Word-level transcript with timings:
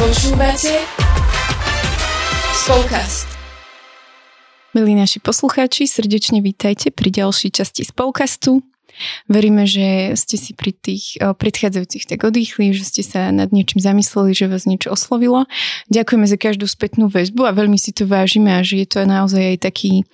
Počúvate 0.00 0.80
Spolkast. 2.56 3.28
Milí 4.72 4.96
naši 4.96 5.20
poslucháči, 5.20 5.84
srdečne 5.84 6.40
vítajte 6.40 6.88
pri 6.88 7.12
ďalšej 7.12 7.60
časti 7.60 7.84
Spolkastu. 7.84 8.64
Veríme, 9.28 9.68
že 9.68 10.16
ste 10.16 10.40
si 10.40 10.56
pri 10.56 10.72
tých 10.72 11.20
predchádzajúcich 11.20 12.08
tak 12.08 12.24
odýchli, 12.24 12.72
že 12.72 12.88
ste 12.88 13.04
sa 13.04 13.28
nad 13.28 13.52
niečím 13.52 13.84
zamysleli, 13.84 14.32
že 14.32 14.48
vás 14.48 14.64
niečo 14.64 14.88
oslovilo. 14.88 15.44
Ďakujeme 15.92 16.24
za 16.24 16.40
každú 16.40 16.64
spätnú 16.64 17.12
väzbu 17.12 17.44
a 17.44 17.52
veľmi 17.52 17.76
si 17.76 17.92
to 17.92 18.08
vážime 18.08 18.56
a 18.56 18.64
že 18.64 18.80
je 18.80 18.88
to 18.88 19.04
naozaj 19.04 19.52
aj 19.52 19.68
taký 19.68 20.08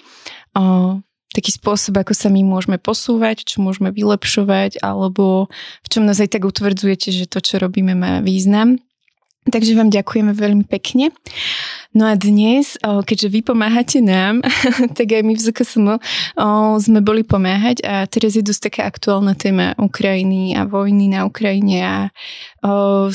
o, 0.59 0.99
taký 1.31 1.55
spôsob, 1.55 1.95
ako 1.95 2.11
sa 2.11 2.27
my 2.27 2.43
môžeme 2.43 2.83
posúvať, 2.83 3.47
čo 3.47 3.63
môžeme 3.63 3.95
vylepšovať, 3.95 4.83
alebo 4.83 5.47
v 5.87 5.89
čom 5.95 6.03
nás 6.03 6.19
aj 6.19 6.35
tak 6.35 6.43
utvrdzujete, 6.43 7.15
že 7.15 7.31
to, 7.31 7.39
čo 7.39 7.63
robíme, 7.63 7.95
má 7.95 8.19
význam. 8.19 8.83
Takže 9.47 9.79
vám 9.79 9.95
ďakujeme 9.95 10.35
veľmi 10.35 10.65
pekne. 10.67 11.15
No 11.97 12.05
a 12.11 12.19
dnes, 12.19 12.77
keďže 12.83 13.33
vy 13.33 13.41
pomáhate 13.41 14.05
nám, 14.05 14.45
tak 14.99 15.17
aj 15.17 15.23
my 15.23 15.33
v 15.33 15.41
ZKSM 15.41 15.87
sme 16.83 17.01
boli 17.01 17.25
pomáhať 17.25 17.81
a 17.87 18.05
teraz 18.11 18.37
je 18.37 18.45
dosť 18.45 18.69
taká 18.69 18.83
aktuálna 18.91 19.33
téma 19.33 19.73
Ukrajiny 19.81 20.59
a 20.59 20.69
vojny 20.69 21.09
na 21.09 21.25
Ukrajine 21.25 21.77
a 21.81 21.97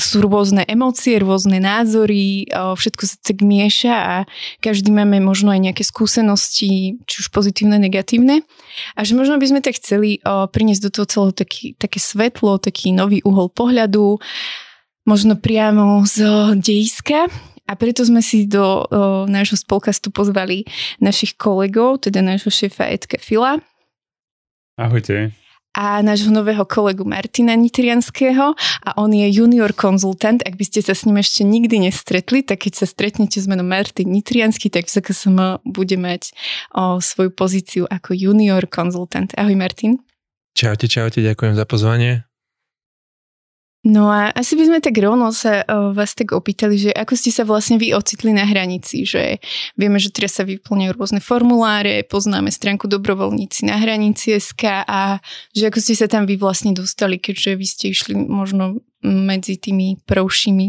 sú 0.00 0.24
rôzne 0.24 0.64
emócie, 0.64 1.20
rôzne 1.20 1.60
názory, 1.60 2.48
všetko 2.50 3.02
sa 3.04 3.16
tak 3.20 3.44
mieša 3.44 3.94
a 3.94 4.16
každý 4.64 4.88
máme 4.88 5.20
možno 5.20 5.52
aj 5.52 5.60
nejaké 5.62 5.84
skúsenosti, 5.84 6.96
či 7.04 7.14
už 7.20 7.28
pozitívne, 7.28 7.76
negatívne. 7.76 8.40
A 8.96 9.04
že 9.04 9.12
možno 9.14 9.36
by 9.36 9.46
sme 9.46 9.60
tak 9.60 9.76
chceli 9.76 10.24
priniesť 10.24 10.82
do 10.88 10.90
toho 10.90 11.06
celého 11.06 11.34
taký, 11.36 11.76
také 11.76 12.00
svetlo, 12.00 12.56
taký 12.56 12.96
nový 12.96 13.20
uhol 13.22 13.52
pohľadu, 13.52 14.16
možno 15.06 15.36
priamo 15.36 16.02
z 16.06 16.22
dejiska. 16.58 17.26
A 17.62 17.78
preto 17.78 18.02
sme 18.04 18.20
si 18.20 18.44
do 18.44 18.60
o, 18.62 18.84
nášho 19.30 19.56
spolkastu 19.56 20.10
pozvali 20.10 20.66
našich 20.98 21.38
kolegov, 21.38 22.04
teda 22.04 22.20
nášho 22.20 22.50
šéfa 22.50 22.90
Edka 22.90 23.16
Fila. 23.22 23.62
Ahojte. 24.76 25.32
A 25.72 26.04
nášho 26.04 26.28
nového 26.28 26.68
kolegu 26.68 27.00
Martina 27.08 27.56
Nitrianského 27.56 28.52
a 28.84 28.90
on 29.00 29.08
je 29.08 29.24
junior 29.32 29.72
konzultant. 29.72 30.44
Ak 30.44 30.60
by 30.60 30.68
ste 30.68 30.84
sa 30.84 30.92
s 30.92 31.08
ním 31.08 31.16
ešte 31.16 31.48
nikdy 31.48 31.88
nestretli, 31.88 32.44
tak 32.44 32.68
keď 32.68 32.84
sa 32.84 32.86
stretnete 32.90 33.40
s 33.40 33.48
menom 33.48 33.64
Martin 33.64 34.12
Nitriansky, 34.12 34.68
tak 34.68 34.90
v 34.90 35.00
ZKSM 35.00 35.64
bude 35.64 35.96
mať 35.96 36.36
o, 36.76 37.00
svoju 37.00 37.32
pozíciu 37.32 37.88
ako 37.88 38.12
junior 38.12 38.68
konzultant. 38.68 39.32
Ahoj 39.38 39.56
Martin. 39.56 39.96
Čaute, 40.52 40.92
čaute, 40.92 41.24
ďakujem 41.24 41.56
za 41.56 41.64
pozvanie. 41.64 42.28
No 43.82 44.14
a 44.14 44.30
asi 44.30 44.54
by 44.54 44.70
sme 44.70 44.78
tak 44.78 44.94
rovno 45.02 45.34
sa 45.34 45.66
uh, 45.66 45.90
vás 45.90 46.14
tak 46.14 46.30
opýtali, 46.30 46.78
že 46.78 46.90
ako 46.94 47.18
ste 47.18 47.34
sa 47.34 47.42
vlastne 47.42 47.82
vy 47.82 47.90
ocitli 47.98 48.30
na 48.30 48.46
hranici, 48.46 49.02
že 49.02 49.42
vieme, 49.74 49.98
že 49.98 50.14
teraz 50.14 50.38
sa 50.38 50.46
vyplňajú 50.46 50.94
rôzne 50.94 51.18
formuláre, 51.18 52.06
poznáme 52.06 52.54
stránku 52.54 52.86
dobrovoľníci 52.86 53.66
na 53.66 53.82
hranici 53.82 54.38
SK 54.38 54.86
a 54.86 55.18
že 55.50 55.66
ako 55.66 55.78
ste 55.82 55.98
sa 55.98 56.06
tam 56.06 56.30
vy 56.30 56.38
vlastne 56.38 56.70
dostali, 56.70 57.18
keďže 57.18 57.58
vy 57.58 57.66
ste 57.66 57.84
išli 57.90 58.14
možno 58.14 58.78
medzi 59.02 59.58
tými 59.58 59.98
prvšími. 60.06 60.66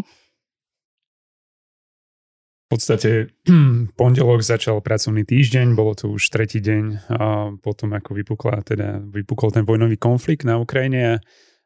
V 2.65 2.67
podstate 2.73 3.29
pondelok 4.01 4.41
začal 4.41 4.81
pracovný 4.81 5.21
týždeň, 5.21 5.77
bolo 5.77 5.93
to 5.93 6.09
už 6.09 6.33
tretí 6.33 6.57
deň 6.57 7.13
a 7.13 7.53
potom 7.61 7.93
ako 7.93 8.17
vypukla, 8.17 8.65
teda 8.65 9.05
vypukol 9.05 9.53
ten 9.53 9.69
vojnový 9.69 10.01
konflikt 10.01 10.49
na 10.49 10.57
Ukrajine 10.57 11.21
a 11.21 11.21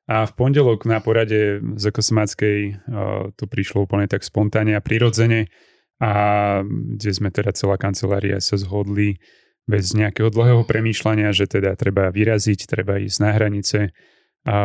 a 0.07 0.23
v 0.23 0.31
pondelok 0.39 0.87
na 0.87 1.03
porade 1.03 1.59
z 1.75 1.85
Kosmáckej 1.91 2.59
to 3.35 3.43
prišlo 3.43 3.83
úplne 3.83 4.07
tak 4.07 4.23
spontánne 4.23 4.79
a 4.79 4.81
prirodzene 4.81 5.51
a 5.99 6.13
kde 6.63 7.11
sme 7.11 7.27
teda 7.27 7.51
celá 7.51 7.75
kancelária 7.75 8.39
sa 8.39 8.55
zhodli 8.55 9.19
bez 9.67 9.91
nejakého 9.91 10.31
dlhého 10.31 10.63
premýšľania, 10.63 11.35
že 11.35 11.51
teda 11.51 11.75
treba 11.75 12.07
vyraziť, 12.07 12.71
treba 12.71 13.03
ísť 13.03 13.19
na 13.19 13.31
hranice 13.35 13.91
a, 14.47 14.57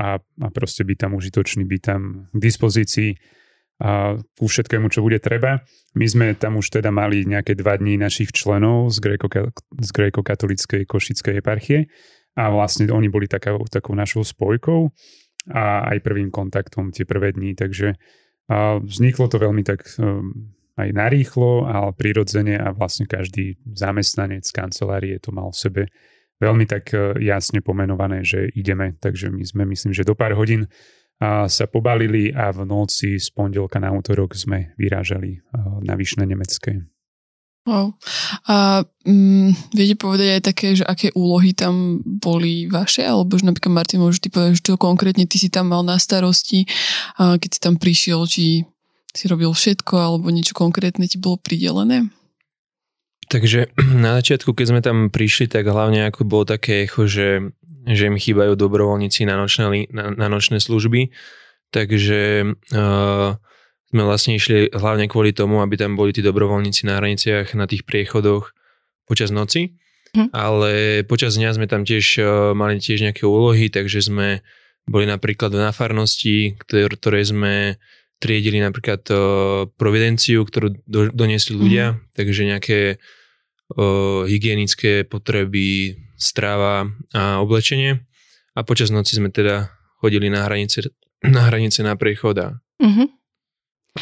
a, 0.00 0.08
a 0.16 0.46
proste 0.48 0.88
byť 0.88 0.98
tam 1.04 1.12
užitočný, 1.20 1.68
byť 1.68 1.82
tam 1.84 2.32
k 2.32 2.38
dispozícii 2.40 3.10
a 3.82 4.16
ku 4.16 4.46
všetkému, 4.46 4.88
čo 4.88 5.04
bude 5.04 5.20
treba. 5.20 5.66
My 5.98 6.06
sme 6.08 6.26
tam 6.38 6.56
už 6.56 6.80
teda 6.80 6.88
mali 6.88 7.28
nejaké 7.28 7.52
dva 7.58 7.76
dní 7.76 8.00
našich 8.00 8.32
členov 8.32 8.94
z 8.94 9.04
gréko-katolíckej 9.90 10.88
košickej 10.88 11.34
eparchie 11.42 11.92
a 12.36 12.48
vlastne 12.48 12.88
oni 12.88 13.12
boli 13.12 13.28
takou, 13.28 13.64
takou 13.68 13.92
našou 13.92 14.24
spojkou 14.24 14.88
a 15.52 15.90
aj 15.90 15.98
prvým 16.00 16.30
kontaktom 16.30 16.94
tie 16.94 17.04
prvé 17.04 17.34
dní, 17.34 17.58
takže 17.58 17.98
a 18.52 18.82
vzniklo 18.82 19.30
to 19.30 19.38
veľmi 19.38 19.62
tak 19.62 19.86
um, 19.96 20.52
aj 20.76 20.88
narýchlo, 20.92 21.64
ale 21.68 21.94
prirodzene 21.94 22.58
a 22.58 22.74
vlastne 22.74 23.06
každý 23.06 23.56
zamestnanec 23.70 24.44
kancelárie 24.50 25.16
to 25.22 25.30
mal 25.30 25.54
v 25.54 25.60
sebe 25.60 25.82
veľmi 26.42 26.66
tak 26.66 26.90
uh, 26.92 27.14
jasne 27.22 27.62
pomenované, 27.62 28.26
že 28.26 28.50
ideme, 28.52 28.98
takže 28.98 29.30
my 29.30 29.44
sme 29.46 29.62
myslím, 29.72 29.94
že 29.94 30.04
do 30.04 30.18
pár 30.18 30.34
hodín 30.34 30.66
a 31.22 31.46
sa 31.46 31.70
pobalili 31.70 32.34
a 32.34 32.50
v 32.50 32.66
noci 32.66 33.14
z 33.14 33.30
pondelka 33.30 33.78
na 33.78 33.94
útorok 33.94 34.34
sme 34.34 34.74
vyrážali 34.74 35.38
uh, 35.38 35.78
na 35.80 35.94
Vyšné 35.94 36.26
Nemecké. 36.26 36.91
Wow. 37.62 37.94
A 38.50 38.82
mm, 39.06 39.70
viete 39.70 39.94
povedať 39.94 40.28
aj 40.34 40.42
také, 40.42 40.74
že 40.74 40.82
aké 40.82 41.14
úlohy 41.14 41.54
tam 41.54 42.02
boli 42.02 42.66
vaše? 42.66 43.06
Alebo 43.06 43.38
že 43.38 43.46
napríklad 43.46 43.70
Martin, 43.70 44.02
môžeš 44.02 44.18
ty 44.18 44.28
povedať, 44.34 44.58
že 44.58 44.66
čo 44.66 44.74
konkrétne 44.74 45.30
ty 45.30 45.38
si 45.38 45.46
tam 45.46 45.70
mal 45.70 45.86
na 45.86 45.94
starosti, 45.94 46.66
a 47.22 47.38
keď 47.38 47.50
si 47.54 47.60
tam 47.62 47.78
prišiel, 47.78 48.26
či 48.26 48.66
si 49.14 49.24
robil 49.30 49.54
všetko, 49.54 49.94
alebo 49.94 50.34
niečo 50.34 50.58
konkrétne 50.58 51.06
ti 51.06 51.22
bolo 51.22 51.38
pridelené? 51.38 52.10
Takže 53.30 53.70
na 54.04 54.18
začiatku, 54.18 54.50
keď 54.58 54.66
sme 54.66 54.80
tam 54.82 54.98
prišli, 55.14 55.46
tak 55.46 55.70
hlavne 55.70 56.10
ako 56.10 56.26
bolo 56.26 56.42
také 56.42 56.90
echo, 56.90 57.06
že, 57.06 57.54
že 57.86 58.10
im 58.10 58.18
chýbajú 58.18 58.58
dobrovoľníci 58.58 59.22
na 59.22 59.38
nočné, 59.38 59.86
na, 59.94 60.10
na 60.10 60.26
nočné 60.26 60.58
služby. 60.58 61.14
Takže 61.72 62.52
uh, 62.74 63.38
sme 63.92 64.02
vlastne 64.08 64.40
išli 64.40 64.72
hlavne 64.72 65.04
kvôli 65.06 65.36
tomu, 65.36 65.60
aby 65.60 65.76
tam 65.76 65.94
boli 65.94 66.16
tí 66.16 66.24
dobrovoľníci 66.24 66.88
na 66.88 66.96
hraniciach, 66.96 67.52
na 67.52 67.68
tých 67.68 67.84
priechodoch 67.84 68.56
počas 69.04 69.28
noci. 69.28 69.76
Hm. 70.16 70.28
Ale 70.32 70.72
počas 71.04 71.36
dňa 71.36 71.56
sme 71.56 71.68
tam 71.68 71.84
tiež 71.84 72.04
uh, 72.20 72.26
mali 72.56 72.80
tiež 72.80 73.04
nejaké 73.04 73.28
úlohy, 73.28 73.68
takže 73.68 74.00
sme 74.04 74.40
boli 74.88 75.04
napríklad 75.08 75.52
na 75.52 75.70
farnosti, 75.72 76.56
ktoré, 76.58 76.88
ktoré 76.88 77.20
sme 77.24 77.54
triedili 78.20 78.60
napríklad 78.60 79.02
uh, 79.12 79.68
providenciu, 79.76 80.44
ktorú 80.44 80.80
do, 80.84 81.12
doniesli 81.12 81.56
ľudia, 81.56 81.86
hm. 81.92 81.96
takže 82.16 82.42
nejaké 82.48 82.78
uh, 83.76 84.24
hygienické 84.24 85.04
potreby, 85.04 86.00
strava 86.16 86.88
a 87.12 87.42
oblečenie. 87.42 88.04
A 88.52 88.60
počas 88.68 88.92
noci 88.92 89.16
sme 89.16 89.32
teda 89.32 89.72
chodili 89.98 90.28
na 90.28 90.44
hranice 90.44 90.92
na, 91.22 91.46
hranice 91.46 91.86
na 91.86 91.94
priechod 91.94 92.34
a 92.38 92.48
uh-huh. 92.82 93.06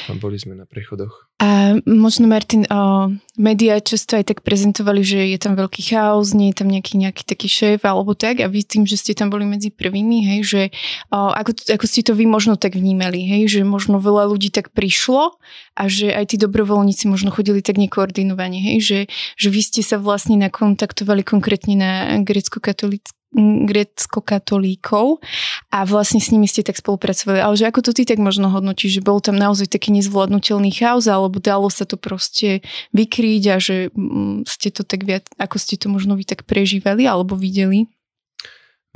A 0.09 0.17
boli 0.17 0.41
sme 0.41 0.57
na 0.57 0.65
prechodoch. 0.65 1.29
A 1.41 1.77
možno, 1.85 2.29
Martin, 2.29 2.69
o, 2.69 3.13
médiá 3.41 3.81
často 3.81 4.17
aj 4.17 4.29
tak 4.29 4.39
prezentovali, 4.45 5.01
že 5.01 5.21
je 5.33 5.39
tam 5.41 5.57
veľký 5.57 5.83
chaos, 5.93 6.37
nie 6.37 6.53
je 6.53 6.57
tam 6.61 6.69
nejaký, 6.69 7.01
nejaký 7.01 7.23
taký 7.25 7.49
šéf 7.49 7.85
alebo 7.85 8.13
tak 8.17 8.45
a 8.45 8.47
vy 8.49 8.65
tým, 8.65 8.85
že 8.85 9.01
ste 9.01 9.13
tam 9.17 9.33
boli 9.33 9.49
medzi 9.49 9.73
prvými, 9.73 10.25
hej, 10.25 10.41
že 10.45 10.63
o, 11.09 11.33
ako, 11.33 11.77
ako 11.77 11.85
ste 11.89 12.05
to 12.05 12.13
vy 12.13 12.25
možno 12.29 12.57
tak 12.61 12.77
vnímali, 12.77 13.25
hej, 13.25 13.49
že 13.49 13.61
možno 13.65 14.01
veľa 14.01 14.29
ľudí 14.29 14.53
tak 14.53 14.73
prišlo 14.73 15.37
a 15.77 15.83
že 15.89 16.13
aj 16.13 16.33
tí 16.33 16.37
dobrovoľníci 16.37 17.09
možno 17.09 17.33
chodili 17.33 17.65
tak 17.65 17.81
nekoordinovane, 17.81 18.61
hej, 18.61 18.79
že, 18.81 18.99
že 19.37 19.49
vy 19.49 19.61
ste 19.65 19.81
sa 19.81 19.97
vlastne 19.97 20.37
nakontaktovali 20.41 21.25
konkrétne 21.25 21.75
na 21.77 21.93
grecko-katolické 22.21 23.20
grécko-katolíkov 23.39 25.23
a 25.71 25.79
vlastne 25.87 26.19
s 26.19 26.35
nimi 26.35 26.51
ste 26.51 26.67
tak 26.67 26.83
spolupracovali. 26.83 27.39
Ale 27.39 27.55
že 27.55 27.71
ako 27.71 27.81
to 27.87 27.91
ty 27.95 28.03
tak 28.03 28.19
možno 28.19 28.51
hodnotíš, 28.51 28.99
že 28.99 29.07
bol 29.07 29.23
tam 29.23 29.39
naozaj 29.39 29.71
taký 29.71 29.95
nezvládnutelný 29.95 30.75
chaos 30.75 31.07
alebo 31.07 31.39
dalo 31.39 31.71
sa 31.71 31.87
to 31.87 31.95
proste 31.95 32.67
vykryť 32.91 33.43
a 33.55 33.57
že 33.63 33.77
mm, 33.95 34.51
ste 34.51 34.75
to 34.75 34.83
tak 34.83 35.07
viac, 35.07 35.31
ako 35.39 35.57
ste 35.63 35.79
to 35.79 35.87
možno 35.87 36.19
vy 36.19 36.27
tak 36.27 36.43
prežívali 36.43 37.07
alebo 37.07 37.39
videli? 37.39 37.87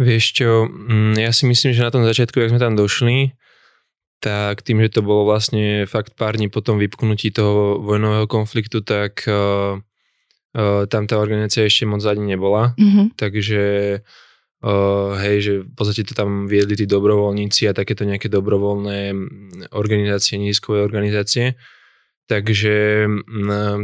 Vieš 0.03 0.25
čo, 0.35 0.67
mm, 0.67 1.14
ja 1.23 1.31
si 1.31 1.47
myslím, 1.47 1.70
že 1.70 1.87
na 1.87 1.94
tom 1.94 2.03
začiatku, 2.03 2.35
jak 2.35 2.50
sme 2.50 2.58
tam 2.58 2.75
došli, 2.75 3.38
tak 4.19 4.67
tým, 4.67 4.82
že 4.82 4.99
to 4.99 5.00
bolo 5.06 5.31
vlastne 5.31 5.87
fakt 5.87 6.19
pár 6.19 6.35
dní 6.35 6.50
po 6.50 6.58
tom 6.58 6.82
vypknutí 6.82 7.31
toho 7.31 7.79
vojnového 7.79 8.26
konfliktu, 8.26 8.82
tak 8.82 9.23
uh, 9.31 9.79
uh, 9.79 10.82
tam 10.91 11.06
tá 11.06 11.23
organizácia 11.23 11.62
ešte 11.62 11.87
moc 11.87 12.03
ani 12.03 12.35
nebola. 12.35 12.75
Mm-hmm. 12.75 13.06
Takže 13.14 13.62
Uh, 14.03 14.25
hej, 15.20 15.37
že 15.44 15.52
v 15.61 15.72
podstate 15.76 16.08
to 16.08 16.16
tam 16.16 16.49
viedli 16.49 16.72
tí 16.72 16.88
dobrovoľníci 16.88 17.69
a 17.69 17.76
takéto 17.76 18.08
nejaké 18.08 18.32
dobrovoľné 18.32 19.12
organizácie, 19.76 20.40
nízkové 20.40 20.81
organizácie. 20.81 21.61
Takže 22.25 23.05
uh, 23.05 23.78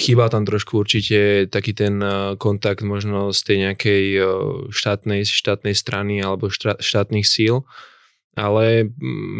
chýba 0.00 0.32
tam 0.32 0.48
trošku 0.48 0.80
určite 0.80 1.44
taký 1.52 1.76
ten 1.76 2.00
uh, 2.00 2.32
kontakt 2.40 2.80
možno 2.80 3.36
z 3.36 3.40
tej 3.44 3.56
nejakej 3.68 4.04
uh, 4.16 4.26
štátnej, 4.72 5.28
štátnej 5.28 5.76
strany 5.76 6.24
alebo 6.24 6.48
štát, 6.48 6.80
štátnych 6.80 7.28
síl. 7.28 7.68
ale 8.32 8.88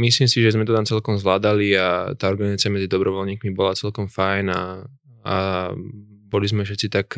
myslím 0.04 0.28
si, 0.28 0.44
že 0.44 0.52
sme 0.52 0.68
to 0.68 0.76
tam 0.76 0.84
celkom 0.84 1.16
zvládali 1.16 1.72
a 1.72 2.12
tá 2.20 2.28
organizácia 2.28 2.68
medzi 2.68 2.84
dobrovoľníkmi 2.84 3.48
bola 3.56 3.72
celkom 3.72 4.12
fajn 4.12 4.52
a, 4.52 4.84
a 5.24 5.36
boli 6.28 6.46
sme 6.46 6.68
všetci 6.68 6.86
tak, 6.92 7.16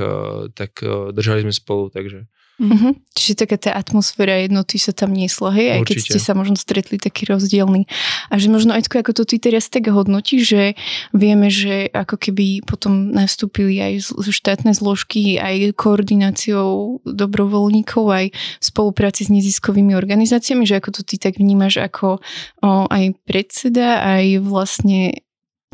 tak 0.55 0.79
držali 1.13 1.43
sme 1.43 1.53
spolu, 1.53 1.91
takže 1.91 2.31
Mm-hmm. 2.63 2.93
Čiže 3.11 3.35
taká 3.43 3.59
tá 3.59 3.75
atmosféra 3.75 4.39
jednoty 4.39 4.79
sa 4.79 4.95
tam 4.95 5.11
niesla, 5.11 5.51
hej, 5.51 5.69
aj 5.75 5.81
keď 5.83 5.97
ste 5.99 6.19
sa 6.23 6.39
možno 6.39 6.55
stretli 6.55 6.95
taký 6.95 7.27
rozdielný. 7.27 7.91
A 8.31 8.39
že 8.39 8.47
možno 8.47 8.71
aj 8.71 8.87
ako 8.87 9.11
to 9.11 9.27
ty 9.27 9.43
teraz 9.43 9.67
tak 9.67 9.91
hodnotíš, 9.91 10.43
že 10.47 10.65
vieme, 11.11 11.51
že 11.51 11.91
ako 11.91 12.23
keby 12.23 12.63
potom 12.63 13.11
nastúpili 13.11 13.83
aj 13.83 14.15
štátne 14.15 14.71
zložky, 14.79 15.43
aj 15.43 15.75
koordináciou 15.75 17.03
dobrovoľníkov, 17.03 18.05
aj 18.07 18.27
v 18.31 18.63
spolupráci 18.63 19.27
s 19.27 19.35
neziskovými 19.35 19.99
organizáciami, 19.99 20.63
že 20.63 20.79
ako 20.79 20.91
to 20.95 21.03
ty 21.03 21.19
tak 21.19 21.43
vnímaš 21.43 21.83
ako 21.83 22.23
o, 22.63 22.87
aj 22.87 23.19
predseda, 23.27 24.07
aj 24.07 24.39
vlastne 24.39 25.27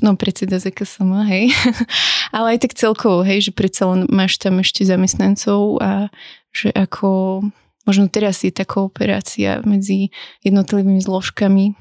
no 0.02 0.14
predseda 0.14 0.62
ZKSM, 0.62 1.11
hej, 1.26 1.44
ale 2.37 2.56
aj 2.56 2.58
tak 2.67 2.73
celkovo, 2.79 3.26
hej, 3.26 3.50
že 3.50 3.52
predsa 3.52 3.90
len 3.90 4.06
máš 4.08 4.38
tam 4.38 4.62
ešte 4.62 4.87
zamestnancov 4.87 5.82
a 5.82 6.08
že 6.59 6.75
ako 6.75 7.41
možno 7.87 8.11
teraz 8.11 8.43
je 8.43 8.51
tá 8.51 8.67
kooperácia 8.67 9.63
medzi 9.63 10.11
jednotlivými 10.43 10.99
zložkami. 10.99 11.79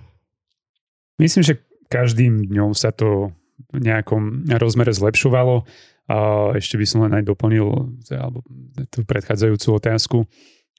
Myslím, 1.17 1.43
že 1.43 1.59
každým 1.89 2.45
dňom 2.45 2.77
sa 2.77 2.93
to 2.93 3.33
v 3.73 3.79
nejakom 3.81 4.45
rozmere 4.53 4.93
zlepšovalo. 4.93 5.65
A 6.07 6.15
ešte 6.55 6.79
by 6.79 6.85
som 6.87 7.03
len 7.03 7.19
aj 7.19 7.27
doplnil 7.27 7.67
alebo 8.15 8.39
tú 8.87 9.03
predchádzajúcu 9.03 9.67
otázku, 9.75 10.17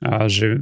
a 0.00 0.24
že 0.24 0.56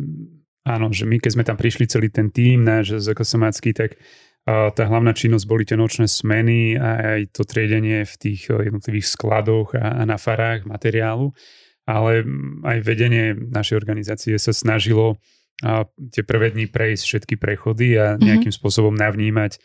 áno, 0.66 0.90
že 0.90 1.06
my 1.06 1.22
keď 1.22 1.30
sme 1.38 1.44
tam 1.46 1.54
prišli 1.54 1.86
celý 1.86 2.10
ten 2.10 2.34
tým 2.34 2.66
náš 2.66 2.98
ZKSMácky, 2.98 3.70
tak 3.76 4.00
a 4.46 4.70
tá 4.70 4.86
hlavná 4.86 5.10
činnosť 5.10 5.46
boli 5.50 5.66
tie 5.66 5.74
nočné 5.74 6.06
smeny 6.06 6.78
a 6.78 7.18
aj 7.18 7.34
to 7.34 7.42
triedenie 7.42 8.06
v 8.06 8.14
tých 8.14 8.46
jednotlivých 8.46 9.10
skladoch 9.10 9.74
a, 9.74 9.98
a 9.98 10.02
na 10.06 10.14
farách 10.22 10.62
materiálu 10.70 11.34
ale 11.86 12.26
aj 12.66 12.78
vedenie 12.82 13.32
našej 13.32 13.78
organizácie 13.78 14.34
sa 14.36 14.50
snažilo 14.50 15.16
a 15.64 15.88
tie 16.12 16.20
prvé 16.20 16.52
dni 16.52 16.68
prejsť 16.68 17.02
všetky 17.06 17.34
prechody 17.40 17.96
a 17.96 18.18
mhm. 18.18 18.20
nejakým 18.20 18.52
mm-hmm. 18.52 18.60
spôsobom 18.60 18.92
navnímať, 18.92 19.56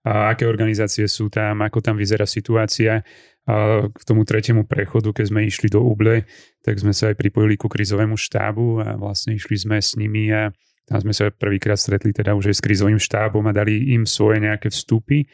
a 0.00 0.32
aké 0.32 0.48
organizácie 0.48 1.04
sú 1.04 1.28
tam, 1.28 1.60
ako 1.60 1.84
tam 1.84 1.96
vyzerá 2.00 2.24
situácia. 2.24 3.04
A 3.44 3.84
k 3.84 4.02
tomu 4.04 4.24
tretiemu 4.24 4.64
prechodu, 4.64 5.12
keď 5.12 5.26
sme 5.28 5.44
išli 5.44 5.68
do 5.68 5.84
Uble, 5.84 6.24
tak 6.64 6.80
sme 6.80 6.96
sa 6.96 7.12
aj 7.12 7.20
pripojili 7.20 7.60
ku 7.60 7.68
krizovému 7.68 8.16
štábu 8.16 8.80
a 8.80 8.88
vlastne 8.96 9.36
išli 9.36 9.56
sme 9.60 9.76
s 9.80 9.96
nimi 10.00 10.32
a 10.32 10.48
tam 10.88 10.98
sme 11.04 11.12
sa 11.12 11.28
prvýkrát 11.28 11.76
stretli 11.76 12.16
teda 12.16 12.32
už 12.32 12.52
aj 12.52 12.56
s 12.56 12.64
krizovým 12.64 13.00
štábom 13.00 13.44
a 13.44 13.52
dali 13.52 13.92
im 13.92 14.08
svoje 14.08 14.40
nejaké 14.40 14.72
vstupy 14.72 15.28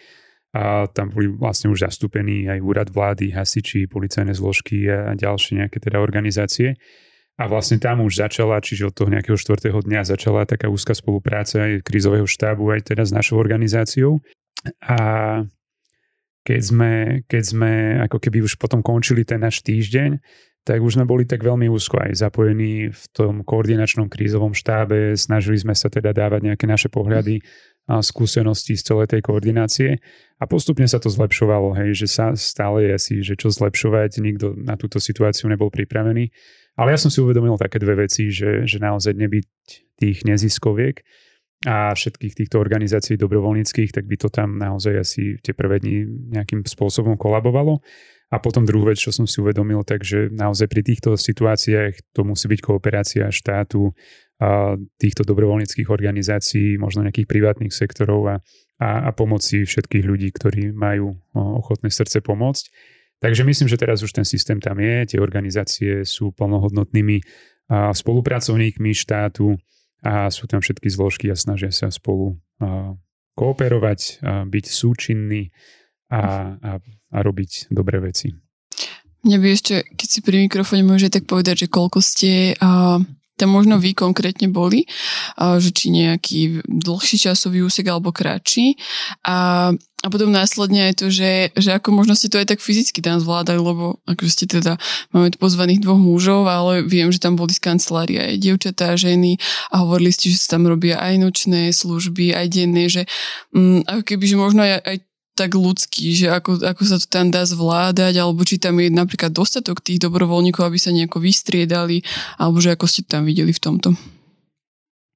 a 0.57 0.89
tam 0.89 1.13
boli 1.13 1.29
vlastne 1.29 1.69
už 1.69 1.85
zastúpení 1.85 2.49
aj 2.49 2.65
úrad 2.65 2.89
vlády, 2.89 3.29
hasiči, 3.37 3.85
policajné 3.85 4.33
zložky 4.33 4.89
a 4.89 5.13
ďalšie 5.13 5.61
nejaké 5.61 5.77
teda 5.77 6.01
organizácie. 6.01 6.81
A 7.37 7.45
vlastne 7.45 7.77
tam 7.77 8.01
už 8.01 8.25
začala, 8.25 8.65
čiže 8.65 8.89
od 8.89 8.97
toho 8.97 9.13
nejakého 9.13 9.37
štvrtého 9.37 9.77
dňa 9.85 10.09
začala 10.09 10.49
taká 10.49 10.73
úzka 10.73 10.97
spolupráca 10.97 11.69
aj 11.69 11.85
krízového 11.85 12.25
štábu, 12.25 12.73
aj 12.73 12.89
teda 12.89 13.05
s 13.05 13.13
našou 13.13 13.37
organizáciou. 13.37 14.25
A 14.81 14.97
keď 16.41 16.61
sme, 16.65 16.93
keď 17.29 17.43
sme 17.45 17.73
ako 18.09 18.17
keby 18.17 18.41
už 18.41 18.57
potom 18.57 18.81
končili 18.81 19.29
ten 19.29 19.45
náš 19.45 19.61
týždeň, 19.61 20.17
tak 20.65 20.81
už 20.81 20.97
sme 20.97 21.05
boli 21.05 21.29
tak 21.29 21.45
veľmi 21.45 21.69
úzko 21.69 22.01
aj 22.01 22.17
zapojení 22.17 22.89
v 22.89 23.03
tom 23.13 23.45
koordinačnom 23.45 24.09
krízovom 24.09 24.57
štábe, 24.57 25.13
snažili 25.15 25.61
sme 25.61 25.77
sa 25.77 25.93
teda 25.93 26.17
dávať 26.17 26.51
nejaké 26.51 26.65
naše 26.65 26.89
pohľady 26.89 27.45
skúsenosti 27.87 28.75
z 28.75 28.83
celej 28.83 29.15
tej 29.15 29.23
koordinácie 29.23 30.03
a 30.43 30.45
postupne 30.45 30.85
sa 30.91 30.99
to 30.99 31.07
zlepšovalo, 31.07 31.79
hej, 31.79 31.95
že 31.95 32.07
sa 32.11 32.35
stále 32.35 32.87
je 32.87 32.91
asi, 32.93 33.15
že 33.23 33.39
čo 33.39 33.49
zlepšovať, 33.49 34.19
nikto 34.19 34.59
na 34.59 34.75
túto 34.75 34.99
situáciu 34.99 35.47
nebol 35.47 35.71
pripravený. 35.71 36.35
Ale 36.77 36.93
ja 36.93 36.99
som 37.01 37.09
si 37.09 37.23
uvedomil 37.23 37.57
také 37.57 37.81
dve 37.81 38.05
veci, 38.05 38.29
že, 38.29 38.69
že 38.69 38.77
naozaj 38.83 39.17
nebyť 39.17 39.47
tých 39.97 40.19
neziskoviek 40.29 41.01
a 41.65 41.97
všetkých 41.97 42.37
týchto 42.37 42.61
organizácií 42.61 43.17
dobrovoľníckých, 43.17 43.97
tak 43.97 44.05
by 44.05 44.17
to 44.21 44.29
tam 44.29 44.61
naozaj 44.61 45.01
asi 45.01 45.41
tie 45.41 45.57
prvé 45.57 45.81
dni 45.81 46.05
nejakým 46.37 46.67
spôsobom 46.69 47.17
kolabovalo. 47.17 47.81
A 48.27 48.43
potom 48.43 48.67
druhú 48.67 48.91
vec, 48.91 48.99
čo 48.99 49.15
som 49.15 49.23
si 49.23 49.39
uvedomil, 49.39 49.87
takže 49.87 50.35
naozaj 50.35 50.67
pri 50.67 50.83
týchto 50.83 51.15
situáciách 51.15 52.11
to 52.11 52.27
musí 52.27 52.51
byť 52.51 52.61
kooperácia 52.61 53.31
štátu, 53.31 53.95
týchto 55.01 55.25
dobrovoľníckých 55.25 55.89
organizácií, 55.89 56.77
možno 56.77 57.05
nejakých 57.05 57.29
privátnych 57.29 57.73
sektorov 57.73 58.21
a 58.29 58.37
a, 58.77 59.09
a 59.09 59.11
pomoci 59.13 59.65
všetkých 59.65 60.05
ľudí, 60.05 60.29
ktorí 60.33 60.73
majú 60.73 61.17
ochotné 61.33 61.89
srdce 61.89 62.21
pomôcť. 62.21 62.65
Takže 63.25 63.49
myslím, 63.49 63.69
že 63.73 63.81
teraz 63.81 64.05
už 64.05 64.13
ten 64.13 64.29
systém 64.29 64.61
tam 64.61 64.77
je, 64.77 65.17
tie 65.17 65.21
organizácie 65.21 66.05
sú 66.05 66.37
plnohodnotnými 66.37 67.25
spolupracovníkmi 67.73 68.93
štátu 68.93 69.57
a 70.05 70.29
sú 70.29 70.45
tam 70.45 70.61
všetky 70.61 70.93
zložky 70.93 71.33
a 71.33 71.37
snažia 71.41 71.73
sa 71.73 71.89
spolu 71.89 72.37
kooperovať, 73.33 74.21
byť 74.45 74.65
súčinní 74.69 75.49
a, 76.13 76.21
a, 76.61 76.71
a 76.85 77.19
robiť 77.25 77.73
dobré 77.73 77.99
veci. 78.05 78.37
Mňa 79.25 79.39
by 79.43 79.49
ešte, 79.51 79.75
keď 79.97 80.09
si 80.09 80.21
pri 80.23 80.37
mikrofóne 80.47 80.87
môžete 80.87 81.19
tak 81.19 81.25
povedať, 81.27 81.67
že 81.67 81.73
koľko 81.73 81.99
ste 81.99 82.55
uh, 82.55 83.03
tam 83.37 83.53
možno 83.53 83.77
vy 83.77 83.93
konkrétne 83.93 84.49
boli, 84.49 84.89
že 85.37 85.71
či 85.71 85.93
nejaký 85.93 86.65
dlhší 86.65 87.17
časový 87.21 87.61
úsek 87.63 87.85
alebo 87.93 88.09
kratší. 88.11 88.81
A, 89.29 89.71
a 89.77 90.07
potom 90.09 90.33
následne 90.33 90.89
aj 90.89 91.05
to, 91.05 91.07
že, 91.13 91.53
že 91.53 91.77
ako 91.77 91.93
možno 91.93 92.17
ste 92.17 92.33
to 92.33 92.41
aj 92.41 92.49
tak 92.57 92.65
fyzicky 92.65 93.05
tam 93.05 93.21
zvládali, 93.21 93.61
lebo 93.61 94.01
akože 94.09 94.33
ste 94.33 94.47
teda, 94.49 94.81
máme 95.13 95.33
tu 95.33 95.37
pozvaných 95.37 95.85
dvoch 95.85 96.01
mužov, 96.01 96.49
ale 96.49 96.81
viem, 96.81 97.13
že 97.13 97.21
tam 97.21 97.37
boli 97.37 97.53
z 97.53 97.61
kancelária 97.61 98.33
aj 98.33 98.41
dievčatá, 98.41 98.97
ženy 98.97 99.37
a 99.69 99.85
hovorili 99.85 100.17
ste, 100.17 100.33
že 100.33 100.41
sa 100.41 100.57
tam 100.57 100.65
robia 100.65 100.97
aj 100.97 101.21
nočné 101.21 101.77
služby, 101.77 102.33
aj 102.33 102.47
denné, 102.49 102.89
že 102.89 103.05
um, 103.53 103.85
ako 103.85 104.03
keby, 104.05 104.25
že 104.25 104.37
možno 104.41 104.65
aj, 104.65 104.81
aj 104.81 104.97
tak 105.37 105.53
ľudský, 105.53 106.17
že 106.17 106.33
ako, 106.33 106.65
ako 106.65 106.83
sa 106.89 106.97
to 106.97 107.07
tam 107.07 107.29
dá 107.29 107.45
zvládať, 107.45 108.17
alebo 108.17 108.41
či 108.49 108.57
tam 108.57 108.81
je 108.81 108.89
napríklad 108.89 109.31
dostatok 109.31 109.85
tých 109.85 110.01
dobrovoľníkov, 110.01 110.65
aby 110.65 110.81
sa 110.81 110.97
nejako 110.97 111.21
vystriedali, 111.21 112.01
alebo 112.41 112.57
že 112.59 112.73
ako 112.73 112.89
ste 112.89 113.05
tam 113.05 113.29
videli 113.29 113.53
v 113.53 113.61
tomto. 113.61 113.93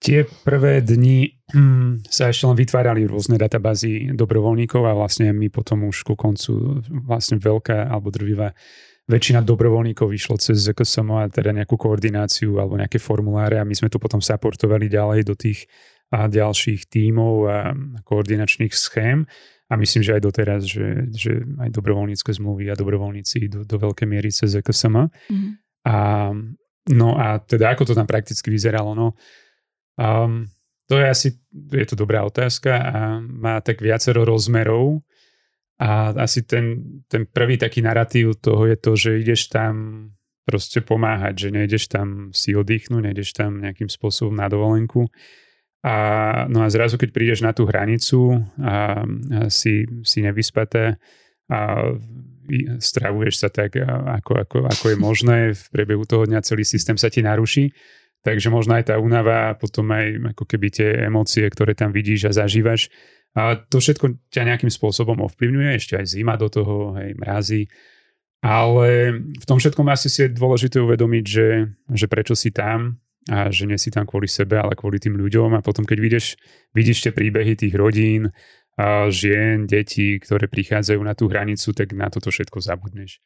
Tie 0.01 0.25
prvé 0.25 0.81
dni 0.81 1.29
hm, 1.53 2.09
sa 2.09 2.33
ešte 2.33 2.49
len 2.49 2.57
vytvárali 2.57 3.05
rôzne 3.05 3.37
databázy 3.37 4.17
dobrovoľníkov 4.17 4.85
a 4.85 4.97
vlastne 4.97 5.29
my 5.33 5.53
potom 5.53 5.89
už 5.89 6.09
ku 6.09 6.17
koncu 6.17 6.81
vlastne 7.05 7.37
veľká 7.37 7.89
alebo 7.89 8.09
drvivá 8.09 8.57
väčšina 9.11 9.45
dobrovoľníkov 9.45 10.09
vyšlo 10.09 10.41
cez 10.41 10.57
ZKSM 10.65 11.09
a 11.13 11.29
teda 11.29 11.53
nejakú 11.53 11.77
koordináciu 11.77 12.57
alebo 12.57 12.81
nejaké 12.81 12.97
formuláre 12.97 13.61
a 13.61 13.69
my 13.69 13.77
sme 13.77 13.93
to 13.93 14.01
potom 14.01 14.25
supportovali 14.25 14.89
ďalej 14.89 15.21
do 15.27 15.37
tých 15.37 15.69
a 16.11 16.27
ďalších 16.27 16.91
tímov 16.91 17.35
a 17.47 17.59
koordinačných 18.03 18.75
schém 18.75 19.31
a 19.71 19.79
myslím, 19.79 20.03
že 20.03 20.19
aj 20.19 20.23
doteraz, 20.27 20.67
že, 20.67 21.07
že 21.15 21.47
aj 21.63 21.71
dobrovoľnícke 21.71 22.35
zmluvy 22.35 22.75
a 22.75 22.75
dobrovoľníci 22.75 23.47
do, 23.47 23.63
do 23.63 23.77
veľkej 23.79 24.07
miery 24.11 24.35
cez 24.35 24.59
EKSM. 24.59 25.07
Mm. 25.31 25.51
A, 25.87 25.97
no 26.91 27.09
a 27.15 27.39
teda 27.39 27.71
ako 27.71 27.87
to 27.87 27.95
tam 27.95 28.11
prakticky 28.11 28.51
vyzeralo? 28.51 28.99
No, 28.99 29.15
um, 29.95 30.51
to 30.91 30.99
je 30.99 31.07
asi, 31.07 31.29
je 31.55 31.87
to 31.87 31.95
dobrá 31.95 32.27
otázka 32.27 32.73
a 32.75 33.01
má 33.23 33.63
tak 33.63 33.79
viacero 33.79 34.27
rozmerov 34.27 35.07
a 35.79 36.11
asi 36.19 36.43
ten, 36.43 36.83
ten 37.07 37.31
prvý 37.31 37.55
taký 37.55 37.79
narratív 37.79 38.43
toho 38.43 38.67
je 38.67 38.77
to, 38.77 38.93
že 38.99 39.23
ideš 39.23 39.55
tam 39.55 39.75
proste 40.43 40.83
pomáhať, 40.83 41.47
že 41.47 41.49
nejdeš 41.55 41.87
tam 41.87 42.35
si 42.35 42.59
oddychnúť, 42.59 43.07
nejdeš 43.07 43.39
tam 43.39 43.63
nejakým 43.63 43.87
spôsobom 43.87 44.35
na 44.35 44.51
dovolenku, 44.51 45.07
a, 45.81 45.97
no 46.53 46.61
a 46.61 46.69
zrazu, 46.69 47.01
keď 47.01 47.11
prídeš 47.13 47.41
na 47.41 47.57
tú 47.57 47.65
hranicu 47.65 48.45
a, 48.61 49.01
a 49.01 49.49
si, 49.49 49.89
si 50.05 50.21
nevyspaté 50.21 51.01
a 51.49 51.59
stravuješ 52.83 53.35
sa 53.41 53.49
tak, 53.49 53.79
ako, 53.81 54.33
ako, 54.45 54.59
ako 54.67 54.85
je 54.93 54.97
možné, 54.99 55.39
v 55.55 55.65
priebehu 55.73 56.05
toho 56.05 56.27
dňa 56.27 56.45
celý 56.45 56.67
systém 56.67 56.99
sa 56.99 57.09
ti 57.09 57.23
naruší, 57.23 57.73
takže 58.21 58.53
možno 58.53 58.77
aj 58.77 58.93
tá 58.93 58.95
únava 59.01 59.55
a 59.55 59.57
potom 59.57 59.89
aj 59.95 60.37
ako 60.37 60.45
keby 60.45 60.69
tie 60.69 60.89
emócie, 61.07 61.47
ktoré 61.47 61.73
tam 61.73 61.95
vidíš 61.95 62.29
a 62.29 62.37
zažívaš, 62.45 62.91
a 63.31 63.55
to 63.55 63.79
všetko 63.79 64.27
ťa 64.35 64.43
nejakým 64.43 64.73
spôsobom 64.75 65.23
ovplyvňuje, 65.23 65.71
ešte 65.79 65.95
aj 65.95 66.07
zima 66.19 66.35
do 66.35 66.51
toho, 66.51 66.99
hej, 66.99 67.15
mrazí, 67.15 67.71
ale 68.43 69.21
v 69.23 69.45
tom 69.47 69.63
všetkom 69.63 69.87
asi 69.87 70.11
si 70.11 70.27
je 70.27 70.35
dôležité 70.35 70.83
uvedomiť, 70.83 71.25
že, 71.25 71.49
že 71.95 72.07
prečo 72.11 72.35
si 72.35 72.51
tam, 72.51 72.99
a 73.29 73.53
že 73.53 73.69
nie 73.69 73.77
si 73.77 73.93
tam 73.93 74.09
kvôli 74.09 74.25
sebe, 74.25 74.57
ale 74.57 74.73
kvôli 74.73 74.97
tým 74.97 75.21
ľuďom. 75.21 75.53
A 75.53 75.61
potom 75.61 75.85
keď 75.85 75.99
vidíš, 76.01 76.27
vidíš 76.73 77.05
tie 77.05 77.13
príbehy 77.13 77.53
tých 77.53 77.77
rodín, 77.77 78.33
a 78.81 79.13
žien, 79.13 79.69
detí, 79.69 80.17
ktoré 80.17 80.49
prichádzajú 80.49 81.01
na 81.05 81.13
tú 81.13 81.29
hranicu, 81.29 81.77
tak 81.77 81.93
na 81.93 82.09
toto 82.09 82.33
všetko 82.33 82.65
zabudneš. 82.65 83.21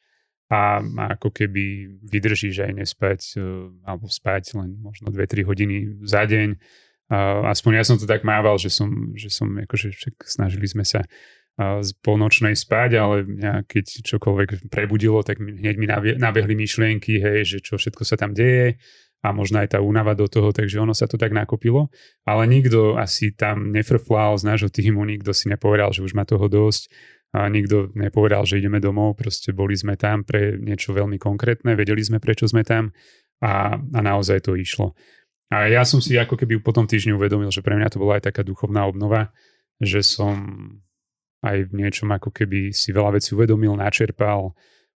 A, 0.51 0.83
ako 1.15 1.31
keby 1.31 1.95
vydržíš 2.05 2.67
aj 2.67 2.73
nespať 2.75 3.21
e, 3.39 3.71
alebo 3.87 4.11
spať 4.11 4.59
len 4.59 4.77
možno 4.83 5.15
2-3 5.15 5.47
hodiny 5.47 5.77
za 6.03 6.27
deň. 6.27 6.59
Aspoň 7.45 7.73
ja 7.79 7.85
som 7.85 8.01
to 8.01 8.09
tak 8.09 8.27
mával, 8.27 8.57
že 8.57 8.73
som, 8.73 9.13
že 9.15 9.29
som 9.29 9.47
akože 9.61 9.93
snažili 10.25 10.65
sme 10.65 10.83
sa 10.89 11.05
z 11.61 11.91
polnočnej 12.03 12.59
spať, 12.59 12.91
ale 12.99 13.17
keď 13.69 14.03
čokoľvek 14.03 14.73
prebudilo, 14.73 15.23
tak 15.23 15.39
hneď 15.39 15.77
mi 15.79 15.87
nabehli 16.19 16.59
myšlienky, 16.59 17.23
hej, 17.23 17.47
že 17.47 17.59
čo 17.63 17.79
všetko 17.79 18.03
sa 18.03 18.19
tam 18.19 18.35
deje 18.35 18.81
a 19.25 19.33
možno 19.33 19.65
aj 19.65 19.73
tá 19.73 19.79
únava 19.81 20.13
do 20.13 20.29
toho, 20.29 20.53
takže 20.53 20.77
ono 20.77 20.93
sa 20.93 21.09
to 21.09 21.17
tak 21.17 21.33
nakopilo. 21.33 21.89
Ale 22.29 22.45
nikto 22.45 23.01
asi 23.01 23.33
tam 23.33 23.73
nefrflal 23.73 24.37
z 24.37 24.45
nášho 24.45 24.69
týmu, 24.69 25.01
nikto 25.09 25.33
si 25.33 25.49
nepovedal, 25.49 25.97
že 25.97 26.05
už 26.05 26.13
má 26.13 26.29
toho 26.29 26.45
dosť 26.45 26.93
a 27.33 27.49
nikto 27.49 27.89
nepovedal, 27.97 28.45
že 28.45 28.61
ideme 28.61 28.85
domov, 28.85 29.17
proste 29.17 29.57
boli 29.57 29.73
sme 29.73 29.97
tam 29.97 30.29
pre 30.29 30.61
niečo 30.61 30.93
veľmi 30.93 31.17
konkrétne, 31.17 31.73
vedeli 31.73 32.05
sme, 32.05 32.21
prečo 32.21 32.45
sme 32.45 32.69
tam 32.69 32.93
a, 33.41 33.81
a 33.81 33.99
naozaj 34.05 34.45
to 34.45 34.61
išlo. 34.61 34.93
A 35.49 35.73
ja 35.73 35.89
som 35.89 36.05
si 36.05 36.21
ako 36.21 36.37
keby 36.37 36.61
po 36.61 36.77
tom 36.77 36.85
týždni 36.85 37.17
uvedomil, 37.17 37.49
že 37.49 37.65
pre 37.65 37.81
mňa 37.81 37.97
to 37.97 37.99
bola 38.05 38.21
aj 38.21 38.29
taká 38.29 38.45
duchovná 38.45 38.85
obnova, 38.85 39.33
že 39.81 40.05
som 40.05 40.37
aj 41.41 41.73
v 41.73 41.73
niečom 41.81 42.13
ako 42.13 42.29
keby 42.29 42.77
si 42.77 42.93
veľa 42.93 43.17
vecí 43.17 43.33
uvedomil, 43.33 43.73
načerpal, 43.77 44.53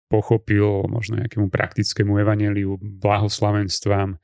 pochopil 0.09 0.88
možno 0.88 1.21
nejakému 1.21 1.53
praktickému 1.53 2.17
evaneliu, 2.21 2.81
blahoslavenstvám 2.81 4.17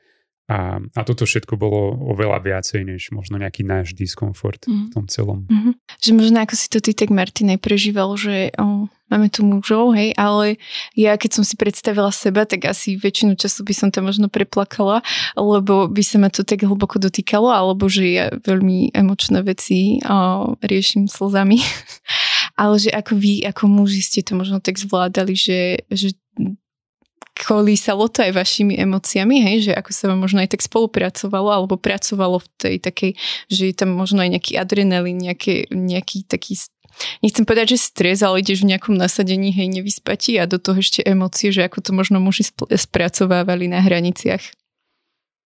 a, 0.45 0.76
a 0.76 1.00
toto 1.09 1.25
všetko 1.25 1.57
bolo 1.57 1.97
oveľa 2.12 2.45
viacej, 2.45 2.85
než 2.85 3.09
možno 3.17 3.41
nejaký 3.41 3.64
náš 3.64 3.97
diskomfort 3.97 4.69
mm. 4.69 4.76
v 4.76 4.88
tom 4.93 5.05
celom. 5.09 5.49
Mm-hmm. 5.49 5.75
Že 6.05 6.11
možno 6.12 6.37
ako 6.45 6.55
si 6.61 6.67
to 6.69 6.85
ty 6.85 6.93
tak 6.93 7.09
Martin 7.09 7.57
aj 7.57 7.64
prežíval, 7.64 8.12
že 8.21 8.53
oh, 8.61 8.85
máme 9.09 9.33
tu 9.33 9.41
mužov, 9.41 9.97
hej, 9.97 10.12
ale 10.21 10.61
ja 10.93 11.17
keď 11.17 11.41
som 11.41 11.45
si 11.49 11.57
predstavila 11.57 12.12
seba, 12.12 12.45
tak 12.45 12.69
asi 12.69 13.00
väčšinu 13.00 13.41
času 13.41 13.64
by 13.64 13.73
som 13.73 13.88
to 13.88 14.05
možno 14.05 14.29
preplakala, 14.29 15.00
lebo 15.33 15.88
by 15.88 16.03
sa 16.05 16.21
ma 16.21 16.29
to 16.29 16.45
tak 16.45 16.61
hlboko 16.61 17.00
dotýkalo, 17.00 17.49
alebo 17.49 17.88
že 17.88 18.05
ja 18.05 18.26
veľmi 18.29 18.93
emočné 18.93 19.41
veci 19.41 20.05
oh, 20.05 20.61
riešim 20.61 21.09
slzami. 21.09 21.57
ale 22.54 22.78
že 22.78 22.90
ako 22.90 23.18
vy, 23.18 23.42
ako 23.46 23.66
muži 23.66 24.02
ste 24.02 24.20
to 24.23 24.38
možno 24.38 24.62
tak 24.62 24.78
zvládali, 24.78 25.34
že, 25.34 25.82
že 25.90 26.14
kolísalo 27.34 28.06
to 28.06 28.23
aj 28.23 28.32
vašimi 28.32 28.78
emóciami, 28.78 29.42
hej, 29.42 29.70
že 29.70 29.73
ako 29.75 29.90
sa 29.90 30.04
vám 30.06 30.23
možno 30.23 30.38
aj 30.38 30.54
tak 30.54 30.62
spolupracovalo 30.62 31.50
alebo 31.50 31.75
pracovalo 31.75 32.38
v 32.38 32.49
tej 32.54 32.76
takej, 32.78 33.12
že 33.50 33.62
je 33.70 33.75
tam 33.75 33.90
možno 33.90 34.23
aj 34.23 34.38
nejaký 34.38 34.52
adrenalín, 34.54 35.18
nejaký, 35.18 35.66
nejaký 35.75 36.30
taký 36.30 36.54
nechcem 37.26 37.42
povedať, 37.42 37.75
že 37.75 37.90
stres, 37.90 38.23
ale 38.23 38.38
ideš 38.38 38.62
v 38.62 38.70
nejakom 38.70 38.94
nasadení, 38.94 39.50
hej, 39.50 39.66
nevyspatí 39.66 40.38
a 40.38 40.46
do 40.46 40.62
toho 40.62 40.78
ešte 40.78 41.02
emócie, 41.02 41.50
že 41.50 41.66
ako 41.66 41.82
to 41.82 41.90
možno 41.90 42.23
muži 42.23 42.46
spracovávali 42.70 43.66
na 43.66 43.82
hraniciach. 43.82 44.63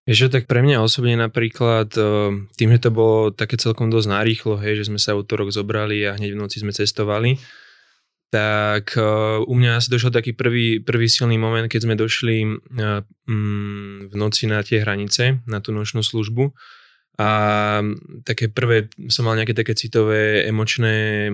Vieš, 0.09 0.33
tak 0.33 0.49
pre 0.49 0.65
mňa 0.65 0.81
osobne 0.81 1.21
napríklad, 1.21 1.93
e, 1.93 2.03
tým, 2.57 2.71
že 2.73 2.89
to 2.89 2.91
bolo 2.91 3.29
také 3.29 3.61
celkom 3.61 3.93
dosť 3.93 4.09
narýchlo, 4.09 4.57
hej, 4.57 4.81
že 4.81 4.89
sme 4.89 4.97
sa 4.97 5.13
útorok 5.13 5.53
zobrali 5.53 6.01
a 6.09 6.17
hneď 6.17 6.33
v 6.33 6.41
noci 6.41 6.65
sme 6.65 6.73
cestovali, 6.73 7.37
tak 8.29 8.93
uh, 9.01 9.41
u 9.41 9.55
mňa 9.57 9.81
asi 9.81 9.89
došiel 9.89 10.13
taký 10.13 10.37
prvý, 10.37 10.85
prvý 10.85 11.09
silný 11.09 11.41
moment, 11.41 11.65
keď 11.65 11.81
sme 11.89 11.97
došli 11.97 12.45
uh, 12.45 13.01
um, 13.25 14.05
v 14.05 14.15
noci 14.21 14.45
na 14.45 14.61
tie 14.61 14.85
hranice, 14.85 15.41
na 15.49 15.65
tú 15.65 15.73
nočnú 15.73 16.05
službu. 16.05 16.53
A 17.17 17.31
také 18.29 18.53
prvé 18.53 18.93
som 19.09 19.25
mal 19.25 19.35
nejaké 19.35 19.57
také 19.57 19.75
citové, 19.75 20.47
emočné 20.47 21.27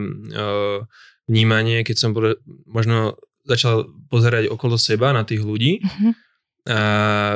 vnímanie, 1.28 1.84
keď 1.84 1.96
som 1.98 2.16
možno 2.64 3.20
začal 3.44 3.92
pozerať 4.08 4.48
okolo 4.48 4.80
seba 4.80 5.12
na 5.12 5.28
tých 5.28 5.44
ľudí 5.44 5.84
uh-huh. 5.84 6.16
A 6.64 6.80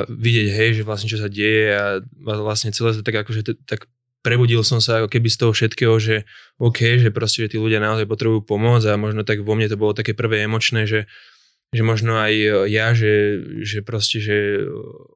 vidieť, 0.09 0.47
hej, 0.49 0.69
že 0.81 0.83
vlastne 0.85 1.05
čo 1.05 1.21
sa 1.21 1.29
deje 1.29 1.69
a 1.69 2.01
vlastne 2.17 2.73
celé 2.73 2.97
to 2.97 3.05
tak 3.05 3.13
akože 3.21 3.45
tak 3.69 3.85
prebudil 4.25 4.65
som 4.65 4.81
sa 4.81 5.03
ako 5.03 5.09
keby 5.13 5.29
z 5.29 5.37
toho 5.37 5.51
všetkého, 5.53 5.95
že 6.01 6.25
OK, 6.57 6.97
že 6.97 7.13
proste, 7.13 7.45
že 7.45 7.55
tí 7.55 7.57
ľudia 7.61 7.79
naozaj 7.79 8.09
potrebujú 8.09 8.41
pomoc 8.43 8.81
a 8.83 8.97
možno 8.97 9.21
tak 9.21 9.45
vo 9.45 9.53
mne 9.53 9.69
to 9.69 9.77
bolo 9.77 9.93
také 9.93 10.17
prvé 10.17 10.43
emočné, 10.43 10.89
že, 10.89 11.05
že 11.71 11.81
možno 11.85 12.17
aj 12.17 12.33
ja, 12.73 12.91
že, 12.97 13.37
že 13.63 13.85
proste, 13.85 14.17
že 14.17 14.65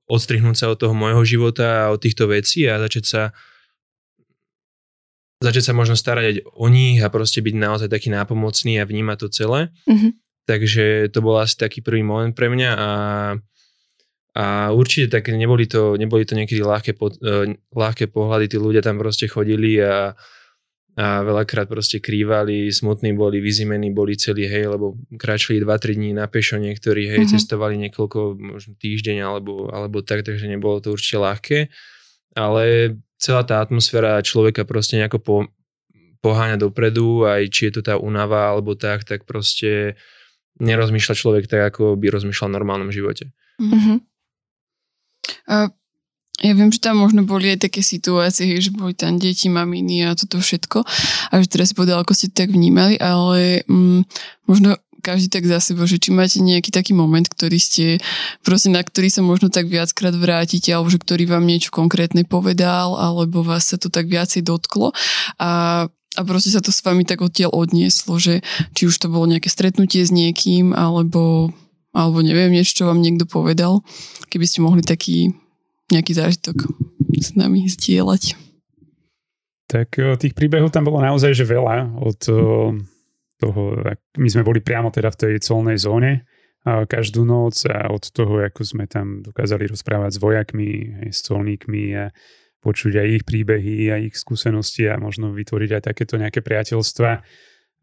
odstrihnúť 0.07 0.55
sa 0.55 0.69
od 0.69 0.77
toho 0.77 0.93
môjho 0.93 1.25
života 1.25 1.89
a 1.89 1.91
od 1.91 1.99
týchto 1.99 2.29
vecí 2.29 2.69
a 2.69 2.79
začať 2.79 3.05
sa 3.09 3.21
začať 5.43 5.63
sa 5.67 5.73
možno 5.75 5.99
starať 5.99 6.23
aj 6.23 6.35
o 6.55 6.71
nich 6.71 7.03
a 7.03 7.11
proste 7.11 7.43
byť 7.43 7.55
naozaj 7.59 7.91
taký 7.91 8.07
nápomocný 8.07 8.79
a 8.79 8.87
vnímať 8.87 9.17
to 9.19 9.27
celé. 9.27 9.75
Mm-hmm. 9.83 10.11
Takže 10.47 11.11
to 11.11 11.19
bol 11.19 11.35
asi 11.35 11.59
taký 11.59 11.83
prvý 11.83 11.99
moment 11.99 12.31
pre 12.31 12.47
mňa 12.47 12.69
a 12.71 12.89
a 14.33 14.73
určite 14.73 15.13
tak 15.13 15.29
neboli 15.29 15.69
to, 15.69 15.93
neboli 15.93 16.25
to 16.25 16.33
niekedy 16.33 16.65
ľahké, 16.65 16.97
po, 16.97 17.13
uh, 17.13 17.45
ľahké 17.69 18.09
pohľady, 18.09 18.49
tí 18.49 18.57
ľudia 18.57 18.81
tam 18.81 18.97
proste 18.97 19.29
chodili 19.29 19.77
a, 19.77 20.17
a 20.97 21.05
veľakrát 21.21 21.69
proste 21.69 22.01
krývali, 22.01 22.73
smutní 22.73 23.13
boli, 23.13 23.37
vyzimení 23.37 23.93
boli 23.93 24.17
celí, 24.17 24.49
hej, 24.49 24.73
lebo 24.73 24.97
kráčali 25.21 25.61
2-3 25.61 25.97
dní 25.97 26.11
na 26.17 26.25
pešo, 26.25 26.57
niektorí, 26.57 27.13
hej, 27.13 27.29
mm-hmm. 27.29 27.33
cestovali 27.37 27.77
niekoľko, 27.77 28.19
možno 28.41 28.73
týždeň 28.81 29.21
alebo, 29.21 29.69
alebo 29.69 30.01
tak, 30.01 30.25
takže 30.25 30.49
nebolo 30.49 30.81
to 30.81 30.97
určite 30.97 31.21
ľahké, 31.21 31.59
ale 32.33 32.97
celá 33.21 33.45
tá 33.45 33.61
atmosféra 33.61 34.17
človeka 34.25 34.65
proste 34.65 34.97
nejako 34.97 35.19
po, 35.21 35.35
poháňa 36.25 36.57
dopredu, 36.57 37.29
aj 37.29 37.53
či 37.53 37.69
je 37.69 37.77
to 37.77 37.81
tá 37.85 38.01
únava 38.01 38.49
alebo 38.49 38.73
tak, 38.73 39.05
tak 39.05 39.29
proste 39.29 39.93
nerozmýšľa 40.57 41.13
človek 41.13 41.45
tak, 41.45 41.69
ako 41.69 41.93
by 42.01 42.09
rozmýšľal 42.09 42.49
v 42.49 42.55
normálnom 42.57 42.89
živote. 42.89 43.29
Mm-hmm. 43.61 44.12
Ja 46.41 46.51
viem, 46.57 46.73
že 46.73 46.81
tam 46.81 46.97
možno 46.97 47.23
boli 47.23 47.53
aj 47.53 47.69
také 47.69 47.85
situácie, 47.85 48.57
že 48.57 48.73
boli 48.73 48.97
tam 48.97 49.21
deti, 49.21 49.53
maminy 49.53 50.09
a 50.09 50.17
toto 50.17 50.41
všetko. 50.41 50.81
A 51.29 51.33
že 51.39 51.47
teraz 51.47 51.71
si 51.71 51.77
povedal, 51.77 52.01
ako 52.01 52.17
ste 52.17 52.33
to 52.33 52.41
tak 52.41 52.49
vnímali, 52.49 52.97
ale 52.97 53.61
mm, 53.69 54.01
možno 54.49 54.75
každý 55.03 55.27
tak 55.27 55.45
za 55.45 55.59
sebou, 55.59 55.83
že 55.83 55.99
či 55.99 56.15
máte 56.15 56.39
nejaký 56.39 56.71
taký 56.71 56.95
moment, 56.95 57.27
ktorý 57.27 57.59
ste, 57.59 57.99
proste 58.41 58.71
na 58.71 58.79
ktorý 58.79 59.11
sa 59.11 59.19
možno 59.19 59.51
tak 59.51 59.67
viackrát 59.67 60.15
vrátite, 60.15 60.71
alebo 60.71 60.87
že 60.87 60.97
ktorý 60.97 61.27
vám 61.27 61.43
niečo 61.43 61.69
konkrétne 61.75 62.23
povedal, 62.23 62.95
alebo 62.95 63.43
vás 63.43 63.67
sa 63.67 63.75
to 63.75 63.91
tak 63.91 64.07
viacej 64.07 64.47
dotklo 64.47 64.95
a 65.37 65.85
a 66.13 66.21
proste 66.21 66.53
sa 66.53 66.61
to 66.61 66.69
s 66.69 66.85
vami 66.85 67.09
tak 67.09 67.25
odtiaľ 67.25 67.49
odnieslo, 67.57 68.21
že 68.21 68.45
či 68.77 68.85
už 68.85 69.01
to 69.01 69.09
bolo 69.09 69.25
nejaké 69.25 69.49
stretnutie 69.49 70.05
s 70.05 70.13
niekým, 70.13 70.69
alebo 70.69 71.49
alebo 71.93 72.25
neviem, 72.25 72.49
niečo, 72.49 72.83
čo 72.83 72.89
vám 72.89 72.99
niekto 72.99 73.29
povedal, 73.29 73.85
keby 74.33 74.45
ste 74.49 74.65
mohli 74.65 74.81
taký 74.81 75.31
nejaký 75.93 76.17
zážitok 76.17 76.65
s 77.21 77.37
nami 77.37 77.69
zdieľať. 77.69 78.33
Tak 79.69 79.95
tých 80.17 80.33
príbehov 80.33 80.73
tam 80.73 80.89
bolo 80.89 80.99
naozaj 80.99 81.37
že 81.37 81.45
veľa 81.45 82.01
od 82.01 82.17
toho, 83.37 83.61
my 84.17 84.29
sme 84.29 84.43
boli 84.43 84.59
priamo 84.65 84.89
teda 84.89 85.13
v 85.13 85.19
tej 85.21 85.33
colnej 85.41 85.77
zóne 85.77 86.25
každú 86.63 87.27
noc 87.27 87.67
a 87.67 87.91
od 87.91 88.07
toho, 88.07 88.39
ako 88.39 88.61
sme 88.63 88.87
tam 88.87 89.19
dokázali 89.19 89.67
rozprávať 89.67 90.15
s 90.15 90.21
vojakmi, 90.23 90.95
aj 91.03 91.09
s 91.11 91.19
colníkmi 91.27 91.83
a 91.99 92.07
počuť 92.63 93.03
aj 93.03 93.07
ich 93.19 93.23
príbehy 93.27 93.91
a 93.91 93.99
ich 93.99 94.15
skúsenosti 94.15 94.87
a 94.87 94.95
možno 94.95 95.35
vytvoriť 95.35 95.69
aj 95.75 95.81
takéto 95.91 96.15
nejaké 96.15 96.39
priateľstva 96.39 97.11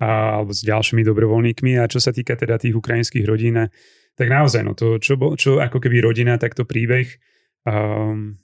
a, 0.00 0.10
alebo 0.40 0.56
s 0.56 0.64
ďalšími 0.64 1.04
dobrovoľníkmi. 1.04 1.76
A 1.76 1.84
čo 1.92 2.00
sa 2.00 2.16
týka 2.16 2.32
teda 2.40 2.56
tých 2.56 2.72
ukrajinských 2.72 3.28
rodín, 3.28 3.68
tak 4.20 4.28
naozaj, 4.28 4.60
no 4.60 4.76
to, 4.76 5.00
čo, 5.00 5.16
čo 5.40 5.64
ako 5.64 5.80
keby 5.80 6.04
rodina, 6.04 6.36
takto 6.36 6.68
príbeh, 6.68 7.08
um, 7.64 8.36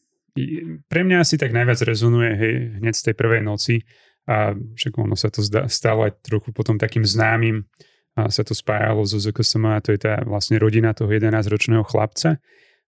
pre 0.88 1.00
mňa 1.04 1.21
asi 1.21 1.37
tak 1.37 1.52
najviac 1.52 1.85
rezonuje 1.85 2.33
hej, 2.33 2.54
hneď 2.80 2.95
z 2.97 3.04
tej 3.12 3.14
prvej 3.16 3.45
noci. 3.45 3.85
A 4.26 4.56
však 4.56 4.92
ono 4.97 5.14
sa 5.14 5.28
to 5.28 5.45
zdá, 5.45 5.68
stalo 5.68 6.09
aj 6.09 6.18
trochu 6.25 6.50
potom 6.50 6.80
takým 6.80 7.04
známym 7.06 7.68
a 8.16 8.33
sa 8.33 8.42
to 8.42 8.56
spájalo 8.56 9.04
so 9.04 9.21
ZKSM 9.21 9.64
a 9.68 9.85
to 9.85 9.92
je 9.92 10.00
tá 10.02 10.25
vlastne 10.25 10.56
rodina 10.56 10.97
toho 10.97 11.12
11-ročného 11.12 11.85
chlapca, 11.85 12.40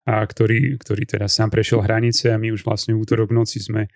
a 0.09 0.25
ktorý, 0.25 0.81
ktorý 0.81 1.05
teda 1.05 1.29
sám 1.29 1.53
prešiel 1.53 1.85
hranice 1.85 2.33
a 2.33 2.41
my 2.41 2.49
už 2.49 2.65
vlastne 2.65 2.97
útorok 2.97 3.29
v 3.29 3.45
noci 3.45 3.61
sme 3.61 3.93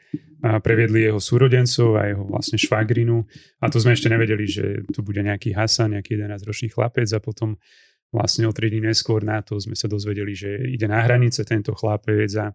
previedli 0.61 1.09
jeho 1.09 1.17
súrodencov 1.17 1.97
a 1.97 2.13
jeho 2.13 2.29
vlastne 2.29 2.61
švagrinu. 2.61 3.25
A 3.65 3.73
to 3.73 3.81
sme 3.81 3.97
ešte 3.97 4.13
nevedeli, 4.13 4.45
že 4.45 4.85
to 4.93 5.01
bude 5.01 5.25
nejaký 5.25 5.57
Hasan, 5.57 5.97
nejaký 5.97 6.21
11-ročný 6.21 6.69
chlapec 6.69 7.09
a 7.17 7.19
potom 7.19 7.57
vlastne 8.13 8.45
o 8.45 8.53
3 8.53 8.69
dní 8.69 8.93
neskôr 8.93 9.25
na 9.25 9.41
to 9.41 9.57
sme 9.57 9.73
sa 9.73 9.89
dozvedeli, 9.89 10.37
že 10.37 10.53
ide 10.69 10.85
na 10.85 11.01
hranice 11.01 11.43
tento 11.49 11.73
chlapec 11.73 12.29
a, 12.37 12.53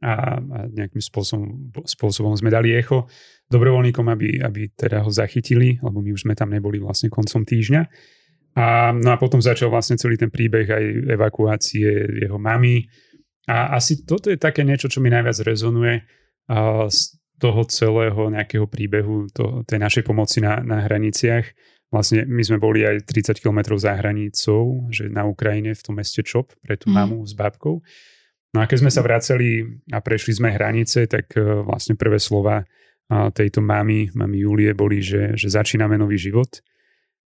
a, 0.00 0.12
a 0.38 0.58
nejakým 0.70 1.02
spôsobom, 1.02 1.74
spôsobom 1.82 2.32
sme 2.38 2.54
dali 2.54 2.72
echo 2.72 3.10
dobrovoľníkom, 3.50 4.06
aby, 4.06 4.38
aby 4.40 4.70
teda 4.72 5.02
ho 5.02 5.10
zachytili, 5.10 5.82
lebo 5.82 5.98
my 5.98 6.14
už 6.14 6.24
sme 6.24 6.38
tam 6.38 6.54
neboli 6.54 6.78
vlastne 6.78 7.10
koncom 7.10 7.42
týždňa. 7.42 7.82
A, 8.54 8.94
no 8.94 9.10
a 9.10 9.18
potom 9.18 9.42
začal 9.42 9.66
vlastne 9.66 9.98
celý 9.98 10.14
ten 10.14 10.30
príbeh 10.30 10.70
aj 10.70 10.84
evakuácie 11.18 12.22
jeho 12.22 12.38
mamy. 12.38 12.86
A 13.50 13.76
asi 13.76 14.06
toto 14.06 14.30
je 14.30 14.38
také 14.38 14.62
niečo, 14.62 14.86
čo 14.86 15.02
mi 15.02 15.10
najviac 15.10 15.36
rezonuje 15.42 16.06
z 16.88 16.98
toho 17.42 17.60
celého 17.66 18.30
nejakého 18.30 18.70
príbehu, 18.70 19.26
to, 19.34 19.66
tej 19.66 19.82
našej 19.82 20.06
pomoci 20.06 20.38
na, 20.38 20.62
na 20.62 20.86
hraniciach 20.86 21.44
Vlastne 21.94 22.26
my 22.26 22.42
sme 22.42 22.58
boli 22.58 22.82
aj 22.82 23.06
30 23.06 23.38
km 23.38 23.78
za 23.78 23.94
hranicou, 23.94 24.90
že 24.90 25.06
na 25.06 25.22
Ukrajine 25.22 25.78
v 25.78 25.82
tom 25.86 25.94
meste 25.94 26.26
Čop 26.26 26.50
pre 26.58 26.74
tú 26.74 26.90
mm. 26.90 26.94
mamu 26.98 27.22
s 27.22 27.38
babkou. 27.38 27.78
No 28.50 28.58
a 28.58 28.66
keď 28.66 28.82
sme 28.82 28.90
sa 28.90 29.06
vraceli 29.06 29.62
a 29.94 30.02
prešli 30.02 30.34
sme 30.34 30.50
hranice, 30.50 31.06
tak 31.06 31.30
uh, 31.38 31.62
vlastne 31.62 31.94
prvé 31.94 32.18
slova 32.18 32.66
uh, 32.66 33.30
tejto 33.30 33.62
mamy, 33.62 34.10
mamy 34.10 34.42
Julie, 34.42 34.74
boli, 34.74 34.98
že, 34.98 35.38
že 35.38 35.54
začíname 35.54 35.94
nový 35.94 36.18
život. 36.18 36.58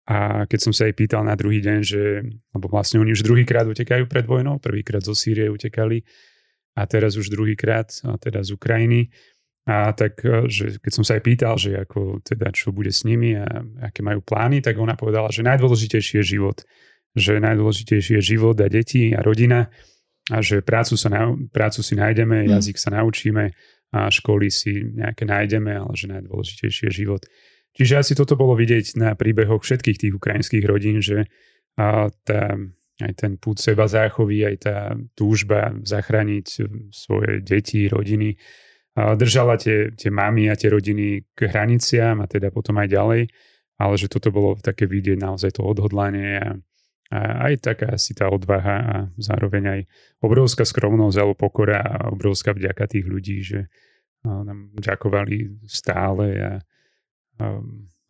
A 0.09 0.49
keď 0.49 0.61
som 0.64 0.73
sa 0.73 0.88
jej 0.88 0.97
pýtal 0.97 1.25
na 1.28 1.37
druhý 1.37 1.61
deň, 1.61 1.78
že, 1.85 2.25
lebo 2.56 2.68
vlastne 2.68 3.00
oni 3.04 3.12
už 3.12 3.25
druhýkrát 3.25 3.68
utekajú 3.68 4.09
pred 4.09 4.25
vojnou, 4.25 4.61
prvýkrát 4.61 5.04
zo 5.04 5.12
Sýrie 5.12 5.49
utekali 5.49 6.04
a 6.76 6.88
teraz 6.88 7.21
už 7.21 7.33
druhýkrát, 7.33 7.88
a 8.04 8.16
teda 8.16 8.44
z 8.44 8.52
Ukrajiny, 8.52 9.12
a 9.64 9.97
tak, 9.97 10.21
e, 10.21 10.44
že 10.52 10.76
keď 10.76 10.92
som 10.92 11.04
sa 11.04 11.16
aj 11.16 11.23
pýtal, 11.25 11.56
že 11.56 11.73
ako 11.80 12.21
teda 12.21 12.52
čo 12.52 12.68
bude 12.71 12.92
s 12.92 13.09
nimi 13.09 13.33
a 13.33 13.49
aké 13.80 14.04
majú 14.04 14.21
plány, 14.21 14.61
tak 14.61 14.76
ona 14.76 14.92
povedala, 14.92 15.33
že 15.33 15.40
najdôležitejší 15.40 16.21
je 16.21 16.37
život. 16.37 16.61
Že 17.16 17.40
najdôležitejší 17.40 18.21
je 18.21 18.23
život 18.23 18.56
a 18.61 18.68
deti 18.68 19.16
a 19.16 19.25
rodina 19.25 19.73
a 20.33 20.40
že 20.40 20.61
prácu, 20.61 20.97
sa, 20.97 21.09
prácu 21.52 21.80
si 21.80 21.97
nájdeme, 21.97 22.44
mm. 22.44 22.49
jazyk 22.56 22.76
sa 22.76 22.92
naučíme 22.92 23.52
a 23.92 24.09
školy 24.12 24.52
si 24.52 24.85
nejaké 24.85 25.25
nájdeme, 25.25 25.73
ale 25.73 25.92
že 25.97 26.12
najdôležitejší 26.12 26.83
je 26.88 26.92
život. 27.04 27.23
Čiže 27.75 27.94
asi 27.99 28.12
toto 28.14 28.37
bolo 28.37 28.54
vidieť 28.54 29.00
na 29.00 29.11
príbehoch 29.16 29.64
všetkých 29.64 29.99
tých 29.99 30.12
ukrajinských 30.14 30.64
rodín, 30.64 31.00
že 31.00 31.26
a 31.75 32.06
tá, 32.23 32.54
aj 33.02 33.12
ten 33.18 33.35
púd 33.35 33.59
seba 33.59 33.90
záchovy, 33.90 34.47
aj 34.47 34.56
tá 34.62 34.76
túžba 35.18 35.75
zachrániť 35.83 36.47
svoje 36.94 37.42
deti, 37.42 37.90
rodiny, 37.90 38.38
držala 38.95 39.59
tie, 39.59 39.91
tie 39.91 40.11
mamy 40.11 40.47
a 40.47 40.55
tie 40.55 40.71
rodiny 40.71 41.27
k 41.35 41.51
hraniciam 41.51 42.23
a 42.23 42.31
teda 42.31 42.55
potom 42.55 42.79
aj 42.79 42.89
ďalej, 42.95 43.23
ale 43.83 43.95
že 43.99 44.07
toto 44.07 44.31
bolo 44.31 44.55
také 44.63 44.87
vidieť 44.87 45.19
naozaj 45.19 45.59
to 45.59 45.67
odhodlanie 45.67 46.39
a, 46.39 46.51
a 47.11 47.19
aj 47.51 47.55
taká 47.59 47.99
asi 47.99 48.15
tá 48.15 48.31
odvaha 48.31 48.77
a 48.87 48.97
zároveň 49.19 49.63
aj 49.67 49.81
obrovská 50.23 50.63
skromnosť 50.63 51.17
alebo 51.19 51.35
pokora 51.35 51.83
a 51.83 52.15
obrovská 52.15 52.55
vďaka 52.55 52.87
tých 52.87 53.07
ľudí, 53.11 53.43
že 53.43 53.67
nám 54.25 54.73
ďakovali 54.79 55.67
stále 55.67 56.27
a, 56.39 56.53
a 57.43 57.45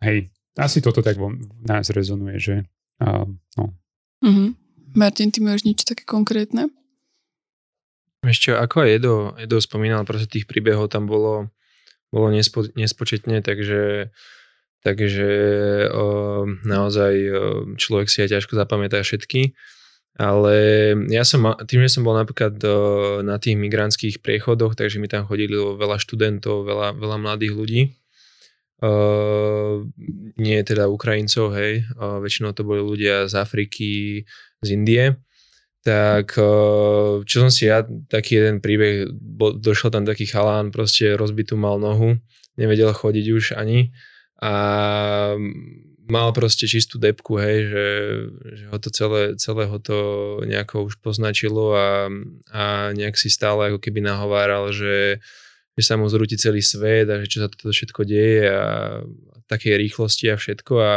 hej, 0.05 0.29
asi 0.55 0.79
toto 0.85 1.01
tak 1.01 1.17
vo 1.17 1.33
nás 1.65 1.91
rezonuje, 1.91 2.37
že 2.39 2.55
a, 3.01 3.25
no. 3.57 3.65
Mm-hmm. 4.23 4.49
Martin, 4.95 5.33
ty 5.35 5.43
máš 5.43 5.67
niečo 5.67 5.89
také 5.89 6.07
konkrétne? 6.07 6.71
Ešte 8.25 8.57
ako 8.57 8.89
aj 8.89 8.91
Edo, 8.91 9.15
Edo 9.37 9.61
spomínal, 9.61 10.09
proste 10.09 10.29
tých 10.29 10.49
príbehov 10.49 10.89
tam 10.89 11.05
bolo, 11.05 11.53
bolo 12.09 12.27
nespo, 12.33 12.65
nespočetne, 12.73 13.45
takže, 13.45 14.09
takže 14.81 15.31
o, 15.93 16.07
naozaj 16.65 17.15
o, 17.29 17.33
človek 17.77 18.09
si 18.09 18.25
aj 18.25 18.41
ťažko 18.41 18.57
zapamätá 18.57 19.05
všetky. 19.05 19.53
Ale 20.15 20.55
ja 21.11 21.27
som, 21.27 21.43
tým, 21.67 21.83
že 21.85 21.99
som 21.99 22.07
bol 22.07 22.15
napríklad 22.15 22.55
o, 22.63 22.77
na 23.27 23.37
tých 23.37 23.59
migrantských 23.59 24.23
priechodoch, 24.23 24.79
takže 24.79 25.03
mi 25.03 25.11
tam 25.11 25.27
chodili 25.27 25.59
veľa 25.59 25.99
študentov, 26.01 26.65
veľa, 26.65 26.97
veľa 26.97 27.17
mladých 27.19 27.55
ľudí. 27.55 27.83
Uh, 28.85 29.87
nie 30.37 30.61
teda 30.61 30.93
Ukrajincov, 30.93 31.57
hej, 31.57 31.89
uh, 31.97 32.21
väčšinou 32.21 32.53
to 32.53 32.69
boli 32.69 32.85
ľudia 32.85 33.31
z 33.31 33.35
Afriky, 33.39 34.27
z 34.61 34.69
Indie 34.77 35.25
tak 35.85 36.41
čo 37.29 37.37
som 37.45 37.53
si 37.53 37.69
ja, 37.69 37.85
taký 38.09 38.41
jeden 38.41 38.65
príbeh, 38.65 39.13
bo, 39.13 39.53
došiel 39.53 39.93
tam 39.93 40.09
taký 40.09 40.25
chalán, 40.25 40.73
proste 40.73 41.13
rozbitú 41.13 41.61
mal 41.61 41.77
nohu, 41.77 42.17
nevedel 42.57 42.91
chodiť 42.97 43.27
už 43.29 43.45
ani 43.61 43.93
a 44.41 44.53
mal 46.05 46.29
proste 46.37 46.69
čistú 46.69 47.01
depku, 47.01 47.41
hej, 47.41 47.59
že, 47.69 47.87
že 48.45 48.65
ho 48.69 48.79
to 48.81 48.89
celé, 48.93 49.23
celé 49.41 49.65
ho 49.65 49.79
to 49.81 49.99
nejako 50.45 50.89
už 50.89 51.01
poznačilo 51.01 51.73
a, 51.77 52.09
a 52.53 52.63
nejak 52.93 53.17
si 53.17 53.33
stále 53.33 53.73
ako 53.73 53.81
keby 53.81 54.05
nahováral, 54.05 54.69
že, 54.73 55.21
že 55.77 55.83
sa 55.85 55.97
mu 55.97 56.09
zrúti 56.09 56.37
celý 56.37 56.61
svet 56.61 57.09
a 57.09 57.21
že 57.21 57.29
čo 57.29 57.39
sa 57.45 57.49
toto 57.49 57.73
všetko 57.73 58.01
deje 58.05 58.49
a 58.53 58.65
takej 59.49 59.81
rýchlosti 59.81 60.29
a 60.33 60.37
všetko 60.37 60.75
a 60.81 60.93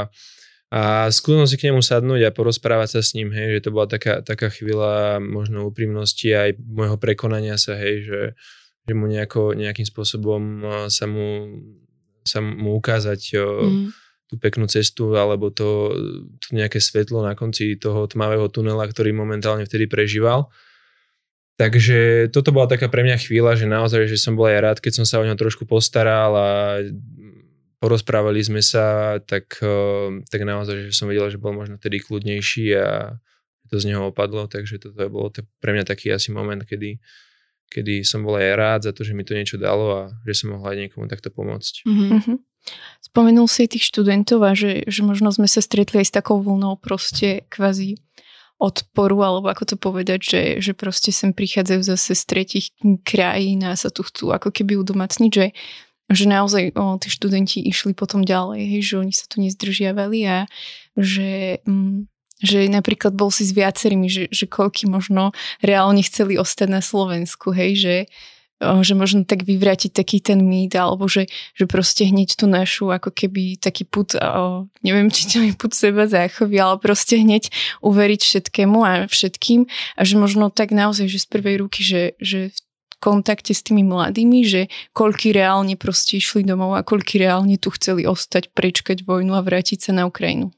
a 0.68 1.08
skúsim 1.16 1.48
si 1.48 1.56
k 1.56 1.72
nemu 1.72 1.80
sadnúť 1.80 2.28
a 2.28 2.36
porozprávať 2.36 3.00
sa 3.00 3.02
s 3.04 3.16
ním, 3.16 3.32
hej, 3.32 3.60
že 3.60 3.64
to 3.68 3.70
bola 3.72 3.88
taká, 3.88 4.20
taká 4.20 4.52
chvíľa 4.52 5.24
možno 5.24 5.64
úprimnosti 5.64 6.28
aj 6.28 6.60
môjho 6.60 7.00
prekonania 7.00 7.56
sa, 7.56 7.80
hej, 7.80 8.04
že, 8.04 8.22
že 8.84 8.92
mu 8.92 9.08
nejako, 9.08 9.56
nejakým 9.56 9.88
spôsobom 9.88 10.68
sa 10.92 11.08
mu, 11.08 11.56
sa 12.28 12.44
mu 12.44 12.76
ukázať 12.76 13.40
mm. 13.40 13.88
tú 14.28 14.36
peknú 14.44 14.68
cestu 14.68 15.16
alebo 15.16 15.56
to, 15.56 15.96
to 16.44 16.48
nejaké 16.52 16.84
svetlo 16.84 17.24
na 17.24 17.32
konci 17.32 17.80
toho 17.80 18.04
tmavého 18.04 18.52
tunela, 18.52 18.84
ktorý 18.84 19.16
momentálne 19.16 19.64
vtedy 19.64 19.88
prežíval. 19.88 20.52
Takže 21.58 22.30
toto 22.30 22.54
bola 22.54 22.70
taká 22.70 22.86
pre 22.86 23.02
mňa 23.02 23.18
chvíľa, 23.18 23.58
že 23.58 23.66
naozaj, 23.66 24.06
že 24.06 24.20
som 24.20 24.38
bol 24.38 24.46
aj 24.46 24.62
rád, 24.62 24.78
keď 24.78 25.02
som 25.02 25.06
sa 25.10 25.18
o 25.18 25.26
ňo 25.26 25.34
trošku 25.34 25.66
postaral 25.66 26.32
a 26.38 26.50
porozprávali 27.78 28.42
sme 28.42 28.62
sa, 28.66 29.18
tak, 29.22 29.62
eh, 29.62 30.22
tak 30.30 30.42
naozaj, 30.44 30.90
že 30.90 30.98
som 30.98 31.10
vedel, 31.10 31.30
že 31.30 31.42
bol 31.42 31.54
možno 31.54 31.78
tedy 31.78 32.02
kľudnejší 32.02 32.66
a 32.78 33.18
to 33.68 33.78
z 33.78 33.92
neho 33.94 34.10
opadlo, 34.10 34.48
takže 34.48 34.80
toto 34.80 34.96
je 34.96 35.12
bolo 35.12 35.28
pre 35.60 35.76
mňa 35.76 35.84
taký 35.84 36.10
asi 36.16 36.32
moment, 36.32 36.64
kedy, 36.64 37.04
kedy 37.68 38.08
som 38.08 38.24
bol 38.24 38.40
aj 38.40 38.56
rád 38.56 38.80
za 38.88 38.92
to, 38.96 39.04
že 39.04 39.12
mi 39.12 39.28
to 39.28 39.36
niečo 39.36 39.60
dalo 39.60 39.86
a 39.92 40.02
že 40.24 40.44
som 40.44 40.56
mohla 40.56 40.72
aj 40.72 40.88
niekomu 40.88 41.12
takto 41.12 41.28
pomôcť. 41.30 41.84
Mm-hmm. 41.84 42.38
Spomenul 43.12 43.48
si 43.48 43.68
tých 43.68 43.88
študentov 43.92 44.44
a 44.44 44.52
že, 44.56 44.88
že 44.88 45.04
možno 45.04 45.32
sme 45.32 45.48
sa 45.48 45.60
stretli 45.60 46.04
aj 46.04 46.08
s 46.08 46.16
takou 46.16 46.40
vlnou 46.40 46.80
proste 46.80 47.48
kvazi 47.52 48.00
odporu, 48.58 49.22
alebo 49.22 49.54
ako 49.54 49.64
to 49.70 49.76
povedať, 49.78 50.20
že, 50.20 50.42
že 50.60 50.72
proste 50.74 51.14
sem 51.14 51.30
prichádzajú 51.30 51.82
zase 51.86 52.18
z 52.18 52.24
tretich 52.26 52.66
krajín 53.06 53.62
a 53.62 53.78
sa 53.78 53.94
tu 53.94 54.02
chcú 54.02 54.34
ako 54.34 54.50
keby 54.50 54.82
udomacniť, 54.82 55.32
že 55.32 55.54
že 56.08 56.26
naozaj 56.28 56.72
o, 56.76 56.96
tí 56.96 57.12
študenti 57.12 57.60
išli 57.68 57.92
potom 57.92 58.24
ďalej, 58.24 58.64
hej, 58.64 58.82
že 58.84 58.96
oni 59.00 59.14
sa 59.14 59.28
tu 59.28 59.44
nezdržiavali 59.44 60.20
a 60.28 60.38
že, 60.96 61.60
mm, 61.68 62.08
že 62.40 62.72
napríklad 62.72 63.12
bol 63.12 63.28
si 63.28 63.44
s 63.44 63.52
viacerými, 63.52 64.08
že, 64.08 64.24
že 64.32 64.48
koľky 64.48 64.88
možno 64.88 65.36
reálne 65.60 66.00
chceli 66.04 66.40
ostať 66.40 66.68
na 66.72 66.80
Slovensku, 66.80 67.52
hej, 67.52 67.72
že, 67.76 67.96
že 68.58 68.94
možno 68.96 69.28
tak 69.28 69.44
vyvrátiť 69.44 69.92
taký 69.94 70.18
ten 70.24 70.42
mýt, 70.42 70.80
alebo 70.80 71.06
že, 71.12 71.28
že 71.54 71.70
proste 71.70 72.08
hneď 72.08 72.40
tú 72.40 72.48
našu 72.48 72.90
ako 72.90 73.12
keby 73.14 73.60
taký 73.60 73.84
put, 73.84 74.16
neviem, 74.82 75.12
či 75.14 75.28
to 75.30 75.44
je 75.44 75.54
put 75.54 75.76
seba 75.76 76.08
záchovy, 76.08 76.56
ale 76.58 76.80
proste 76.82 77.20
hneď 77.20 77.52
uveriť 77.84 78.22
všetkému 78.24 78.80
a 78.82 78.92
všetkým 79.06 79.68
a 80.00 80.02
že 80.02 80.16
možno 80.16 80.50
tak 80.50 80.74
naozaj, 80.74 81.06
že 81.06 81.20
z 81.20 81.28
prvej 81.30 81.56
ruky, 81.62 81.84
že, 81.84 82.16
že 82.18 82.50
v 82.50 82.60
kontakte 82.98 83.54
s 83.54 83.62
tými 83.62 83.86
mladými, 83.86 84.42
že 84.46 84.62
koľky 84.94 85.34
reálne 85.34 85.78
proste 85.78 86.18
išli 86.18 86.42
domov 86.42 86.74
a 86.78 86.82
koľky 86.82 87.22
reálne 87.22 87.56
tu 87.62 87.70
chceli 87.74 88.10
ostať, 88.10 88.54
prečkať 88.54 89.06
vojnu 89.06 89.38
a 89.38 89.42
vrátiť 89.42 89.90
sa 89.90 89.92
na 89.94 90.10
Ukrajinu. 90.10 90.54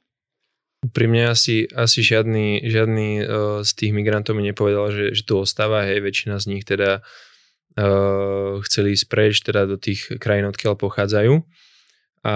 Pri 0.96 1.12
mne 1.12 1.36
asi, 1.36 1.68
asi 1.76 2.00
žiadny, 2.00 2.64
žiadny 2.64 3.08
uh, 3.20 3.24
z 3.68 3.72
tých 3.76 3.92
migrantov 3.92 4.40
mi 4.40 4.48
nepovedal, 4.48 4.96
že, 4.96 5.06
že 5.12 5.28
tu 5.28 5.36
ostáva, 5.36 5.84
hej, 5.84 6.00
väčšina 6.00 6.40
z 6.40 6.46
nich 6.56 6.64
teda 6.64 7.04
uh, 7.04 8.64
chceli 8.64 8.96
ísť 8.96 9.06
preč 9.12 9.44
teda 9.44 9.68
do 9.68 9.76
tých 9.76 10.08
krajín, 10.24 10.48
odkiaľ 10.48 10.80
pochádzajú. 10.80 11.44
A 12.20 12.36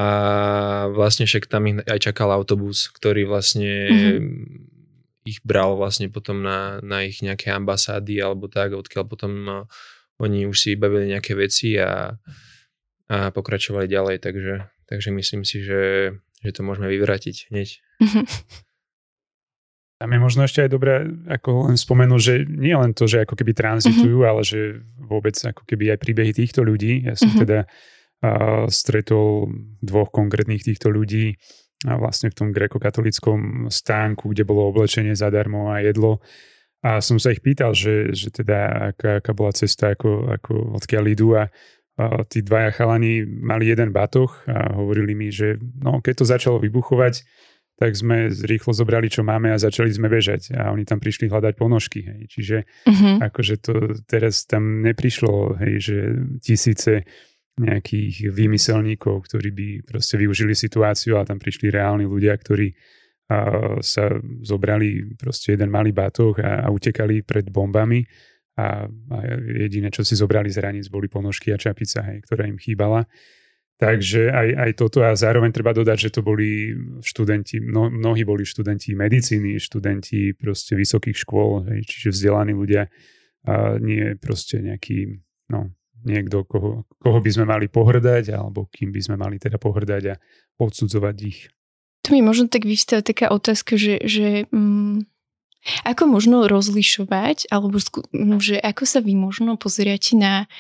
vlastne 0.92 1.28
však 1.28 1.48
tam 1.48 1.68
ich 1.72 1.80
aj 1.88 2.00
čakal 2.12 2.32
autobus, 2.32 2.88
ktorý 2.92 3.28
vlastne 3.28 3.72
mm-hmm 3.88 4.74
ich 5.24 5.40
bral 5.44 5.80
vlastne 5.80 6.12
potom 6.12 6.44
na, 6.44 6.84
na 6.84 7.08
ich 7.08 7.24
nejaké 7.24 7.52
ambasády 7.52 8.20
alebo 8.20 8.52
tak, 8.52 8.76
odkiaľ 8.76 9.04
potom 9.08 9.32
no, 9.44 9.58
oni 10.22 10.46
už 10.46 10.58
si 10.58 10.72
bavili 10.78 11.14
nejaké 11.14 11.34
veci 11.34 11.78
a, 11.80 12.14
a 13.10 13.18
pokračovali 13.34 13.90
ďalej, 13.90 14.22
takže, 14.22 14.70
takže 14.86 15.10
myslím 15.14 15.42
si, 15.48 15.64
že, 15.64 16.14
že 16.44 16.52
to 16.54 16.62
môžeme 16.62 16.90
vyvrátiť 16.92 17.50
hneď. 17.50 17.70
Tam 20.04 20.12
je 20.12 20.20
možno 20.20 20.44
ešte 20.44 20.68
aj 20.68 20.70
dobré 20.74 21.08
ako 21.32 21.72
len 21.72 21.80
spomenúť, 21.80 22.20
že 22.20 22.44
nie 22.44 22.76
len 22.76 22.92
to, 22.92 23.08
že 23.08 23.24
ako 23.24 23.40
keby 23.40 23.56
tranzitujú, 23.56 24.20
mm-hmm. 24.20 24.32
ale 24.36 24.42
že 24.44 24.84
vôbec 25.00 25.32
ako 25.32 25.64
keby 25.64 25.96
aj 25.96 26.02
príbehy 26.04 26.36
týchto 26.36 26.60
ľudí. 26.60 27.08
Ja 27.08 27.16
som 27.16 27.32
mm-hmm. 27.32 27.44
teda 27.48 27.60
uh, 27.64 28.68
stretol 28.68 29.48
dvoch 29.80 30.12
konkrétnych 30.12 30.68
týchto 30.68 30.92
ľudí 30.92 31.40
a 31.88 31.96
vlastne 31.96 32.32
v 32.32 32.36
tom 32.36 32.50
grekokatolickom 32.52 33.72
stánku, 33.72 34.36
kde 34.36 34.44
bolo 34.44 34.76
oblečenie 34.76 35.16
zadarmo 35.16 35.72
a 35.72 35.80
jedlo. 35.80 36.20
A 36.84 37.00
som 37.00 37.16
sa 37.16 37.32
ich 37.32 37.40
pýtal, 37.40 37.72
že, 37.72 38.12
že 38.12 38.28
teda 38.28 38.92
aká, 38.92 39.24
aká 39.24 39.32
bola 39.32 39.56
cesta, 39.56 39.96
ako, 39.96 40.28
ako 40.36 40.76
odkiaľ 40.84 41.04
idú 41.08 41.40
a, 41.40 41.48
a 41.96 42.28
tí 42.28 42.44
dvaja 42.44 42.76
chalani 42.76 43.24
mali 43.24 43.72
jeden 43.72 43.96
batoh 43.96 44.36
a 44.52 44.76
hovorili 44.76 45.16
mi, 45.16 45.32
že 45.32 45.56
no, 45.80 46.04
keď 46.04 46.14
to 46.20 46.26
začalo 46.28 46.58
vybuchovať, 46.60 47.24
tak 47.74 47.98
sme 47.98 48.30
rýchlo 48.30 48.76
zobrali, 48.76 49.10
čo 49.10 49.26
máme 49.26 49.50
a 49.50 49.58
začali 49.58 49.90
sme 49.90 50.06
bežať. 50.06 50.54
A 50.54 50.70
oni 50.70 50.86
tam 50.86 51.02
prišli 51.02 51.26
hľadať 51.32 51.54
ponožky. 51.58 52.06
Hej. 52.06 52.22
Čiže 52.30 52.58
uh-huh. 52.86 53.18
akože 53.32 53.56
to 53.64 53.74
teraz 54.06 54.46
tam 54.46 54.86
neprišlo, 54.86 55.58
hej, 55.58 55.74
že 55.82 55.98
tisíce 56.44 57.08
nejakých 57.58 58.34
výmyselníkov, 58.34 59.26
ktorí 59.30 59.50
by 59.54 59.68
proste 59.86 60.18
využili 60.18 60.58
situáciu 60.58 61.22
a 61.22 61.26
tam 61.26 61.38
prišli 61.38 61.70
reálni 61.70 62.06
ľudia, 62.06 62.34
ktorí 62.34 62.74
sa 63.80 64.10
zobrali 64.44 65.16
proste 65.16 65.56
jeden 65.56 65.72
malý 65.72 65.96
batoh 65.96 66.36
a, 66.40 66.66
a 66.66 66.68
utekali 66.70 67.24
pred 67.24 67.48
bombami 67.50 68.04
a, 68.58 68.86
a 68.86 69.18
jediné, 69.66 69.90
čo 69.90 70.06
si 70.06 70.14
zobrali 70.14 70.50
z 70.54 70.62
hraníc, 70.62 70.88
boli 70.90 71.10
ponožky 71.10 71.50
a 71.54 71.58
čapica, 71.58 72.06
hej, 72.06 72.22
ktorá 72.26 72.46
im 72.46 72.62
chýbala. 72.62 73.06
Takže 73.82 74.30
aj, 74.30 74.50
aj 74.54 74.72
toto 74.78 75.02
a 75.02 75.18
zároveň 75.18 75.50
treba 75.50 75.74
dodať, 75.74 76.08
že 76.08 76.14
to 76.14 76.22
boli 76.22 76.72
študenti, 77.02 77.58
mno, 77.60 77.90
mnohí 77.90 78.22
boli 78.22 78.46
študenti 78.46 78.94
medicíny, 78.94 79.58
študenti 79.58 80.38
proste 80.38 80.78
vysokých 80.78 81.18
škôl, 81.18 81.68
hej, 81.74 81.82
čiže 81.84 82.14
vzdelaní 82.14 82.54
ľudia 82.54 82.88
a 83.44 83.76
nie 83.82 84.16
proste 84.16 84.64
nejaký, 84.64 85.20
no, 85.52 85.74
niekto, 86.06 86.48
koho, 86.48 86.88
koho 87.02 87.20
by 87.20 87.32
sme 87.34 87.46
mali 87.50 87.68
pohrdať, 87.68 88.32
alebo 88.32 88.70
kým 88.72 88.94
by 88.94 89.02
sme 89.04 89.16
mali 89.20 89.36
teda 89.42 89.60
pohrdať 89.60 90.04
a 90.14 90.16
odsudzovať 90.62 91.16
ich. 91.28 91.50
Tu 92.04 92.12
mi 92.12 92.20
možno 92.20 92.52
tak 92.52 92.68
vyvstáva 92.68 93.00
taká 93.00 93.32
otázka, 93.32 93.80
že, 93.80 94.04
že 94.04 94.46
mm, 94.52 95.08
ako 95.88 96.12
možno 96.12 96.44
rozlišovať, 96.52 97.48
alebo 97.48 97.80
že 98.44 98.60
ako 98.60 98.84
sa 98.84 99.00
vy 99.00 99.16
možno 99.16 99.56
pozeráte 99.56 100.20
na 100.20 100.52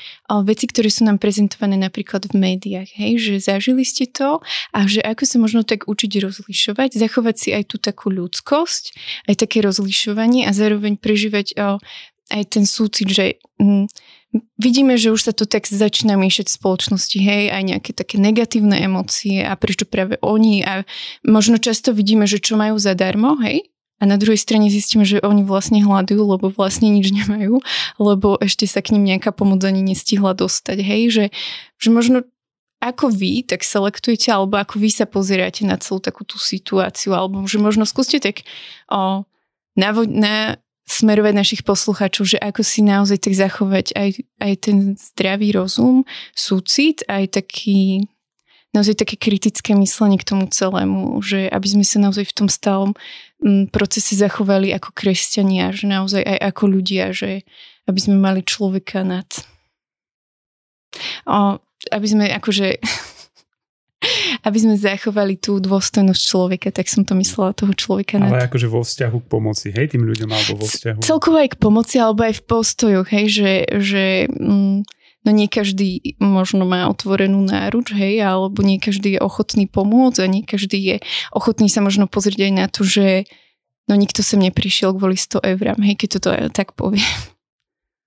veci, 0.47 0.71
ktoré 0.71 0.88
sú 0.88 1.03
nám 1.03 1.19
prezentované 1.19 1.75
napríklad 1.75 2.32
v 2.32 2.39
médiách, 2.39 2.95
hej, 2.95 3.19
že 3.19 3.34
zažili 3.43 3.84
ste 3.84 4.08
to 4.08 4.39
a 4.71 4.79
že 4.88 5.03
ako 5.03 5.23
sa 5.27 5.38
možno 5.43 5.67
tak 5.67 5.91
učiť 5.91 6.23
rozlišovať, 6.23 6.95
zachovať 6.95 7.36
si 7.36 7.49
aj 7.51 7.63
tú 7.67 7.75
takú 7.84 8.08
ľudskosť, 8.15 8.84
aj 9.27 9.36
také 9.43 9.60
rozlišovanie 9.60 10.47
a 10.47 10.56
zároveň 10.56 10.95
prežívať 10.95 11.60
aj 12.32 12.43
ten 12.47 12.63
súcit, 12.63 13.12
že 13.12 13.43
mm, 13.60 13.91
vidíme, 14.57 14.97
že 14.97 15.13
už 15.13 15.29
sa 15.29 15.33
to 15.33 15.45
tak 15.45 15.69
začína 15.69 16.17
miešať 16.17 16.49
v 16.49 16.57
spoločnosti, 16.57 17.17
hej, 17.17 17.53
aj 17.53 17.63
nejaké 17.63 17.91
také 17.93 18.17
negatívne 18.17 18.81
emócie 18.81 19.45
a 19.45 19.53
prečo 19.53 19.85
práve 19.85 20.17
oni 20.21 20.65
a 20.65 20.85
možno 21.21 21.61
často 21.61 21.93
vidíme, 21.93 22.25
že 22.25 22.41
čo 22.41 22.57
majú 22.57 22.81
zadarmo, 22.81 23.37
hej, 23.45 23.73
a 24.01 24.09
na 24.09 24.19
druhej 24.19 24.35
strane 24.35 24.67
zistíme, 24.67 25.07
že 25.07 25.23
oni 25.23 25.47
vlastne 25.47 25.79
hľadujú, 25.79 26.23
lebo 26.27 26.51
vlastne 26.51 26.91
nič 26.91 27.15
nemajú, 27.15 27.63
lebo 28.03 28.35
ešte 28.43 28.67
sa 28.67 28.83
k 28.83 28.91
ním 28.97 29.15
nejaká 29.15 29.31
pomoc 29.31 29.63
ani 29.63 29.79
nestihla 29.79 30.35
dostať. 30.35 30.77
Hej, 30.83 31.01
že, 31.07 31.25
že 31.79 31.87
možno 31.87 32.27
ako 32.83 33.07
vy 33.15 33.47
tak 33.47 33.63
selektujete, 33.63 34.27
alebo 34.27 34.59
ako 34.59 34.75
vy 34.83 34.91
sa 34.91 35.07
pozeráte 35.07 35.63
na 35.63 35.79
celú 35.79 36.03
takú 36.03 36.27
tú 36.27 36.35
situáciu, 36.35 37.15
alebo 37.15 37.39
že 37.47 37.63
možno 37.63 37.87
skúste 37.87 38.19
tak 38.19 38.43
o, 38.91 39.23
navod, 39.79 40.11
na, 40.11 40.59
smerovať 40.83 41.33
našich 41.33 41.61
poslucháčov, 41.63 42.35
že 42.35 42.37
ako 42.39 42.61
si 42.61 42.83
naozaj 42.83 43.23
tak 43.23 43.33
zachovať 43.39 43.95
aj, 43.95 44.09
aj 44.43 44.53
ten 44.59 44.77
zdravý 44.99 45.55
rozum, 45.55 46.03
súcit, 46.35 47.07
aj 47.07 47.39
taký 47.39 48.03
naozaj 48.73 49.05
také 49.05 49.15
kritické 49.15 49.77
myslenie 49.77 50.17
k 50.17 50.27
tomu 50.27 50.49
celému, 50.49 51.21
že 51.21 51.45
aby 51.45 51.67
sme 51.69 51.85
sa 51.85 52.01
naozaj 52.01 52.25
v 52.25 52.35
tom 52.35 52.49
stálom 52.49 52.91
mm, 53.39 53.69
procese 53.69 54.17
zachovali 54.17 54.73
ako 54.73 54.91
kresťania, 54.97 55.69
že 55.71 55.85
naozaj 55.85 56.25
aj 56.25 56.39
ako 56.51 56.63
ľudia, 56.67 57.13
že 57.13 57.45
aby 57.85 57.99
sme 58.01 58.17
mali 58.17 58.41
človeka 58.41 59.05
nad... 59.05 59.29
O, 61.29 61.61
aby 61.93 62.07
sme 62.09 62.25
akože 62.33 62.81
aby 64.47 64.57
sme 64.57 64.75
zachovali 64.75 65.39
tú 65.39 65.57
dôstojnosť 65.59 66.21
človeka, 66.21 66.67
tak 66.73 66.91
som 66.91 67.07
to 67.07 67.15
myslela 67.17 67.55
toho 67.55 67.73
človeka. 67.73 68.19
Ale 68.19 68.43
nad... 68.43 68.47
akože 68.49 68.67
vo 68.67 68.83
vzťahu 68.83 69.17
k 69.23 69.27
pomoci, 69.27 69.67
hej, 69.71 69.95
tým 69.95 70.03
ľuďom 70.03 70.29
alebo 70.29 70.63
vo 70.63 70.67
vzťahu. 70.67 70.99
Celkovo 71.01 71.37
aj 71.39 71.49
k 71.55 71.57
pomoci, 71.59 71.95
alebo 71.99 72.21
aj 72.27 72.33
v 72.39 72.43
postojoch, 72.43 73.07
hej, 73.09 73.25
že, 73.31 73.51
že 73.79 74.03
mm, 74.27 74.77
no 75.23 75.29
nie 75.31 75.47
každý 75.47 76.19
možno 76.19 76.67
má 76.67 76.87
otvorenú 76.91 77.39
náruč, 77.43 77.95
hej, 77.95 78.19
alebo 78.19 78.59
nie 78.61 78.77
každý 78.77 79.17
je 79.17 79.19
ochotný 79.23 79.65
pomôcť 79.71 80.19
a 80.19 80.27
nie 80.27 80.43
každý 80.43 80.79
je 80.79 80.95
ochotný 81.31 81.71
sa 81.71 81.79
možno 81.79 82.11
pozrieť 82.11 82.51
aj 82.51 82.53
na 82.53 82.65
to, 82.67 82.83
že 82.83 83.27
no 83.87 83.95
nikto 83.95 84.23
sem 84.23 84.39
neprišiel 84.39 84.95
kvôli 84.95 85.15
100 85.15 85.43
eurám, 85.43 85.79
hej, 85.83 85.95
keď 85.95 86.09
toto 86.19 86.29
aj 86.35 86.51
tak 86.51 86.75
poviem. 86.75 87.03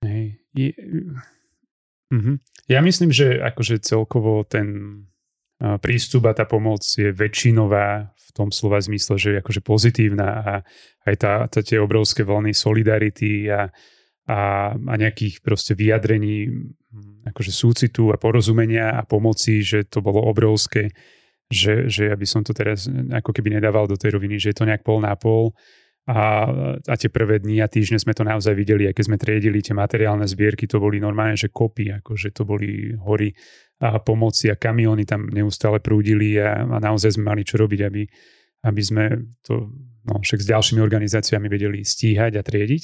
Hej. 0.05 0.37
Je, 0.57 0.73
uh-huh. 2.13 2.37
Ja 2.67 2.79
myslím, 2.81 3.13
že 3.13 3.37
akože 3.41 3.81
celkovo 3.81 4.41
ten 4.45 5.05
prístup 5.57 6.29
a 6.29 6.37
tá 6.37 6.45
pomoc 6.45 6.85
je 6.85 7.09
väčšinová 7.09 8.13
v 8.13 8.29
tom 8.33 8.53
slova 8.53 8.77
zmysle, 8.77 9.17
že 9.17 9.29
je 9.33 9.41
akože 9.41 9.61
pozitívna 9.65 10.29
a 10.45 10.53
aj 11.09 11.15
tá, 11.17 11.33
tá 11.49 11.59
tie 11.65 11.81
obrovské 11.81 12.21
vlny 12.21 12.53
solidarity 12.53 13.49
a, 13.49 13.73
a, 14.29 14.39
a 14.77 14.93
nejakých 14.93 15.41
proste 15.41 15.73
vyjadrení 15.73 16.45
akože 17.25 17.51
súcitu 17.51 18.13
a 18.13 18.21
porozumenia 18.21 18.93
a 18.93 19.01
pomoci, 19.03 19.65
že 19.65 19.89
to 19.89 19.99
bolo 19.99 20.21
obrovské, 20.23 20.93
že, 21.49 21.89
že 21.89 22.11
ja 22.11 22.15
by 22.15 22.27
som 22.27 22.45
to 22.45 22.53
teraz 22.53 22.85
ako 22.91 23.33
keby 23.33 23.57
nedával 23.57 23.89
do 23.89 23.97
tej 23.97 24.15
roviny, 24.15 24.37
že 24.37 24.53
je 24.53 24.57
to 24.61 24.67
nejak 24.67 24.85
pol 24.85 25.01
na 25.01 25.17
pol. 25.17 25.55
A, 26.07 26.47
a 26.87 26.95
tie 26.95 27.11
prvé 27.11 27.43
dni 27.43 27.59
a 27.59 27.67
týždne 27.67 27.99
sme 27.99 28.15
to 28.15 28.23
naozaj 28.23 28.55
videli, 28.55 28.87
aj 28.87 28.95
keď 28.95 29.05
sme 29.11 29.17
triedili 29.19 29.59
tie 29.59 29.75
materiálne 29.75 30.23
zbierky, 30.23 30.63
to 30.63 30.79
boli 30.79 31.03
normálne, 31.03 31.35
že 31.35 31.51
kopy, 31.51 31.91
akože 31.99 32.31
to 32.31 32.47
boli 32.47 32.95
hory 32.95 33.35
a 33.83 33.99
pomoci 33.99 34.47
a 34.47 34.55
kamióny 34.55 35.03
tam 35.03 35.27
neustále 35.27 35.83
prúdili 35.83 36.39
a, 36.39 36.63
a 36.63 36.77
naozaj 36.79 37.19
sme 37.19 37.27
mali 37.27 37.43
čo 37.43 37.59
robiť, 37.59 37.79
aby, 37.83 38.07
aby 38.71 38.81
sme 38.81 39.03
to 39.43 39.67
no, 40.07 40.23
však 40.23 40.39
s 40.41 40.47
ďalšími 40.47 40.79
organizáciami 40.79 41.45
vedeli 41.51 41.83
stíhať 41.83 42.39
a 42.39 42.41
triediť. 42.41 42.83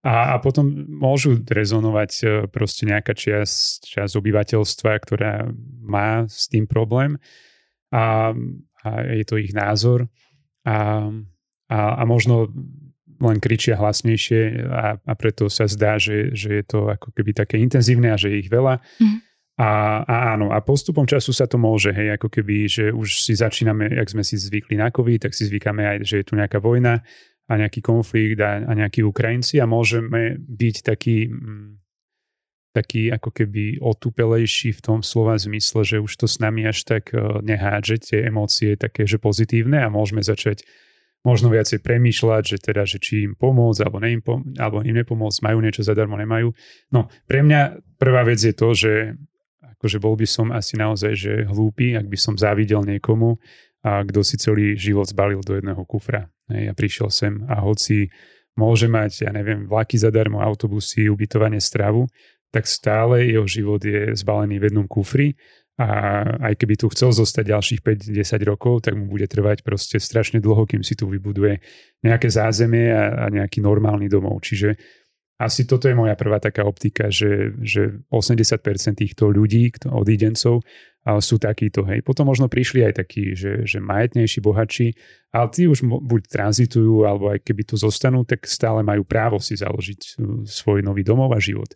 A, 0.00 0.32
a 0.32 0.34
potom 0.40 0.68
môžu 0.88 1.44
rezonovať 1.44 2.10
e, 2.20 2.24
proste 2.48 2.88
nejaká 2.88 3.12
časť, 3.12 3.84
časť 3.84 4.12
obyvateľstva, 4.16 4.92
ktorá 4.96 5.48
má 5.84 6.24
s 6.24 6.48
tým 6.48 6.64
problém 6.64 7.20
a, 7.92 8.32
a 8.80 8.88
je 9.12 9.24
to 9.28 9.36
ich 9.36 9.52
názor 9.52 10.08
a, 10.64 11.08
a, 11.70 12.02
a 12.02 12.02
možno 12.02 12.50
len 13.20 13.38
kričia 13.38 13.76
hlasnejšie 13.76 14.66
a, 14.66 14.96
a 14.96 15.12
preto 15.14 15.46
sa 15.52 15.68
zdá, 15.68 16.00
že, 16.00 16.32
že 16.32 16.60
je 16.60 16.64
to 16.64 16.88
ako 16.88 17.12
keby 17.12 17.36
také 17.36 17.60
intenzívne 17.60 18.10
a 18.10 18.18
že 18.18 18.32
je 18.32 18.36
ich 18.42 18.50
veľa. 18.50 18.80
Mm. 18.98 19.18
A, 19.60 20.00
a 20.08 20.14
áno, 20.32 20.56
a 20.56 20.64
postupom 20.64 21.04
času 21.04 21.36
sa 21.36 21.44
to 21.44 21.60
môže, 21.60 21.92
hej, 21.92 22.16
ako 22.16 22.32
keby, 22.32 22.64
že 22.64 22.84
už 22.88 23.20
si 23.20 23.36
začíname, 23.36 23.92
jak 23.92 24.08
sme 24.08 24.24
si 24.24 24.40
zvykli 24.40 24.80
na 24.80 24.88
COVID, 24.88 25.28
tak 25.28 25.36
si 25.36 25.44
zvykáme 25.44 25.84
aj, 25.84 25.96
že 26.08 26.24
je 26.24 26.24
tu 26.24 26.32
nejaká 26.32 26.64
vojna 26.64 27.04
a 27.44 27.52
nejaký 27.60 27.84
konflikt 27.84 28.40
a, 28.40 28.64
a 28.64 28.72
nejakí 28.72 29.04
Ukrajinci 29.04 29.60
a 29.60 29.68
môžeme 29.68 30.40
byť 30.40 30.76
taký, 30.80 31.28
mm, 31.28 31.76
taký 32.72 33.12
ako 33.12 33.36
keby 33.36 33.84
otupelejší 33.84 34.72
v 34.72 34.80
tom 34.80 35.04
slova 35.04 35.36
zmysle, 35.36 35.84
že 35.84 36.00
už 36.00 36.24
to 36.24 36.24
s 36.24 36.40
nami 36.40 36.64
až 36.64 36.88
tak 36.88 37.12
e, 37.12 37.20
nehádže 37.44 38.00
tie 38.00 38.32
emócie 38.32 38.80
také, 38.80 39.04
že 39.04 39.20
pozitívne 39.20 39.84
a 39.84 39.92
môžeme 39.92 40.24
začať 40.24 40.64
možno 41.20 41.52
viacej 41.52 41.84
premýšľať, 41.84 42.42
že 42.44 42.56
teda, 42.60 42.88
že 42.88 42.96
či 42.96 43.28
im 43.28 43.36
pomôcť 43.36 43.80
alebo, 43.84 44.00
neim 44.00 44.24
pom- 44.24 44.44
alebo 44.56 44.80
im 44.80 44.96
nepomôcť, 44.96 45.44
majú 45.44 45.58
niečo 45.60 45.84
zadarmo, 45.84 46.16
nemajú. 46.16 46.52
No, 46.92 47.12
pre 47.28 47.44
mňa 47.44 47.76
prvá 48.00 48.24
vec 48.24 48.40
je 48.40 48.54
to, 48.56 48.72
že 48.72 48.92
akože 49.80 50.00
bol 50.00 50.16
by 50.16 50.28
som 50.28 50.52
asi 50.52 50.76
naozaj, 50.76 51.12
že 51.16 51.32
hlúpy, 51.48 51.96
ak 51.96 52.08
by 52.08 52.18
som 52.20 52.34
závidel 52.36 52.84
niekomu, 52.84 53.36
a 53.80 54.04
kto 54.04 54.20
si 54.20 54.36
celý 54.36 54.76
život 54.76 55.08
zbalil 55.08 55.40
do 55.40 55.56
jedného 55.56 55.80
kufra. 55.88 56.28
Ja 56.52 56.76
prišiel 56.76 57.08
sem 57.08 57.40
a 57.48 57.64
hoci 57.64 58.12
môže 58.52 58.92
mať, 58.92 59.24
ja 59.24 59.32
neviem, 59.32 59.64
vlaky 59.64 59.96
zadarmo, 59.96 60.44
autobusy, 60.44 61.08
ubytovanie, 61.08 61.64
stravu, 61.64 62.04
tak 62.52 62.68
stále 62.68 63.24
jeho 63.24 63.46
život 63.48 63.80
je 63.80 64.12
zbalený 64.12 64.60
v 64.60 64.66
jednom 64.68 64.84
kufri 64.84 65.32
a 65.78 65.88
aj 66.50 66.54
keby 66.60 66.74
tu 66.76 66.90
chcel 66.92 67.14
zostať 67.14 67.56
ďalších 67.56 67.80
5-10 68.12 68.50
rokov, 68.50 68.84
tak 68.84 68.98
mu 68.98 69.08
bude 69.08 69.24
trvať 69.30 69.64
proste 69.64 69.96
strašne 69.96 70.42
dlho, 70.42 70.66
kým 70.68 70.84
si 70.84 70.92
tu 70.98 71.08
vybuduje 71.08 71.62
nejaké 72.04 72.28
zázemie 72.28 72.92
a, 72.92 73.24
a 73.24 73.24
nejaký 73.32 73.64
normálny 73.64 74.10
domov. 74.10 74.44
Čiže 74.44 74.76
asi 75.40 75.64
toto 75.64 75.88
je 75.88 75.96
moja 75.96 76.12
prvá 76.20 76.36
taká 76.36 76.68
optika, 76.68 77.08
že, 77.08 77.56
že 77.64 78.04
80% 78.12 78.60
týchto 78.92 79.32
ľudí, 79.32 79.72
odídencov, 79.88 80.60
sú 81.00 81.40
takíto. 81.40 81.80
Hej. 81.88 82.04
Potom 82.04 82.28
možno 82.28 82.52
prišli 82.52 82.84
aj 82.84 83.00
takí, 83.00 83.32
že, 83.32 83.64
že 83.64 83.80
majetnejší, 83.80 84.44
bohatší, 84.44 84.88
ale 85.32 85.48
tí 85.48 85.64
už 85.64 85.88
buď 85.88 86.28
tranzitujú, 86.28 87.08
alebo 87.08 87.32
aj 87.32 87.40
keby 87.40 87.64
tu 87.64 87.80
zostanú, 87.80 88.20
tak 88.28 88.44
stále 88.44 88.84
majú 88.84 89.00
právo 89.08 89.40
si 89.40 89.56
založiť 89.56 90.00
uh, 90.20 90.44
svoj 90.44 90.84
nový 90.84 91.00
domov 91.00 91.32
a 91.32 91.40
život. 91.40 91.72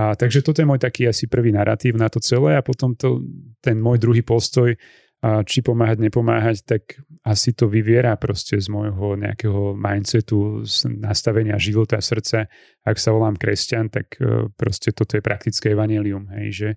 A 0.00 0.16
takže 0.16 0.40
toto 0.40 0.64
je 0.64 0.68
môj 0.68 0.80
taký 0.80 1.04
asi 1.04 1.28
prvý 1.28 1.52
narratív 1.52 2.00
na 2.00 2.08
to 2.08 2.24
celé 2.24 2.56
a 2.56 2.64
potom 2.64 2.96
to, 2.96 3.20
ten 3.60 3.76
môj 3.76 4.00
druhý 4.00 4.24
postoj, 4.24 4.72
a 5.20 5.44
či 5.44 5.60
pomáhať, 5.60 6.00
nepomáhať, 6.00 6.64
tak 6.64 6.96
asi 7.28 7.52
to 7.52 7.68
vyviera 7.68 8.16
proste 8.16 8.56
z 8.56 8.72
môjho 8.72 9.20
nejakého 9.20 9.76
mindsetu, 9.76 10.64
z 10.64 10.88
nastavenia 10.96 11.60
života, 11.60 12.00
srdca. 12.00 12.48
Ak 12.80 12.96
sa 12.96 13.12
volám 13.12 13.36
kresťan, 13.36 13.92
tak 13.92 14.16
uh, 14.16 14.48
proste 14.56 14.96
toto 14.96 15.20
je 15.20 15.22
praktické 15.22 15.76
evanelium, 15.76 16.24
hej, 16.40 16.48
že 16.48 16.68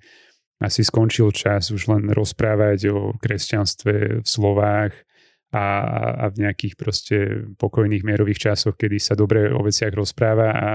asi 0.59 0.83
skončil 0.83 1.31
čas 1.31 1.71
už 1.71 1.87
len 1.87 2.11
rozprávať 2.11 2.91
o 2.91 3.15
kresťanstve 3.15 4.23
v 4.23 4.27
slovách 4.27 4.91
a, 5.55 5.65
a 6.23 6.25
v 6.27 6.43
nejakých 6.43 6.75
proste 6.75 7.17
pokojných 7.55 8.03
mierových 8.03 8.51
časoch, 8.51 8.75
kedy 8.75 8.99
sa 8.99 9.15
dobre 9.15 9.47
o 9.47 9.63
veciach 9.63 9.95
rozpráva 9.95 10.51
a 10.51 10.67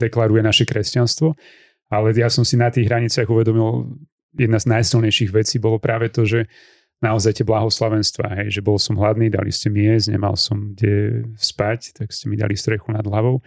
deklaruje 0.00 0.40
naše 0.40 0.64
kresťanstvo. 0.64 1.36
Ale 1.92 2.16
ja 2.16 2.32
som 2.32 2.40
si 2.40 2.56
na 2.56 2.72
tých 2.72 2.88
hraniciach 2.88 3.28
uvedomil, 3.28 4.00
jedna 4.32 4.56
z 4.56 4.72
najsilnejších 4.72 5.28
vecí 5.28 5.60
bolo 5.60 5.76
práve 5.76 6.08
to, 6.08 6.24
že 6.24 6.48
naozaj 7.04 7.42
tie 7.42 7.44
blahoslavenstva, 7.44 8.40
hej, 8.40 8.48
že 8.58 8.60
bol 8.64 8.78
som 8.78 8.96
hladný, 8.96 9.28
dali 9.28 9.50
ste 9.52 9.68
mi 9.68 9.84
jesť, 9.90 10.16
nemal 10.16 10.38
som 10.38 10.72
kde 10.72 11.26
spať, 11.34 11.98
tak 11.98 12.14
ste 12.14 12.30
mi 12.30 12.38
dali 12.38 12.54
strechu 12.54 12.94
nad 12.94 13.02
hlavou 13.02 13.42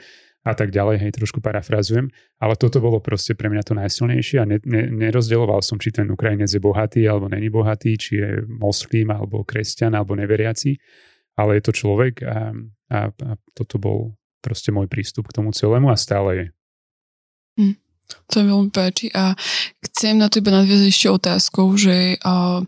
a 0.46 0.54
tak 0.54 0.70
ďalej, 0.70 1.02
hej, 1.02 1.12
trošku 1.18 1.42
parafrazujem, 1.42 2.12
ale 2.38 2.54
toto 2.54 2.78
bolo 2.78 3.02
proste 3.02 3.34
pre 3.34 3.50
mňa 3.50 3.66
to 3.66 3.74
najsilnejšie 3.74 4.38
a 4.38 4.46
ne, 4.46 4.62
ne, 4.62 4.94
nerozdeloval 4.94 5.66
som, 5.66 5.82
či 5.82 5.90
ten 5.90 6.06
Ukrajinec 6.06 6.52
je 6.52 6.62
bohatý 6.62 7.02
alebo 7.10 7.26
není 7.32 7.50
bohatý, 7.50 7.98
či 7.98 8.22
je 8.22 8.30
moslim 8.46 9.10
alebo 9.10 9.42
kresťan 9.42 9.98
alebo 9.98 10.14
neveriaci, 10.14 10.78
ale 11.34 11.58
je 11.58 11.64
to 11.66 11.74
človek 11.74 12.22
a, 12.22 12.54
a, 12.94 13.00
a 13.10 13.32
toto 13.58 13.82
bol 13.82 14.14
proste 14.46 14.70
môj 14.70 14.86
prístup 14.86 15.26
k 15.34 15.42
tomu 15.42 15.50
celému 15.50 15.90
a 15.90 15.98
stále 15.98 16.30
je. 16.38 16.46
Hm, 17.58 17.76
to 18.30 18.42
mi 18.42 18.50
veľmi 18.52 18.72
páči 18.74 19.10
a 19.14 19.34
chcem 19.86 20.18
na 20.18 20.28
to 20.30 20.42
iba 20.42 20.52
nadviazať 20.54 20.88
ešte 20.90 21.08
otázkou, 21.10 21.74
že 21.78 22.20
uh, 22.22 22.62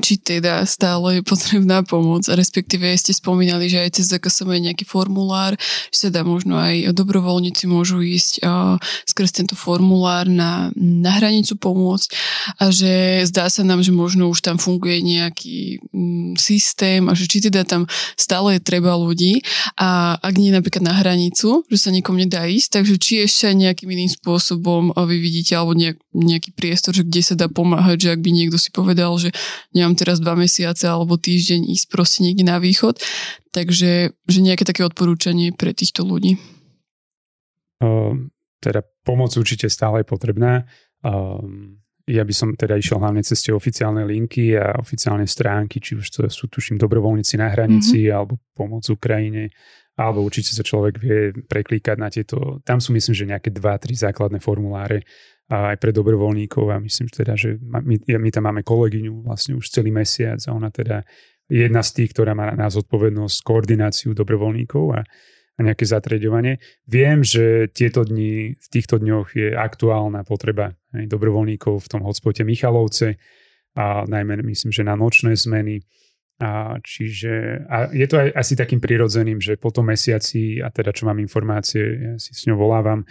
či 0.00 0.20
teda 0.20 0.64
stále 0.68 1.20
je 1.20 1.22
potrebná 1.24 1.82
pomoc, 1.82 2.28
respektíve 2.28 2.88
ste 2.96 3.16
spomínali, 3.16 3.68
že 3.68 3.82
aj 3.82 3.90
cez 4.00 4.12
ZKSM 4.12 4.52
je 4.52 4.66
nejaký 4.70 4.84
formulár, 4.84 5.56
že 5.90 6.12
dá 6.12 6.22
možno 6.22 6.56
aj 6.60 6.92
dobrovoľníci 6.92 7.64
môžu 7.68 8.04
ísť 8.04 8.44
uh, 8.44 8.76
skrz 9.08 9.30
tento 9.42 9.54
formulár 9.56 10.28
na, 10.28 10.70
na 10.76 11.16
hranicu 11.16 11.56
pomôcť 11.56 12.08
a 12.60 12.70
že 12.70 13.24
zdá 13.28 13.48
sa 13.48 13.64
nám, 13.64 13.80
že 13.80 13.92
možno 13.92 14.28
už 14.28 14.44
tam 14.44 14.60
funguje 14.60 15.00
nejaký 15.02 15.80
um, 15.92 16.36
systém 16.36 17.08
a 17.08 17.16
že 17.16 17.26
či 17.28 17.44
teda 17.44 17.64
tam 17.64 17.88
stále 18.14 18.56
je 18.56 18.60
treba 18.62 18.94
ľudí 18.96 19.40
a 19.80 20.16
ak 20.20 20.34
nie 20.36 20.52
napríklad 20.52 20.84
na 20.84 20.94
hranicu, 20.96 21.64
že 21.68 21.78
sa 21.80 21.90
nikomu 21.90 22.22
nedá 22.22 22.44
ísť, 22.44 22.80
takže 22.80 22.94
či 23.00 23.12
ešte 23.24 23.52
nejakým 23.52 23.88
iným 23.88 24.10
spôsobom 24.12 24.92
vy 24.92 25.16
vidíte 25.20 25.56
alebo 25.56 25.76
nejak, 25.76 25.98
nejaký 26.12 26.50
priestor, 26.56 26.96
že 26.96 27.04
kde 27.04 27.22
sa 27.22 27.34
dá 27.36 27.46
pomáhať, 27.46 28.08
že 28.08 28.08
ak 28.16 28.20
by 28.20 28.30
niekto 28.32 28.56
si 28.56 28.68
povedal, 28.72 29.12
že 29.16 29.30
nemám 29.86 29.94
teraz 29.94 30.18
dva 30.18 30.34
mesiace 30.34 30.90
alebo 30.90 31.14
týždeň 31.14 31.70
ísť 31.70 31.86
proste 31.86 32.26
niekde 32.26 32.42
na 32.42 32.58
východ. 32.58 32.98
Takže 33.54 34.10
že 34.10 34.38
nejaké 34.42 34.66
také 34.66 34.82
odporúčanie 34.82 35.54
pre 35.54 35.70
týchto 35.70 36.02
ľudí. 36.02 36.42
Um, 37.78 38.34
teda 38.58 38.82
pomoc 39.06 39.30
určite 39.38 39.70
stále 39.70 40.02
je 40.02 40.10
potrebná. 40.10 40.66
Um, 41.06 41.78
ja 42.06 42.26
by 42.26 42.34
som 42.34 42.54
teda 42.58 42.74
išiel 42.74 42.98
hlavne 42.98 43.22
cez 43.22 43.46
tie 43.46 43.54
oficiálne 43.54 44.02
linky 44.02 44.58
a 44.58 44.74
oficiálne 44.78 45.26
stránky, 45.26 45.78
či 45.78 45.94
už 45.94 46.06
to 46.10 46.20
sú 46.26 46.50
tuším 46.50 46.78
dobrovoľníci 46.78 47.38
na 47.38 47.50
hranici 47.50 48.06
mm-hmm. 48.06 48.14
alebo 48.14 48.38
pomoc 48.54 48.82
Ukrajine, 48.90 49.50
alebo 49.98 50.22
určite 50.22 50.54
sa 50.54 50.62
človek 50.62 50.94
vie 51.02 51.34
preklíkať 51.46 51.96
na 51.98 52.06
tieto, 52.06 52.62
tam 52.62 52.78
sú 52.78 52.94
myslím, 52.94 53.14
že 53.14 53.26
nejaké 53.26 53.50
dva, 53.50 53.74
tri 53.80 53.98
základné 53.98 54.38
formuláre, 54.38 55.02
aj 55.46 55.78
pre 55.78 55.94
dobrovoľníkov 55.94 56.74
a 56.74 56.82
myslím 56.82 57.06
teda, 57.06 57.38
že 57.38 57.54
my, 57.62 58.02
my 58.02 58.30
tam 58.34 58.50
máme 58.50 58.66
kolegyňu 58.66 59.22
vlastne 59.22 59.54
už 59.54 59.70
celý 59.70 59.94
mesiac 59.94 60.42
a 60.42 60.50
ona 60.50 60.74
teda 60.74 61.06
je 61.46 61.62
jedna 61.62 61.82
z 61.86 62.02
tých, 62.02 62.10
ktorá 62.10 62.34
má 62.34 62.50
na 62.58 62.66
zodpovednosť 62.66 63.36
koordináciu 63.46 64.10
dobrovoľníkov 64.18 64.84
a, 64.98 65.06
a 65.06 65.60
nejaké 65.62 65.86
zatreďovanie. 65.86 66.58
Viem, 66.90 67.22
že 67.22 67.70
tieto 67.70 68.02
dni, 68.02 68.58
v 68.58 68.66
týchto 68.66 68.98
dňoch 68.98 69.38
je 69.38 69.54
aktuálna 69.54 70.26
potreba 70.26 70.74
aj 70.90 71.06
dobrovoľníkov 71.06 71.78
v 71.78 71.90
tom 71.94 72.02
hotspote 72.02 72.42
Michalovce 72.42 73.14
a 73.78 74.02
najmä 74.02 74.42
myslím, 74.42 74.74
že 74.74 74.82
na 74.82 74.98
nočné 74.98 75.38
zmeny. 75.38 75.86
A 76.36 76.76
čiže 76.84 77.64
a 77.64 77.88
je 77.94 78.04
to 78.04 78.20
aj 78.20 78.28
asi 78.36 78.58
takým 78.58 78.76
prirodzeným, 78.76 79.40
že 79.40 79.56
po 79.56 79.72
tom 79.72 79.88
mesiaci, 79.88 80.60
a 80.60 80.68
teda 80.68 80.92
čo 80.92 81.08
mám 81.08 81.16
informácie, 81.16 81.80
ja 81.80 82.14
si 82.20 82.36
s 82.36 82.44
ňou 82.44 82.60
volávam, 82.60 83.08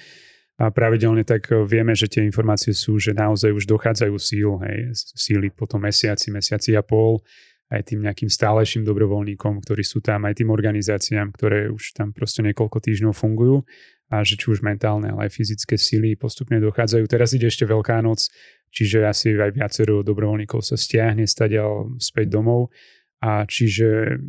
a 0.55 0.71
pravidelne, 0.71 1.27
tak 1.27 1.51
e, 1.51 1.67
vieme, 1.67 1.91
že 1.91 2.07
tie 2.07 2.23
informácie 2.23 2.71
sú, 2.71 2.95
že 2.95 3.11
naozaj 3.11 3.51
už 3.51 3.67
dochádzajú 3.67 4.15
síl, 4.15 4.55
hej, 4.63 4.95
síly 4.95 5.51
po 5.51 5.67
tom 5.67 5.83
mesiaci, 5.83 6.31
mesiaci 6.31 6.79
a 6.79 6.83
pol, 6.83 7.19
aj 7.67 7.91
tým 7.91 8.05
nejakým 8.05 8.29
stálejším 8.29 8.85
dobrovoľníkom, 8.85 9.59
ktorí 9.65 9.83
sú 9.83 9.99
tam, 9.99 10.23
aj 10.29 10.39
tým 10.39 10.53
organizáciám, 10.53 11.33
ktoré 11.33 11.67
už 11.67 11.97
tam 11.97 12.13
proste 12.15 12.45
niekoľko 12.45 12.77
týždňov 12.77 13.13
fungujú 13.17 13.65
a 14.13 14.21
že 14.21 14.37
či 14.37 14.53
už 14.53 14.61
mentálne, 14.61 15.09
ale 15.09 15.27
aj 15.27 15.33
fyzické 15.33 15.75
síly 15.75 16.13
postupne 16.13 16.61
dochádzajú. 16.61 17.03
Teraz 17.09 17.33
ide 17.33 17.49
ešte 17.49 17.65
Veľká 17.65 17.99
noc, 18.05 18.29
čiže 18.69 19.01
asi 19.01 19.33
aj 19.33 19.57
viacero 19.57 20.05
dobrovoľníkov 20.05 20.61
sa 20.61 20.77
stiahne 20.77 21.25
stadiaľ 21.25 21.97
späť 21.97 22.37
domov 22.37 22.69
a 23.17 23.49
čiže 23.49 24.21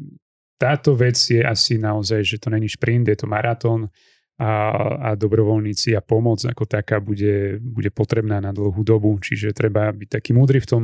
táto 0.57 0.97
vec 0.97 1.21
je 1.21 1.45
asi 1.45 1.77
naozaj, 1.77 2.25
že 2.25 2.41
to 2.41 2.49
není 2.49 2.73
šprint, 2.73 3.13
je 3.13 3.21
to 3.21 3.29
maratón, 3.29 3.93
a, 4.37 4.53
a 5.01 5.11
dobrovoľníci 5.17 5.97
a 5.97 6.05
pomoc 6.05 6.45
ako 6.45 6.69
taká 6.69 7.01
bude, 7.01 7.57
bude 7.61 7.89
potrebná 7.89 8.41
na 8.41 8.53
dlhú 8.53 8.85
dobu, 8.85 9.17
čiže 9.17 9.57
treba 9.57 9.89
byť 9.93 10.09
taký 10.13 10.37
múdry 10.37 10.61
v 10.61 10.69
tom, 10.69 10.83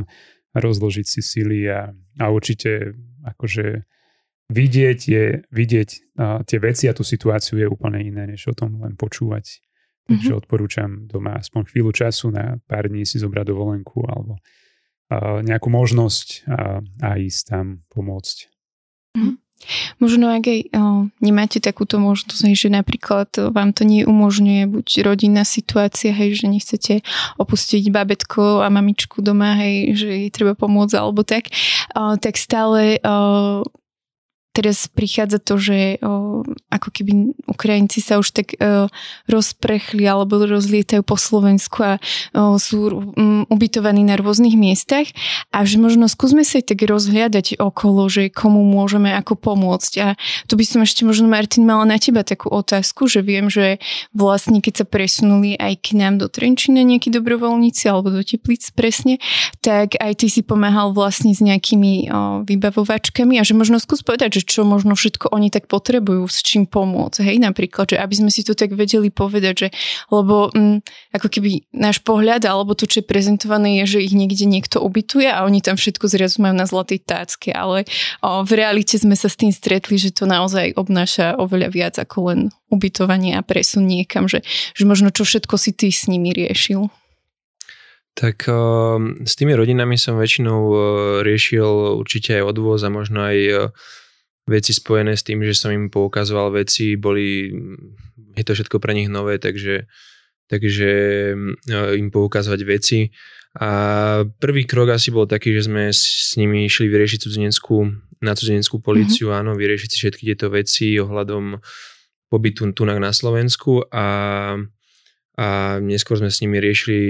rozložiť 0.53 1.05
si 1.05 1.21
sily 1.25 1.65
a, 1.65 1.89
a 2.21 2.25
určite 2.29 2.93
akože 3.25 3.89
vidieť 4.53 4.99
je, 5.01 5.25
vidieť 5.49 5.89
a 6.21 6.45
tie 6.45 6.61
veci 6.61 6.85
a 6.85 6.93
tú 6.93 7.01
situáciu 7.01 7.57
je 7.57 7.65
úplne 7.65 8.05
iné, 8.05 8.29
než 8.29 8.53
o 8.53 8.53
tom 8.53 8.77
len 8.85 8.93
počúvať. 8.93 9.65
Takže 10.03 10.29
mm-hmm. 10.29 10.41
odporúčam 10.43 10.89
doma 11.07 11.39
aspoň 11.39 11.73
chvíľu 11.73 11.95
času 11.95 12.29
na 12.29 12.59
pár 12.67 12.91
dní 12.91 13.07
si 13.07 13.17
zobrať 13.17 13.49
dovolenku 13.49 14.03
alebo 14.05 14.37
a, 15.09 15.41
nejakú 15.41 15.73
možnosť 15.73 16.27
a, 16.45 16.83
a 17.01 17.09
ísť 17.17 17.41
tam 17.49 17.65
pomôcť. 17.89 18.37
Mm-hmm. 19.17 19.35
Možno 19.99 20.27
ak 20.27 20.43
aj 20.43 20.59
o, 20.75 21.07
nemáte 21.23 21.63
takúto 21.63 21.95
možnosť, 21.99 22.51
hej, 22.51 22.67
že 22.67 22.69
napríklad 22.69 23.31
vám 23.55 23.71
to 23.71 23.87
neumožňuje 23.87 24.63
buď 24.67 24.87
rodinná 25.07 25.47
situácia, 25.47 26.11
hej, 26.11 26.35
že 26.35 26.45
nechcete 26.51 26.93
opustiť 27.39 27.87
babetko 27.87 28.63
a 28.63 28.67
mamičku 28.67 29.23
doma, 29.23 29.55
hej, 29.55 29.95
že 29.95 30.07
jej 30.11 30.29
treba 30.35 30.53
pomôcť 30.53 30.95
alebo 30.99 31.23
tak, 31.23 31.47
o, 31.95 32.19
tak 32.19 32.35
stále 32.35 32.99
o, 32.99 33.63
teraz 34.53 34.85
prichádza 34.85 35.41
to, 35.41 35.57
že 35.57 35.97
o, 35.99 36.45
ako 36.69 36.89
keby 36.93 37.33
Ukrajinci 37.49 38.05
sa 38.05 38.21
už 38.21 38.29
tak 38.37 38.53
o, 38.53 38.85
rozprechli 39.25 40.05
alebo 40.05 40.45
rozlietajú 40.45 41.01
po 41.01 41.17
Slovensku 41.17 41.81
a 41.81 41.93
o, 41.97 42.61
sú 42.61 42.93
um, 43.17 43.49
ubytovaní 43.49 44.05
na 44.05 44.13
rôznych 44.13 44.53
miestach 44.53 45.09
a 45.49 45.65
že 45.65 45.81
možno 45.81 46.05
skúsme 46.05 46.45
sa 46.45 46.61
tak 46.61 46.85
rozhľadať 46.85 47.57
okolo, 47.57 48.05
že 48.05 48.29
komu 48.29 48.61
môžeme 48.61 49.09
ako 49.17 49.33
pomôcť. 49.41 49.93
A 50.05 50.07
tu 50.45 50.53
by 50.53 50.65
som 50.69 50.85
ešte 50.85 51.01
možno, 51.01 51.25
Martin, 51.25 51.65
mala 51.65 51.89
na 51.89 51.97
teba 51.97 52.21
takú 52.21 52.53
otázku, 52.53 53.09
že 53.09 53.25
viem, 53.25 53.49
že 53.49 53.81
vlastne 54.13 54.61
keď 54.61 54.73
sa 54.77 54.85
presunuli 54.85 55.57
aj 55.57 55.81
k 55.81 55.97
nám 55.97 56.21
do 56.21 56.29
Trenčina 56.29 56.85
nejakí 56.85 57.09
dobrovoľníci 57.09 57.89
alebo 57.89 58.13
do 58.13 58.21
Teplic 58.21 58.69
presne, 58.77 59.17
tak 59.65 59.97
aj 59.97 60.21
ty 60.21 60.29
si 60.29 60.45
pomáhal 60.45 60.93
vlastne 60.93 61.33
s 61.33 61.41
nejakými 61.41 61.93
o, 62.05 62.45
vybavovačkami 62.45 63.41
a 63.41 63.43
že 63.43 63.57
možno 63.57 63.81
skús 63.81 64.05
povedať, 64.05 64.37
že 64.37 64.42
čo 64.43 64.67
možno 64.67 64.93
všetko 64.93 65.31
oni 65.31 65.49
tak 65.49 65.71
potrebujú, 65.71 66.27
s 66.27 66.43
čím 66.43 66.67
pomôcť. 66.67 67.23
Hej, 67.23 67.41
napríklad, 67.41 67.95
že 67.95 67.97
aby 67.97 68.15
sme 68.15 68.29
si 68.29 68.43
to 68.43 68.53
tak 68.53 68.75
vedeli 68.75 69.09
povedať, 69.09 69.55
že 69.55 69.67
lebo 70.11 70.51
m, 70.53 70.77
mm, 70.77 70.77
ako 71.15 71.27
keby 71.31 71.65
náš 71.73 72.03
pohľad 72.03 72.45
alebo 72.45 72.75
to, 72.77 72.85
čo 72.85 73.01
je 73.01 73.09
prezentované, 73.09 73.83
je, 73.83 73.97
že 73.97 74.05
ich 74.05 74.13
niekde 74.13 74.45
niekto 74.45 74.83
ubytuje 74.83 75.27
a 75.31 75.47
oni 75.47 75.63
tam 75.63 75.79
všetko 75.79 76.05
zrazu 76.11 76.43
majú 76.43 76.55
na 76.55 76.67
zlatej 76.67 77.01
tácke, 77.03 77.55
ale 77.55 77.87
o, 78.19 78.43
v 78.43 78.51
realite 78.53 78.99
sme 78.99 79.15
sa 79.17 79.31
s 79.31 79.39
tým 79.39 79.55
stretli, 79.55 79.95
že 79.95 80.13
to 80.13 80.27
naozaj 80.27 80.75
obnáša 80.75 81.39
oveľa 81.39 81.69
viac 81.71 81.95
ako 81.97 82.17
len 82.33 82.39
ubytovanie 82.73 83.37
a 83.37 83.45
presun 83.45 83.85
niekam, 83.85 84.27
že, 84.27 84.43
že 84.73 84.83
možno 84.83 85.13
čo 85.13 85.23
všetko 85.23 85.55
si 85.55 85.71
ty 85.71 85.93
s 85.93 86.09
nimi 86.09 86.33
riešil. 86.33 86.89
Tak 88.13 88.45
s 89.25 89.33
tými 89.33 89.57
rodinami 89.57 89.97
som 89.97 90.21
väčšinou 90.21 90.61
riešil 91.25 91.97
určite 91.97 92.37
aj 92.37 92.53
odvoz 92.53 92.85
a 92.85 92.93
možno 92.93 93.25
aj 93.25 93.73
veci 94.43 94.71
spojené 94.75 95.15
s 95.15 95.23
tým, 95.23 95.39
že 95.43 95.55
som 95.55 95.71
im 95.71 95.87
poukazoval 95.87 96.63
veci, 96.63 96.99
boli, 96.99 97.51
je 98.35 98.43
to 98.43 98.53
všetko 98.53 98.77
pre 98.83 98.91
nich 98.91 99.07
nové, 99.07 99.39
takže, 99.39 99.87
takže 100.51 100.91
e, 101.31 101.75
im 101.95 102.11
poukazovať 102.11 102.61
veci. 102.67 103.07
A 103.53 103.69
prvý 104.41 104.65
krok 104.65 104.97
asi 104.97 105.13
bol 105.13 105.29
taký, 105.29 105.53
že 105.53 105.69
sme 105.69 105.93
s 105.93 106.33
nimi 106.35 106.65
išli 106.65 106.89
vyriešiť 106.89 107.19
cudzineckú, 107.21 107.77
na 108.23 108.33
cudzineckú 108.33 108.81
policiu, 108.81 109.29
mm-hmm. 109.29 109.39
áno, 109.45 109.51
vyriešiť 109.53 109.89
si 109.93 109.97
všetky 109.99 110.23
tieto 110.33 110.47
veci 110.49 110.97
ohľadom 110.97 111.61
pobytu 112.33 112.65
tu 112.73 112.83
na 112.89 113.13
Slovensku 113.13 113.85
a, 113.93 114.07
a 115.37 115.47
neskôr 115.77 116.17
sme 116.17 116.33
s 116.33 116.41
nimi 116.41 116.57
riešili 116.57 117.01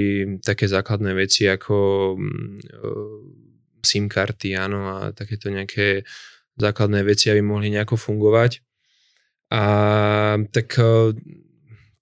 také 0.44 0.68
základné 0.68 1.16
veci 1.16 1.48
ako 1.48 1.76
uh, 2.20 3.20
SIM 3.80 4.12
karty, 4.12 4.60
áno, 4.60 4.84
a 4.92 5.16
takéto 5.16 5.48
nejaké 5.48 6.04
základné 6.58 7.02
veci, 7.04 7.30
aby 7.34 7.42
mohli 7.42 7.74
nejako 7.74 7.98
fungovať. 7.98 8.62
A 9.54 9.64
tak 10.50 10.78
e, 10.82 11.14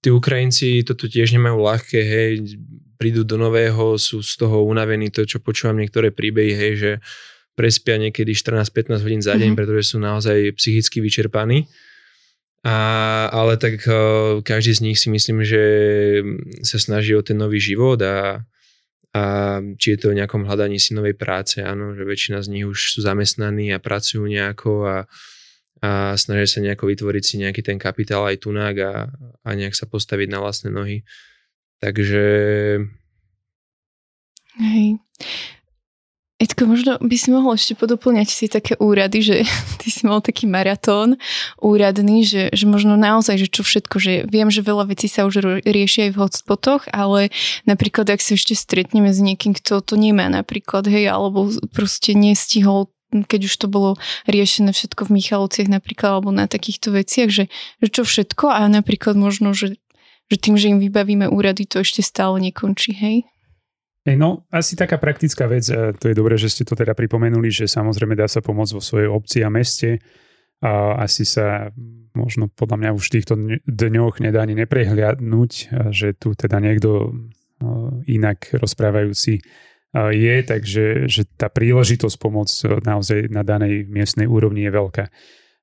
tí 0.00 0.08
Ukrajinci 0.08 0.84
toto 0.88 1.08
tiež 1.08 1.36
nemajú 1.36 1.56
ľahké, 1.60 2.00
hej, 2.00 2.30
prídu 2.96 3.26
do 3.26 3.36
nového, 3.36 3.98
sú 3.98 4.22
z 4.22 4.38
toho 4.38 4.64
unavení, 4.64 5.10
to 5.10 5.26
čo 5.26 5.42
počúvam 5.42 5.76
niektoré 5.76 6.14
príbehy, 6.14 6.52
hej, 6.54 6.72
že 6.78 6.92
prespia 7.52 8.00
niekedy 8.00 8.32
14-15 8.32 9.04
hodín 9.04 9.20
za 9.20 9.36
deň, 9.36 9.52
mm-hmm. 9.52 9.58
pretože 9.58 9.92
sú 9.92 10.00
naozaj 10.00 10.56
psychicky 10.56 11.04
vyčerpaní. 11.04 11.68
A, 12.62 13.26
ale 13.34 13.58
tak 13.58 13.82
uh, 13.90 14.38
každý 14.40 14.72
z 14.72 14.80
nich 14.86 14.98
si 15.02 15.10
myslím, 15.10 15.42
že 15.42 15.62
sa 16.62 16.78
snaží 16.78 17.10
o 17.12 17.26
ten 17.26 17.36
nový 17.36 17.58
život 17.58 17.98
a, 18.00 18.46
a 19.12 19.22
či 19.76 19.92
je 19.92 19.98
to 20.00 20.06
o 20.12 20.16
nejakom 20.16 20.48
hľadaní 20.48 20.80
si 20.80 20.96
novej 20.96 21.12
práce, 21.12 21.60
áno, 21.60 21.92
že 21.92 22.08
väčšina 22.08 22.40
z 22.40 22.48
nich 22.48 22.64
už 22.64 22.96
sú 22.96 23.04
zamestnaní 23.04 23.68
a 23.68 23.82
pracujú 23.82 24.24
nejako 24.24 24.88
a, 24.88 24.98
a 25.84 26.16
snažia 26.16 26.48
sa 26.48 26.64
nejako 26.64 26.88
vytvoriť 26.88 27.24
si 27.24 27.34
nejaký 27.44 27.60
ten 27.60 27.76
kapitál 27.76 28.24
aj 28.24 28.40
tunák 28.40 28.76
a, 28.80 28.92
a 29.44 29.48
nejak 29.52 29.76
sa 29.76 29.84
postaviť 29.84 30.28
na 30.32 30.40
vlastné 30.40 30.72
nohy. 30.72 31.04
Takže... 31.84 32.24
Hej. 34.56 34.96
Edko, 36.42 36.66
možno 36.66 36.98
by 36.98 37.14
si 37.14 37.30
mohol 37.30 37.54
ešte 37.54 37.78
podoplňať 37.78 38.26
si 38.34 38.50
také 38.50 38.74
úrady, 38.82 39.22
že 39.22 39.36
ty 39.80 39.94
si 39.94 40.02
mal 40.02 40.18
taký 40.18 40.50
maratón 40.50 41.14
úradný, 41.62 42.26
že, 42.26 42.50
že 42.50 42.66
možno 42.66 42.98
naozaj, 42.98 43.38
že 43.38 43.46
čo 43.46 43.62
všetko, 43.62 43.96
že 44.02 44.12
viem, 44.26 44.50
že 44.50 44.66
veľa 44.66 44.90
vecí 44.90 45.06
sa 45.06 45.22
už 45.22 45.62
rieši 45.62 46.10
aj 46.10 46.18
v 46.18 46.20
hotspotoch, 46.26 46.90
ale 46.90 47.30
napríklad, 47.62 48.10
ak 48.10 48.18
sa 48.18 48.34
ešte 48.34 48.58
stretneme 48.58 49.14
s 49.14 49.22
niekým, 49.22 49.54
kto 49.54 49.86
to 49.86 49.94
nemá 49.94 50.26
napríklad, 50.26 50.90
hej, 50.90 51.06
alebo 51.06 51.46
proste 51.70 52.18
nestihol 52.18 52.90
keď 53.12 53.44
už 53.44 53.54
to 53.60 53.68
bolo 53.68 54.00
riešené 54.24 54.72
všetko 54.72 55.04
v 55.04 55.20
Michalovciach 55.20 55.68
napríklad, 55.68 56.16
alebo 56.16 56.32
na 56.32 56.48
takýchto 56.48 56.96
veciach, 56.96 57.28
že, 57.28 57.52
že 57.84 57.88
čo 57.92 58.08
všetko 58.08 58.48
a 58.48 58.64
napríklad 58.72 59.20
možno, 59.20 59.52
že, 59.52 59.76
že 60.32 60.36
tým, 60.40 60.56
že 60.56 60.72
im 60.72 60.80
vybavíme 60.80 61.28
úrady, 61.28 61.68
to 61.68 61.84
ešte 61.84 62.00
stále 62.00 62.40
nekončí, 62.40 62.96
hej? 62.96 63.28
Hey, 64.02 64.18
no, 64.18 64.42
asi 64.50 64.74
taká 64.74 64.98
praktická 64.98 65.46
vec, 65.46 65.70
to 65.70 66.04
je 66.10 66.18
dobré, 66.18 66.34
že 66.34 66.50
ste 66.50 66.66
to 66.66 66.74
teda 66.74 66.90
pripomenuli, 66.90 67.54
že 67.54 67.70
samozrejme 67.70 68.18
dá 68.18 68.26
sa 68.26 68.42
pomôcť 68.42 68.74
vo 68.74 68.82
svojej 68.82 69.06
obci 69.06 69.46
a 69.46 69.48
meste. 69.50 70.02
A 70.62 71.02
asi 71.06 71.26
sa 71.26 71.74
možno 72.14 72.46
podľa 72.46 72.76
mňa 72.78 72.90
už 72.94 73.04
v 73.06 73.14
týchto 73.18 73.34
dňoch 73.66 74.22
nedá 74.22 74.46
ani 74.46 74.54
neprehliadnúť, 74.58 75.52
že 75.90 76.14
tu 76.14 76.38
teda 76.38 76.62
niekto 76.62 77.14
inak 78.06 78.46
rozprávajúci 78.58 79.42
je, 79.94 80.36
takže 80.46 81.06
že 81.10 81.22
tá 81.34 81.50
príležitosť 81.50 82.16
pomôcť 82.18 82.82
naozaj 82.82 83.30
na 83.30 83.42
danej 83.42 83.86
miestnej 83.86 84.30
úrovni 84.30 84.66
je 84.66 84.74
veľká. 84.74 85.04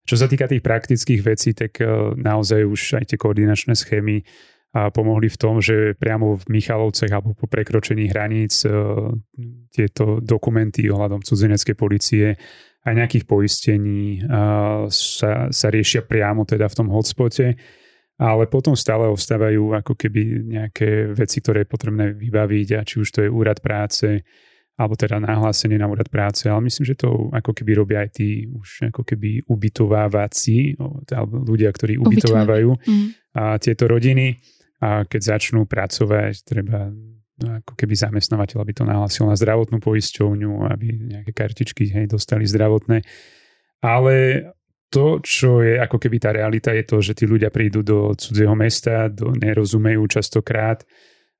Čo 0.04 0.16
sa 0.16 0.28
týka 0.28 0.48
tých 0.52 0.64
praktických 0.64 1.22
vecí, 1.24 1.52
tak 1.56 1.80
naozaj 2.20 2.64
už 2.68 3.04
aj 3.04 3.06
tie 3.12 3.18
koordinačné 3.20 3.76
schémy 3.76 4.24
a 4.70 4.94
pomohli 4.94 5.34
v 5.34 5.38
tom, 5.42 5.58
že 5.58 5.98
priamo 5.98 6.38
v 6.38 6.46
Michalovcech 6.46 7.10
alebo 7.10 7.34
po 7.34 7.50
prekročení 7.50 8.06
hraníc 8.06 8.62
e, 8.66 8.70
tieto 9.74 10.22
dokumenty 10.22 10.86
ohľadom 10.86 11.26
cudzineckej 11.26 11.74
policie 11.74 12.38
aj 12.88 12.94
nejakých 12.96 13.26
poistení 13.28 14.24
sa, 14.88 15.52
sa 15.52 15.68
riešia 15.68 16.00
priamo 16.08 16.48
teda 16.48 16.72
v 16.72 16.78
tom 16.80 16.88
hotspote, 16.88 17.60
ale 18.20 18.44
potom 18.48 18.72
stále 18.76 19.08
ostávajú 19.12 19.76
ako 19.76 19.94
keby 20.00 20.48
nejaké 20.48 21.12
veci, 21.12 21.44
ktoré 21.44 21.68
je 21.68 21.72
potrebné 21.72 22.16
vybaviť 22.16 22.68
a 22.80 22.82
či 22.88 23.04
už 23.04 23.10
to 23.12 23.20
je 23.28 23.30
úrad 23.32 23.60
práce, 23.60 24.24
alebo 24.80 24.96
teda 24.96 25.20
nahlásenie 25.20 25.76
na 25.76 25.92
úrad 25.92 26.08
práce, 26.08 26.48
ale 26.48 26.72
myslím, 26.72 26.88
že 26.88 26.96
to 26.96 27.28
ako 27.36 27.52
keby 27.52 27.72
robia 27.76 28.00
aj 28.08 28.16
tí 28.16 28.48
už 28.48 28.96
ako 28.96 29.04
keby 29.04 29.44
ubytovávací, 29.44 30.80
alebo 31.12 31.44
ľudia, 31.44 31.68
ktorí 31.76 32.00
ubytovávajú 32.00 32.70
mm. 32.80 33.08
a 33.36 33.60
tieto 33.60 33.92
rodiny 33.92 34.40
a 34.80 35.04
keď 35.04 35.38
začnú 35.38 35.68
pracovať, 35.68 36.48
treba 36.48 36.88
no, 37.44 37.50
ako 37.60 37.74
keby 37.76 37.94
zamestnovateľ, 38.00 38.64
aby 38.64 38.74
to 38.76 38.88
nahlásil 38.88 39.28
na 39.28 39.36
zdravotnú 39.36 39.84
poisťovňu, 39.84 40.72
aby 40.72 40.88
nejaké 41.20 41.32
kartičky 41.36 41.92
hej, 41.92 42.08
dostali 42.08 42.48
zdravotné. 42.48 43.04
Ale 43.84 44.16
to, 44.90 45.22
čo 45.22 45.62
je 45.62 45.78
ako 45.78 46.02
keby 46.02 46.18
tá 46.18 46.34
realita, 46.34 46.74
je 46.74 46.84
to, 46.88 46.98
že 47.04 47.14
tí 47.14 47.30
ľudia 47.30 47.54
prídu 47.54 47.86
do 47.86 48.16
cudzieho 48.16 48.56
mesta, 48.58 49.12
do, 49.12 49.36
nerozumejú 49.36 50.02
častokrát 50.10 50.82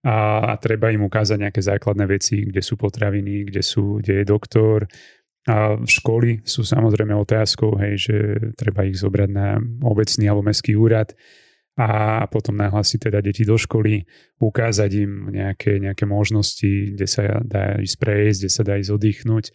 a, 0.06 0.52
a 0.52 0.60
treba 0.62 0.94
im 0.94 1.08
ukázať 1.08 1.38
nejaké 1.50 1.62
základné 1.64 2.06
veci, 2.06 2.46
kde 2.46 2.62
sú 2.62 2.78
potraviny, 2.78 3.50
kde, 3.50 3.64
sú, 3.64 4.00
kde 4.00 4.22
je 4.22 4.26
doktor. 4.28 4.86
A 5.50 5.80
školy 5.82 6.46
sú 6.46 6.62
samozrejme 6.62 7.16
otázkou, 7.16 7.80
hej, 7.82 7.94
že 7.98 8.16
treba 8.54 8.86
ich 8.86 9.02
zobrať 9.02 9.30
na 9.34 9.58
obecný 9.82 10.30
alebo 10.30 10.46
mestský 10.46 10.78
úrad 10.78 11.16
a 11.80 12.28
potom 12.28 12.60
nahlásiť 12.60 13.08
teda 13.08 13.24
deti 13.24 13.48
do 13.48 13.56
školy, 13.56 14.04
ukázať 14.44 14.92
im 15.00 15.32
nejaké, 15.32 15.80
nejaké 15.80 16.04
možnosti, 16.04 17.00
kde 17.00 17.08
sa 17.08 17.40
dá 17.40 17.80
ísť 17.80 17.96
prejsť, 17.96 18.40
kde 18.44 18.52
sa 18.52 18.64
dá 18.68 18.76
ísť 18.76 18.92
oddychnúť 18.92 19.46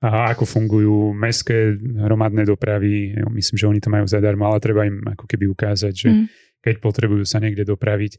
a 0.00 0.32
ako 0.32 0.44
fungujú 0.48 1.12
mestské 1.12 1.76
hromadné 1.76 2.48
dopravy. 2.48 3.16
Myslím, 3.32 3.56
že 3.56 3.68
oni 3.68 3.80
to 3.80 3.92
majú 3.92 4.08
zadarmo, 4.08 4.48
ale 4.48 4.60
treba 4.60 4.88
im 4.88 5.00
ako 5.04 5.24
keby 5.28 5.48
ukázať, 5.52 5.92
že 5.92 6.08
mm. 6.08 6.24
keď 6.64 6.74
potrebujú 6.80 7.24
sa 7.24 7.40
niekde 7.40 7.68
dopraviť. 7.68 8.16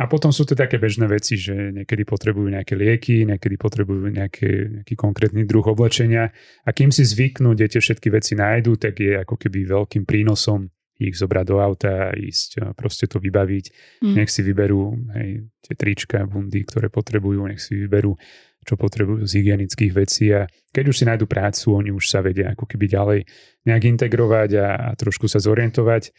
A 0.00 0.08
potom 0.08 0.32
sú 0.32 0.48
to 0.48 0.56
také 0.56 0.80
bežné 0.80 1.04
veci, 1.12 1.36
že 1.36 1.52
niekedy 1.52 2.08
potrebujú 2.08 2.48
nejaké 2.48 2.72
lieky, 2.72 3.28
niekedy 3.28 3.60
potrebujú 3.60 4.08
nejaké, 4.08 4.80
nejaký 4.80 4.94
konkrétny 4.96 5.44
druh 5.44 5.64
oblečenia. 5.68 6.32
A 6.64 6.72
kým 6.72 6.88
si 6.88 7.04
zvyknú, 7.04 7.52
kde 7.52 7.68
tie 7.68 7.84
všetky 7.84 8.08
veci 8.08 8.32
nájdú, 8.32 8.80
tak 8.80 8.96
je 8.96 9.20
ako 9.20 9.36
keby 9.36 9.68
veľkým 9.68 10.08
prínosom 10.08 10.72
ich 11.00 11.16
zobrať 11.16 11.44
do 11.48 11.56
auta 11.58 12.12
ísť 12.12 12.76
proste 12.76 13.08
to 13.08 13.16
vybaviť. 13.16 13.64
Mm. 14.04 14.14
Nech 14.20 14.28
si 14.28 14.44
vyberú 14.44 14.92
hej, 15.16 15.48
tie 15.64 15.74
trička, 15.74 16.28
bundy, 16.28 16.62
ktoré 16.68 16.92
potrebujú, 16.92 17.48
nech 17.48 17.60
si 17.60 17.80
vyberú, 17.80 18.12
čo 18.60 18.76
potrebujú 18.76 19.24
z 19.24 19.40
hygienických 19.40 19.92
vecí 19.96 20.28
a 20.36 20.44
keď 20.70 20.84
už 20.92 20.96
si 21.00 21.04
nájdu 21.08 21.24
prácu, 21.24 21.72
oni 21.72 21.90
už 21.90 22.04
sa 22.12 22.20
vedia 22.20 22.52
ako 22.52 22.68
keby 22.68 22.86
ďalej 22.86 23.20
nejak 23.64 23.84
integrovať 23.96 24.50
a, 24.60 24.68
a 24.76 24.88
trošku 24.94 25.26
sa 25.26 25.40
zorientovať. 25.40 26.12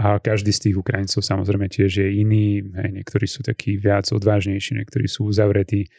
A 0.00 0.16
každý 0.16 0.48
z 0.48 0.70
tých 0.70 0.76
Ukrajincov 0.80 1.20
samozrejme 1.20 1.68
tiež 1.68 2.00
je 2.00 2.08
iný. 2.08 2.64
Hej, 2.64 2.90
niektorí 2.96 3.28
sú 3.28 3.44
takí 3.44 3.76
viac 3.76 4.08
odvážnejší, 4.08 4.80
niektorí 4.80 5.04
sú 5.04 5.28
uzavretí. 5.28 5.92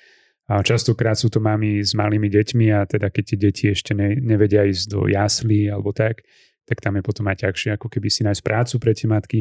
A 0.49 0.65
častokrát 0.65 1.15
sú 1.15 1.29
to 1.29 1.37
mami 1.37 1.85
s 1.85 1.93
malými 1.93 2.25
deťmi 2.27 2.73
a 2.73 2.89
teda 2.89 3.13
keď 3.13 3.23
tie 3.23 3.37
deti 3.37 3.65
ešte 3.69 3.93
ne, 3.93 4.17
nevedia 4.17 4.65
ísť 4.65 4.85
do 4.89 5.05
jaslí 5.05 5.69
alebo 5.69 5.93
tak, 5.93 6.25
tak 6.71 6.79
tam 6.79 6.95
je 6.95 7.03
potom 7.03 7.27
aj 7.27 7.43
ťažšie 7.43 7.75
ako 7.75 7.91
keby 7.91 8.07
si 8.07 8.23
nájsť 8.23 8.39
prácu 8.39 8.75
pre 8.79 8.95
tie 8.95 9.07
matky. 9.11 9.39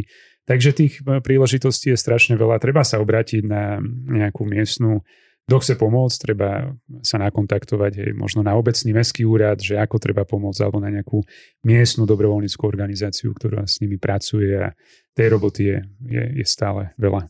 Takže 0.50 0.74
tých 0.74 0.98
e, 1.06 1.22
príležitostí 1.22 1.94
je 1.94 1.98
strašne 2.02 2.34
veľa. 2.34 2.58
Treba 2.58 2.82
sa 2.82 2.98
obrátiť 2.98 3.46
na 3.46 3.78
nejakú 4.10 4.42
miestnu 4.42 5.06
kto 5.50 5.66
chce 5.66 5.74
pomôcť, 5.82 6.16
treba 6.30 6.78
sa 7.02 7.18
nakontaktovať 7.18 8.06
aj 8.06 8.10
možno 8.14 8.46
na 8.46 8.54
obecný 8.54 8.94
mestský 8.94 9.26
úrad, 9.26 9.58
že 9.58 9.82
ako 9.82 9.98
treba 9.98 10.22
pomôcť, 10.22 10.62
alebo 10.62 10.78
na 10.78 10.94
nejakú 10.94 11.26
miestnu 11.66 12.06
dobrovoľníckú 12.06 12.62
organizáciu, 12.62 13.34
ktorá 13.34 13.66
s 13.66 13.82
nimi 13.82 13.98
pracuje 13.98 14.54
a 14.54 14.70
tej 15.10 15.26
roboty 15.34 15.74
je, 15.74 15.78
je, 16.06 16.22
je 16.38 16.46
stále 16.46 16.94
veľa. 17.02 17.26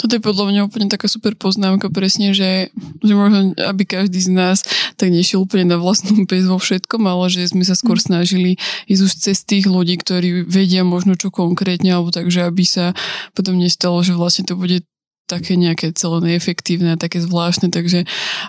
Toto 0.00 0.16
je 0.16 0.24
podľa 0.24 0.48
mňa 0.48 0.60
úplne 0.64 0.88
taká 0.88 1.12
super 1.12 1.36
poznámka 1.36 1.92
presne, 1.92 2.32
že, 2.32 2.72
že 3.04 3.12
možno, 3.12 3.52
aby 3.60 3.84
každý 3.84 4.16
z 4.16 4.32
nás 4.32 4.64
tak 4.96 5.12
nešiel 5.12 5.44
úplne 5.44 5.68
na 5.68 5.76
vlastnú 5.76 6.24
pes 6.24 6.48
vo 6.48 6.56
všetkom, 6.56 7.04
ale 7.04 7.28
že 7.28 7.52
sme 7.52 7.68
sa 7.68 7.76
skôr 7.76 8.00
mm. 8.00 8.08
snažili 8.08 8.56
ísť 8.88 9.02
už 9.04 9.12
cez 9.12 9.44
tých 9.44 9.68
ľudí, 9.68 10.00
ktorí 10.00 10.48
vedia 10.48 10.88
možno 10.88 11.20
čo 11.20 11.28
konkrétne, 11.28 11.92
alebo 11.92 12.08
takže 12.08 12.48
aby 12.48 12.64
sa 12.64 12.96
potom 13.36 13.60
nestalo, 13.60 14.00
že 14.00 14.16
vlastne 14.16 14.48
to 14.48 14.56
bude 14.56 14.88
také 15.28 15.54
nejaké 15.54 15.94
celé 15.94 16.34
neefektívne 16.34 16.96
a 16.96 16.98
také 16.98 17.22
zvláštne, 17.22 17.70
takže 17.70 18.02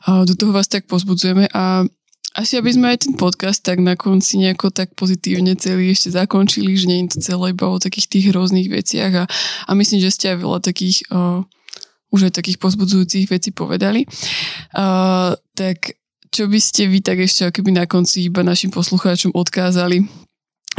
do 0.09 0.33
toho 0.33 0.49
vás 0.49 0.65
tak 0.65 0.89
pozbudzujeme 0.89 1.45
a 1.53 1.85
asi 2.31 2.55
aby 2.55 2.71
sme 2.71 2.95
aj 2.95 3.07
ten 3.07 3.13
podcast 3.19 3.59
tak 3.59 3.83
na 3.83 3.99
konci 3.99 4.39
nejako 4.39 4.71
tak 4.71 4.95
pozitívne 4.95 5.59
celý 5.59 5.91
ešte 5.91 6.15
zakončili, 6.15 6.71
že 6.79 6.87
nie 6.87 7.03
je 7.03 7.17
to 7.17 7.19
celé 7.19 7.51
iba 7.51 7.67
o 7.67 7.81
takých 7.81 8.07
tých 8.07 8.27
rôznych 8.31 8.71
veciach 8.71 9.13
a, 9.13 9.25
a 9.67 9.71
myslím, 9.75 9.99
že 9.99 10.15
ste 10.15 10.25
aj 10.31 10.37
veľa 10.39 10.59
takých 10.63 11.03
uh, 11.11 11.43
už 12.11 12.31
aj 12.31 12.33
takých 12.39 12.59
pozbudzujúcich 12.59 13.27
vecí 13.27 13.51
povedali. 13.51 14.07
Uh, 14.75 15.35
tak 15.55 15.99
čo 16.31 16.47
by 16.47 16.59
ste 16.63 16.87
vy 16.87 17.03
tak 17.03 17.19
ešte 17.19 17.51
keby 17.51 17.75
na 17.75 17.83
konci 17.83 18.31
iba 18.31 18.43
našim 18.43 18.71
poslucháčom 18.71 19.35
odkázali 19.35 20.07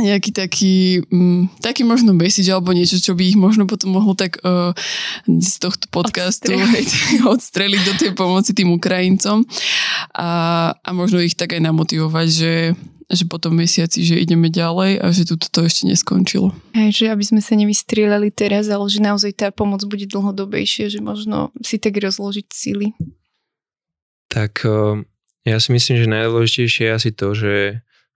nejaký 0.03 0.31
taký, 0.35 1.07
um, 1.15 1.47
taký 1.63 1.87
možno 1.87 2.11
message 2.13 2.51
alebo 2.51 2.75
niečo, 2.75 2.99
čo 2.99 3.15
by 3.15 3.23
ich 3.23 3.39
možno 3.39 3.71
potom 3.71 3.95
mohlo 3.95 4.19
tak 4.19 4.43
uh, 4.43 4.75
z 5.27 5.63
tohto 5.63 5.87
podcastu 5.89 6.53
hej, 6.53 6.85
odstreliť 7.35 7.83
do 7.87 7.95
tej 7.97 8.11
pomoci 8.19 8.53
tým 8.53 8.75
Ukrajincom 8.75 9.47
a, 10.13 10.31
a 10.75 10.91
možno 10.91 11.23
ich 11.23 11.39
tak 11.39 11.55
aj 11.55 11.63
namotivovať, 11.63 12.29
že 12.29 12.53
že 13.13 13.29
potom 13.29 13.53
mesiaci, 13.53 14.01
že 14.09 14.17
ideme 14.17 14.49
ďalej 14.49 15.05
a 15.05 15.13
že 15.13 15.29
tu 15.29 15.37
to 15.37 15.61
ešte 15.69 15.85
neskončilo. 15.85 16.49
Hej, 16.73 17.05
že 17.05 17.05
aby 17.13 17.21
sme 17.21 17.45
sa 17.45 17.53
nevystrieľali 17.61 18.33
teraz, 18.33 18.73
ale 18.73 18.89
že 18.89 19.05
naozaj 19.05 19.37
tá 19.37 19.49
pomoc 19.53 19.85
bude 19.85 20.09
dlhodobejšie, 20.09 20.89
že 20.89 21.05
možno 21.05 21.53
si 21.61 21.77
tak 21.77 22.01
rozložiť 22.01 22.47
síly. 22.49 22.97
Tak 24.33 24.65
uh, 24.65 25.05
ja 25.45 25.61
si 25.61 25.77
myslím, 25.77 26.01
že 26.01 26.09
najdôležitejšie 26.09 26.89
je 26.89 26.97
asi 26.97 27.11
to, 27.13 27.37
že 27.37 27.53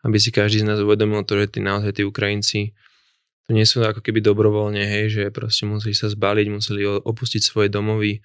aby 0.06 0.16
si 0.22 0.30
každý 0.30 0.62
z 0.62 0.66
nás 0.70 0.78
uvedomil 0.78 1.26
to, 1.26 1.34
že 1.34 1.58
tí 1.58 1.60
naozaj 1.60 1.98
tí 1.98 2.02
Ukrajinci 2.06 2.70
to 3.46 3.54
nie 3.54 3.62
sú 3.62 3.82
ako 3.82 4.02
keby 4.02 4.22
dobrovoľne, 4.22 4.82
hej, 4.82 5.04
že 5.10 5.22
proste 5.30 5.70
museli 5.70 5.94
sa 5.94 6.10
zbaliť, 6.10 6.46
museli 6.50 6.82
opustiť 6.82 7.42
svoje 7.42 7.70
domovy, 7.70 8.18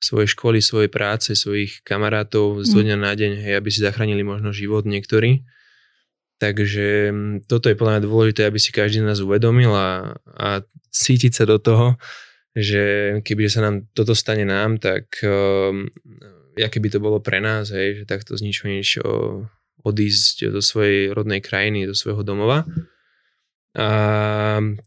svoje 0.00 0.28
školy, 0.28 0.60
svoje 0.60 0.92
práce, 0.92 1.32
svojich 1.32 1.80
kamarátov 1.80 2.60
z 2.64 2.72
mm. 2.72 2.80
dňa 2.84 2.96
na 3.00 3.12
deň, 3.16 3.32
hej, 3.40 3.54
aby 3.56 3.68
si 3.72 3.80
zachránili 3.80 4.20
možno 4.20 4.52
život 4.52 4.84
niektorí. 4.84 5.44
Takže 6.40 7.12
mm, 7.12 7.36
toto 7.48 7.72
je 7.72 7.76
podľa 7.76 8.00
mňa 8.00 8.02
dôležité, 8.04 8.40
aby 8.48 8.60
si 8.60 8.72
každý 8.72 9.00
z 9.00 9.08
nás 9.08 9.20
uvedomil 9.24 9.72
a, 9.72 10.16
a 10.28 10.64
cítiť 10.92 11.32
sa 11.36 11.44
do 11.48 11.56
toho, 11.56 11.96
že 12.52 13.16
keby 13.24 13.48
sa 13.48 13.64
nám 13.64 13.88
toto 13.96 14.12
stane 14.12 14.44
nám, 14.44 14.76
tak 14.76 15.20
um, 15.24 15.88
aké 16.56 16.80
by 16.84 16.88
to 16.92 17.00
bolo 17.00 17.20
pre 17.20 17.40
nás, 17.40 17.72
hej, 17.72 18.02
že 18.02 18.04
takto 18.04 18.36
z 18.36 18.44
ničo 18.44 18.68
nič 18.68 19.00
odísť 19.82 20.52
do 20.52 20.60
svojej 20.60 21.12
rodnej 21.12 21.40
krajiny, 21.40 21.88
do 21.88 21.96
svojho 21.96 22.20
domova. 22.22 22.68
A 23.70 23.88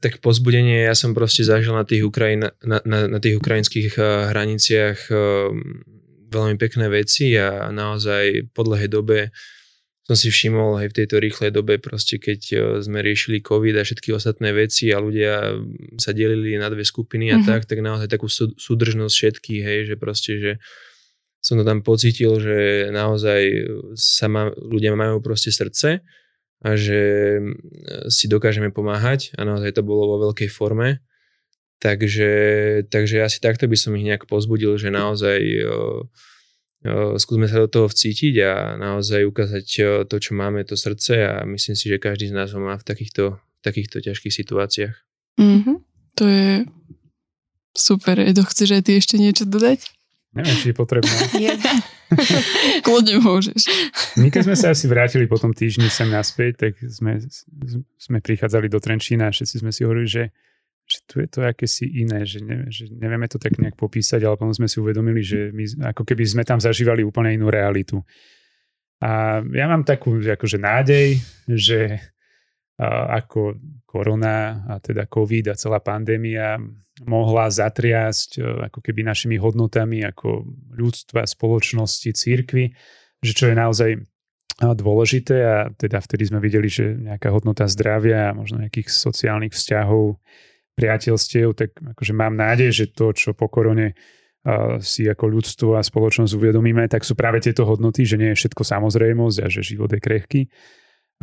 tak 0.04 0.20
pozbudenie 0.20 0.84
ja 0.84 0.92
som 0.92 1.16
proste 1.16 1.48
zažil 1.48 1.72
na 1.72 1.88
tých, 1.88 2.04
Ukrajin, 2.04 2.52
na, 2.60 2.78
na, 2.84 3.08
na 3.08 3.20
tých 3.24 3.40
ukrajinských 3.40 3.96
uh, 3.96 4.28
hraniciach 4.36 5.08
uh, 5.08 5.56
veľmi 6.28 6.60
pekné 6.60 6.92
veci 6.92 7.32
a 7.40 7.72
naozaj 7.72 8.52
po 8.52 8.68
dlhej 8.68 8.92
dobe 8.92 9.32
som 10.04 10.20
si 10.20 10.28
všimol 10.28 10.84
aj 10.84 10.92
v 10.92 10.98
tejto 11.00 11.16
rýchlej 11.16 11.56
dobe 11.56 11.80
proste, 11.80 12.20
keď 12.20 12.40
uh, 12.60 12.62
sme 12.84 13.00
riešili 13.00 13.40
COVID 13.40 13.80
a 13.80 13.88
všetky 13.88 14.12
ostatné 14.12 14.52
veci 14.52 14.92
a 14.92 15.00
ľudia 15.00 15.64
sa 15.96 16.12
delili 16.12 16.60
na 16.60 16.68
dve 16.68 16.84
skupiny 16.84 17.32
a 17.32 17.40
mm-hmm. 17.40 17.48
tak, 17.48 17.64
tak 17.64 17.80
naozaj 17.80 18.12
takú 18.12 18.28
súdržnosť 18.36 19.16
všetkých, 19.16 19.62
hej, 19.64 19.80
že 19.88 19.96
proste, 19.96 20.32
že 20.44 20.52
som 21.44 21.60
to 21.60 21.68
tam 21.68 21.84
pocitil, 21.84 22.40
že 22.40 22.88
naozaj 22.96 23.68
sa 24.00 24.32
má, 24.32 24.48
ľudia 24.56 24.96
majú 24.96 25.20
proste 25.20 25.52
srdce 25.52 26.00
a 26.64 26.70
že 26.80 27.02
si 28.08 28.32
dokážeme 28.32 28.72
pomáhať 28.72 29.36
a 29.36 29.44
naozaj 29.44 29.76
to 29.76 29.84
bolo 29.84 30.16
vo 30.16 30.32
veľkej 30.32 30.48
forme. 30.48 31.04
Takže, 31.84 32.32
takže 32.88 33.20
asi 33.20 33.44
takto 33.44 33.68
by 33.68 33.76
som 33.76 33.92
ich 34.00 34.08
nejak 34.08 34.24
pozbudil, 34.24 34.80
že 34.80 34.88
naozaj 34.88 35.44
o, 35.68 36.08
o, 36.88 37.20
skúsme 37.20 37.52
sa 37.52 37.60
do 37.60 37.68
toho 37.68 37.92
vcítiť 37.92 38.40
a 38.40 38.80
naozaj 38.80 39.28
ukázať 39.28 39.66
to, 40.08 40.16
čo 40.16 40.32
máme, 40.32 40.64
to 40.64 40.80
srdce 40.80 41.28
a 41.28 41.44
myslím 41.44 41.76
si, 41.76 41.92
že 41.92 42.00
každý 42.00 42.32
z 42.32 42.40
nás 42.40 42.56
ho 42.56 42.64
má 42.64 42.80
v 42.80 42.88
takýchto, 42.88 43.36
takýchto 43.60 44.00
ťažkých 44.00 44.32
situáciách. 44.32 44.96
Mm-hmm. 45.36 45.76
To 46.16 46.24
je 46.24 46.64
super. 47.76 48.16
Edo, 48.16 48.48
chceš 48.48 48.80
aj 48.80 48.84
ty 48.88 48.92
ešte 48.96 49.20
niečo 49.20 49.44
dodať? 49.44 49.92
Neviem, 50.34 50.56
či 50.58 50.68
je 50.74 50.76
potrebné. 50.76 51.14
Kľudne 52.86 53.22
môžeš. 53.22 53.62
My 54.22 54.30
keď 54.30 54.42
sme 54.50 54.56
sa 54.58 54.74
asi 54.74 54.86
vrátili 54.86 55.26
po 55.26 55.38
tom 55.38 55.54
týždni 55.54 55.90
sem 55.90 56.10
naspäť, 56.10 56.70
tak 56.70 56.74
sme, 56.86 57.22
sme 57.98 58.18
prichádzali 58.22 58.70
do 58.70 58.78
Trenčína 58.78 59.30
a 59.30 59.34
všetci 59.34 59.56
sme 59.62 59.72
si 59.74 59.82
hovorili, 59.86 60.10
že, 60.10 60.24
že 60.86 60.98
tu 61.10 61.22
je 61.22 61.28
to 61.30 61.46
akési 61.46 61.86
iné, 61.90 62.26
že, 62.26 62.42
ne, 62.42 62.70
že 62.70 62.90
nevieme 62.90 63.26
to 63.30 63.42
tak 63.42 63.58
nejak 63.58 63.78
popísať, 63.78 64.22
ale 64.26 64.38
potom 64.38 64.54
sme 64.54 64.70
si 64.70 64.78
uvedomili, 64.78 65.22
že 65.26 65.50
my 65.54 65.90
ako 65.94 66.04
keby 66.06 66.24
sme 66.26 66.44
tam 66.46 66.62
zažívali 66.62 67.02
úplne 67.02 67.34
inú 67.34 67.50
realitu. 67.50 68.02
A 69.04 69.44
ja 69.44 69.66
mám 69.68 69.84
takú 69.84 70.16
akože 70.22 70.58
nádej, 70.62 71.20
že 71.50 72.00
ako 72.82 73.62
korona 73.86 74.66
a 74.66 74.82
teda 74.82 75.06
COVID 75.06 75.54
a 75.54 75.60
celá 75.60 75.78
pandémia 75.78 76.58
mohla 77.06 77.50
zatriasť 77.50 78.30
e, 78.38 78.42
ako 78.70 78.80
keby 78.82 79.06
našimi 79.06 79.38
hodnotami 79.38 80.02
ako 80.06 80.46
ľudstva, 80.74 81.26
spoločnosti, 81.26 82.10
církvy, 82.10 82.74
že 83.22 83.32
čo 83.34 83.50
je 83.50 83.56
naozaj 83.58 83.92
dôležité 84.54 85.38
a 85.42 85.58
teda 85.74 85.98
vtedy 85.98 86.30
sme 86.30 86.38
videli, 86.38 86.70
že 86.70 86.94
nejaká 86.94 87.34
hodnota 87.34 87.66
zdravia 87.66 88.30
a 88.30 88.38
možno 88.38 88.62
nejakých 88.62 88.90
sociálnych 88.90 89.54
vzťahov, 89.54 90.22
priateľstiev, 90.78 91.58
tak 91.58 91.74
akože 91.78 92.14
mám 92.14 92.38
nádej, 92.38 92.70
že 92.70 92.86
to, 92.94 93.14
čo 93.14 93.34
po 93.34 93.50
korone 93.50 93.98
si 94.84 95.10
ako 95.10 95.26
ľudstvo 95.26 95.70
a 95.74 95.82
spoločnosť 95.82 96.36
uvedomíme, 96.38 96.86
tak 96.86 97.02
sú 97.02 97.18
práve 97.18 97.40
tieto 97.42 97.66
hodnoty, 97.66 98.06
že 98.06 98.20
nie 98.20 98.34
je 98.34 98.40
všetko 98.46 98.62
samozrejmosť 98.62 99.38
a 99.42 99.48
že 99.48 99.66
život 99.66 99.90
je 99.90 100.02
krehký 100.04 100.42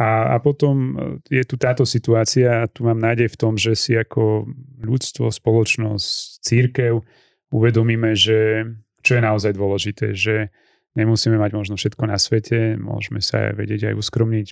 a, 0.01 0.33
a 0.33 0.37
potom 0.41 0.77
e, 0.81 0.93
je 1.29 1.45
tu 1.45 1.61
táto 1.61 1.85
situácia 1.85 2.65
a 2.65 2.71
tu 2.73 2.89
mám 2.89 2.97
nádej 2.97 3.29
v 3.29 3.37
tom, 3.37 3.61
že 3.61 3.77
si 3.77 3.93
ako 3.93 4.49
ľudstvo, 4.81 5.29
spoločnosť, 5.29 6.41
církev 6.41 7.05
uvedomíme, 7.53 8.17
že 8.17 8.65
čo 9.05 9.21
je 9.21 9.23
naozaj 9.23 9.53
dôležité, 9.53 10.17
že 10.17 10.49
nemusíme 10.97 11.37
mať 11.37 11.53
možno 11.53 11.75
všetko 11.77 12.05
na 12.09 12.17
svete, 12.17 12.81
môžeme 12.81 13.21
sa 13.21 13.53
vedieť 13.53 13.93
aj 13.93 13.95
uskromniť, 14.01 14.47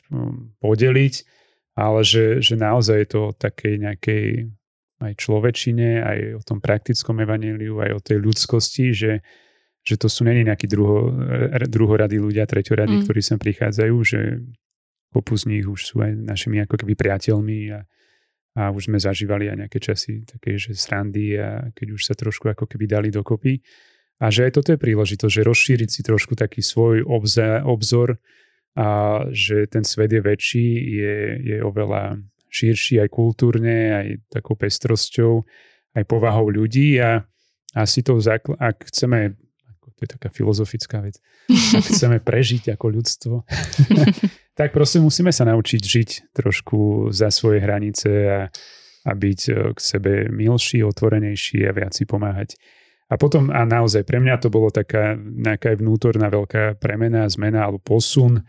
podeliť, 0.60 1.14
ale 1.80 2.00
že, 2.04 2.44
že 2.44 2.54
naozaj 2.60 2.96
je 3.00 3.08
to 3.08 3.20
o 3.32 3.36
takej 3.36 3.74
nejakej 3.80 4.24
aj 4.98 5.14
človečine, 5.14 6.02
aj 6.02 6.18
o 6.36 6.42
tom 6.42 6.58
praktickom 6.58 7.22
evaníliu, 7.22 7.78
aj 7.78 7.90
o 7.94 8.00
tej 8.02 8.18
ľudskosti, 8.18 8.90
že, 8.90 9.22
že 9.86 9.94
to 9.94 10.10
sú 10.10 10.26
není 10.26 10.42
nejakí 10.42 10.66
druho, 10.66 11.14
druhoradí 11.70 12.18
ľudia, 12.18 12.50
treťoradí, 12.50 12.98
mm. 12.98 13.02
ktorí 13.06 13.20
sem 13.22 13.38
prichádzajú, 13.38 13.96
že 14.02 14.42
kopu 15.12 15.34
z 15.36 15.44
nich 15.48 15.64
už 15.64 15.80
sú 15.94 15.96
aj 16.04 16.12
našimi 16.12 16.60
ako 16.64 16.84
keby 16.84 16.94
priateľmi 16.94 17.60
a, 17.72 17.80
a 18.58 18.62
už 18.70 18.92
sme 18.92 18.98
zažívali 19.00 19.48
aj 19.48 19.56
nejaké 19.66 19.78
časy 19.80 20.28
také, 20.28 20.60
že 20.60 20.76
srandy 20.76 21.36
a 21.40 21.72
keď 21.72 21.86
už 21.96 22.00
sa 22.04 22.14
trošku 22.14 22.48
ako 22.52 22.68
keby 22.68 22.84
dali 22.84 23.08
dokopy. 23.08 23.60
A 24.18 24.34
že 24.34 24.50
aj 24.50 24.58
toto 24.58 24.74
je 24.74 24.82
príležitosť, 24.82 25.30
že 25.30 25.46
rozšíriť 25.46 25.88
si 25.88 26.00
trošku 26.02 26.34
taký 26.34 26.58
svoj 26.58 27.06
obza, 27.06 27.62
obzor 27.62 28.18
a 28.74 29.22
že 29.30 29.70
ten 29.70 29.86
svet 29.86 30.10
je 30.10 30.20
väčší, 30.20 30.68
je, 30.74 31.16
je 31.54 31.56
oveľa 31.62 32.18
širší 32.50 32.98
aj 32.98 33.08
kultúrne, 33.14 33.78
aj 33.94 34.06
takou 34.26 34.58
pestrosťou, 34.58 35.46
aj 35.94 36.04
povahou 36.04 36.50
ľudí 36.50 36.98
a 36.98 37.22
asi 37.78 38.02
to, 38.02 38.18
ak 38.58 38.90
chceme 38.90 39.38
to 39.98 40.06
je 40.06 40.14
taká 40.14 40.30
filozofická 40.30 41.02
vec, 41.02 41.18
ak 41.50 41.84
chceme 41.90 42.22
prežiť 42.30 42.78
ako 42.78 42.86
ľudstvo, 42.86 43.34
tak 44.58 44.74
proste 44.74 44.98
musíme 44.98 45.30
sa 45.30 45.46
naučiť 45.46 45.78
žiť 45.78 46.10
trošku 46.34 47.08
za 47.14 47.30
svoje 47.30 47.62
hranice 47.62 48.10
a, 48.26 48.40
a 49.06 49.12
byť 49.14 49.40
e, 49.46 49.52
k 49.70 49.78
sebe 49.78 50.12
milší, 50.34 50.82
otvorenejší 50.82 51.62
a 51.62 51.70
viac 51.70 51.94
si 51.94 52.02
pomáhať. 52.02 52.58
A 53.08 53.14
potom, 53.14 53.54
a 53.54 53.62
naozaj 53.62 54.02
pre 54.02 54.18
mňa 54.18 54.42
to 54.42 54.50
bolo 54.50 54.74
taká 54.74 55.14
nejaká 55.16 55.78
vnútorná 55.78 56.26
veľká 56.26 56.76
premena, 56.82 57.30
zmena 57.30 57.70
alebo 57.70 57.78
posun, 57.78 58.42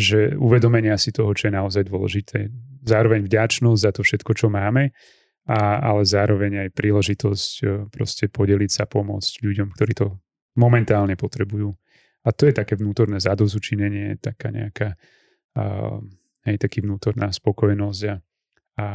že 0.00 0.32
uvedomenia 0.40 0.96
si 0.96 1.12
toho, 1.12 1.30
čo 1.36 1.52
je 1.52 1.54
naozaj 1.54 1.92
dôležité. 1.92 2.48
Zároveň 2.80 3.28
vďačnosť 3.28 3.80
za 3.84 3.92
to 3.92 4.00
všetko, 4.00 4.32
čo 4.32 4.48
máme, 4.48 4.96
a, 5.44 5.60
ale 5.84 6.08
zároveň 6.08 6.66
aj 6.66 6.68
príležitosť 6.72 7.52
e, 7.60 7.64
proste 7.92 8.32
podeliť 8.32 8.70
sa, 8.72 8.88
pomôcť 8.88 9.44
ľuďom, 9.44 9.68
ktorí 9.76 9.92
to 9.92 10.16
momentálne 10.56 11.20
potrebujú. 11.20 11.68
A 12.24 12.32
to 12.32 12.48
je 12.48 12.56
také 12.56 12.80
vnútorné 12.80 13.20
zadozučinenie, 13.20 14.16
taká 14.24 14.48
nejaká 14.48 14.96
hej, 16.46 16.56
taký 16.56 16.86
vnútorná 16.86 17.34
spokojnosť 17.34 18.02
a, 18.06 18.14
a, 18.78 18.86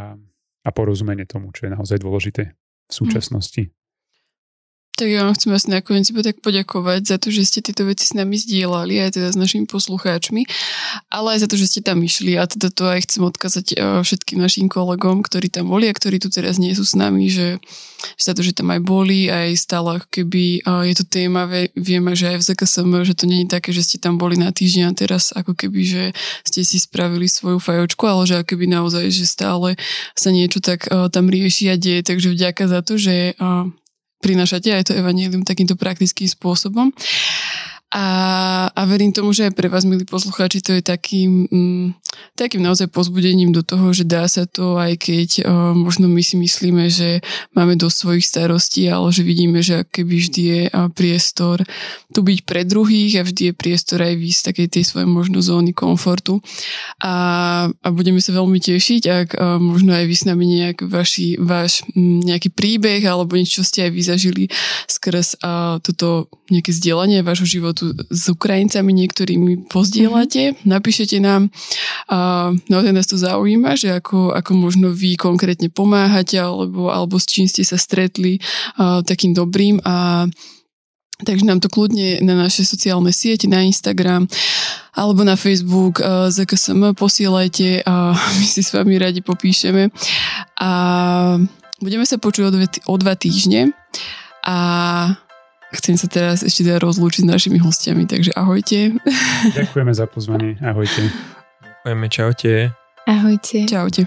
a 0.63 0.69
porozumenie 0.71 1.27
tomu, 1.27 1.51
čo 1.51 1.67
je 1.67 1.75
naozaj 1.75 1.99
dôležité 1.99 2.55
v 2.85 2.91
súčasnosti. 2.93 3.74
Tak 4.95 5.11
ja 5.11 5.27
vám 5.27 5.35
chcem 5.35 5.51
vás 5.51 5.67
nakoniec 5.67 6.07
iba 6.07 6.23
tak 6.23 6.39
poďakovať 6.39 7.03
za 7.03 7.19
to, 7.19 7.27
že 7.27 7.43
ste 7.43 7.59
tieto 7.59 7.83
veci 7.83 8.07
s 8.07 8.15
nami 8.15 8.39
zdieľali, 8.39 9.03
aj 9.03 9.19
teda 9.19 9.27
s 9.27 9.35
našimi 9.35 9.67
poslucháčmi, 9.67 10.47
ale 11.11 11.35
aj 11.35 11.43
za 11.43 11.47
to, 11.51 11.59
že 11.59 11.67
ste 11.67 11.81
tam 11.83 11.99
išli. 11.99 12.39
A 12.39 12.47
teda 12.47 12.71
to 12.71 12.87
aj 12.87 13.03
chcem 13.03 13.27
odkazať 13.27 13.65
e, 13.75 13.99
všetkým 14.07 14.39
našim 14.39 14.71
kolegom, 14.71 15.19
ktorí 15.19 15.51
tam 15.51 15.67
boli 15.67 15.91
a 15.91 15.97
ktorí 15.99 16.23
tu 16.23 16.31
teraz 16.31 16.63
nie 16.63 16.71
sú 16.71 16.87
s 16.87 16.95
nami, 16.95 17.27
že, 17.27 17.59
že 18.15 18.23
za 18.23 18.31
to, 18.31 18.39
že 18.39 18.55
tam 18.55 18.71
aj 18.71 18.87
boli, 18.87 19.27
aj 19.27 19.59
stále 19.59 19.99
keby 19.99 20.63
e, 20.63 20.87
je 20.87 20.95
to 20.95 21.03
téma, 21.03 21.43
vieme, 21.75 22.15
že 22.15 22.31
aj 22.31 22.37
v 22.39 22.47
ZKSM, 22.55 22.91
že 23.03 23.19
to 23.19 23.27
je 23.27 23.51
také, 23.51 23.75
že 23.75 23.83
ste 23.83 23.97
tam 23.99 24.15
boli 24.15 24.39
na 24.39 24.55
týždeň 24.55 24.83
a 24.87 24.95
teraz 24.95 25.35
ako 25.35 25.59
keby, 25.59 25.83
že 25.83 26.03
ste 26.47 26.63
si 26.63 26.79
spravili 26.79 27.27
svoju 27.27 27.59
fajočku, 27.59 28.07
ale 28.07 28.31
že 28.31 28.47
keby 28.47 28.71
naozaj, 28.71 29.11
že 29.11 29.27
stále 29.27 29.75
sa 30.15 30.31
niečo 30.31 30.63
tak 30.63 30.87
uh, 30.87 31.11
tam 31.11 31.27
rieši 31.27 31.67
a 31.67 31.75
deje, 31.75 31.99
takže 31.99 32.31
vďaka 32.31 32.63
za 32.71 32.79
to, 32.79 32.95
že 32.95 33.35
prinášate 34.25 34.73
aj 34.73 34.89
to 34.89 34.93
evanílium 34.97 35.45
takýmto 35.45 35.77
praktickým 35.77 36.25
spôsobom. 36.25 36.89
A, 37.93 38.05
a 38.73 38.81
verím 38.89 39.13
tomu, 39.13 39.29
že 39.29 39.47
aj 39.47 39.53
pre 39.53 39.69
vás, 39.69 39.85
milí 39.85 40.09
poslucháči, 40.09 40.59
to 40.59 40.73
je 40.73 40.81
takým, 40.81 41.45
mm, 41.47 41.87
takým 42.33 42.65
naozaj 42.65 42.89
pozbudením 42.89 43.53
do 43.53 43.61
toho, 43.61 43.93
že 43.93 44.03
dá 44.03 44.25
sa 44.25 44.49
to, 44.49 44.81
aj 44.81 44.97
keď 44.99 45.29
uh, 45.45 45.71
možno 45.77 46.09
my 46.09 46.19
si 46.25 46.35
myslíme, 46.35 46.89
že 46.89 47.21
máme 47.53 47.77
dosť 47.77 47.95
svojich 47.95 48.25
starostí, 48.25 48.89
ale 48.89 49.13
že 49.13 49.21
vidíme, 49.21 49.61
že 49.61 49.85
keby 49.85 50.15
vždy 50.17 50.41
je 50.41 50.61
uh, 50.67 50.89
priestor 50.91 51.61
tu 52.09 52.25
byť 52.25 52.39
pre 52.43 52.65
druhých 52.65 53.21
a 53.21 53.27
vždy 53.27 53.51
je 53.51 53.53
priestor 53.53 54.01
aj 54.01 54.15
výsť 54.17 54.41
takej 54.51 54.67
tej 54.71 54.83
svojej 54.87 55.07
možno 55.07 55.39
zóny 55.45 55.71
komfortu. 55.71 56.41
A, 57.05 57.13
a 57.69 57.87
budeme 57.93 58.19
sa 58.19 58.33
veľmi 58.33 58.59
tešiť, 58.59 59.03
ak 59.07 59.29
uh, 59.37 59.61
možno 59.61 59.93
aj 59.93 60.09
vy 60.09 60.15
s 60.15 60.25
nami 60.25 60.45
nejak 60.47 60.89
vaši, 60.89 61.37
váš 61.37 61.85
um, 61.93 62.17
nejaký 62.23 62.49
príbeh 62.49 63.05
alebo 63.05 63.37
niečo, 63.37 63.61
čo 63.61 63.67
ste 63.67 63.87
aj 63.87 63.91
vy 63.93 64.01
zažili 64.01 64.43
skrz 64.89 65.39
uh, 65.45 65.77
toto 65.79 66.33
nejaké 66.49 66.71
zdieľanie 66.71 67.25
vášho 67.25 67.45
životu 67.75 68.07
s 68.09 68.23
Ukrajincami 68.31 68.91
niektorými 68.95 69.67
pozdielate, 69.67 70.55
mm-hmm. 70.55 70.67
napíšete 70.67 71.19
nám 71.19 71.51
a 72.07 72.51
naozaj 72.71 72.93
nás 72.95 73.07
to 73.07 73.17
zaujíma, 73.19 73.75
že 73.75 73.91
ako, 73.99 74.31
ako 74.31 74.51
možno 74.55 74.87
vy 74.95 75.19
konkrétne 75.19 75.67
pomáhate 75.67 76.39
alebo, 76.39 76.87
alebo 76.87 77.19
s 77.19 77.27
čím 77.27 77.51
ste 77.51 77.67
sa 77.67 77.75
stretli 77.75 78.39
a, 78.79 79.03
takým 79.03 79.35
dobrým 79.35 79.83
a 79.83 80.27
Takže 81.15 81.47
nám 81.47 81.63
to 81.63 81.71
kľudne 81.71 82.19
na 82.27 82.35
naše 82.35 82.67
sociálne 82.67 83.07
siete, 83.15 83.47
na 83.47 83.63
Instagram 83.63 84.27
alebo 84.91 85.23
na 85.23 85.39
Facebook 85.39 86.03
uh, 86.03 86.27
ZKSM 86.27 86.91
posielajte 86.91 87.87
a 87.87 88.11
my 88.35 88.43
si 88.43 88.59
s 88.59 88.75
vami 88.75 88.99
radi 88.99 89.23
popíšeme. 89.23 89.95
A 90.59 90.69
budeme 91.79 92.03
sa 92.03 92.19
počuť 92.19 92.43
o, 92.43 92.51
dve, 92.51 92.67
o 92.91 92.95
dva 92.99 93.15
týždne 93.15 93.71
a 94.43 94.57
Chcem 95.75 95.99
sa 95.99 96.07
teraz 96.07 96.39
ešte 96.41 96.63
teda 96.63 96.79
rozlúčiť 96.79 97.27
s 97.27 97.29
našimi 97.29 97.59
hostiami, 97.59 98.07
takže 98.07 98.31
ahojte. 98.33 98.95
Ďakujeme 99.59 99.91
za 99.91 100.07
pozvanie. 100.07 100.55
Ahojte. 100.63 101.11
Ďakujeme, 101.61 102.07
čaute. 102.07 102.51
Ahojte. 103.05 103.57
Čaute. 103.67 104.03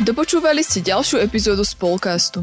Dopočúvali 0.00 0.64
ste 0.64 0.82
ďalšiu 0.82 1.22
epizódu 1.22 1.62
z 1.62 1.76
podcastu. 1.78 2.42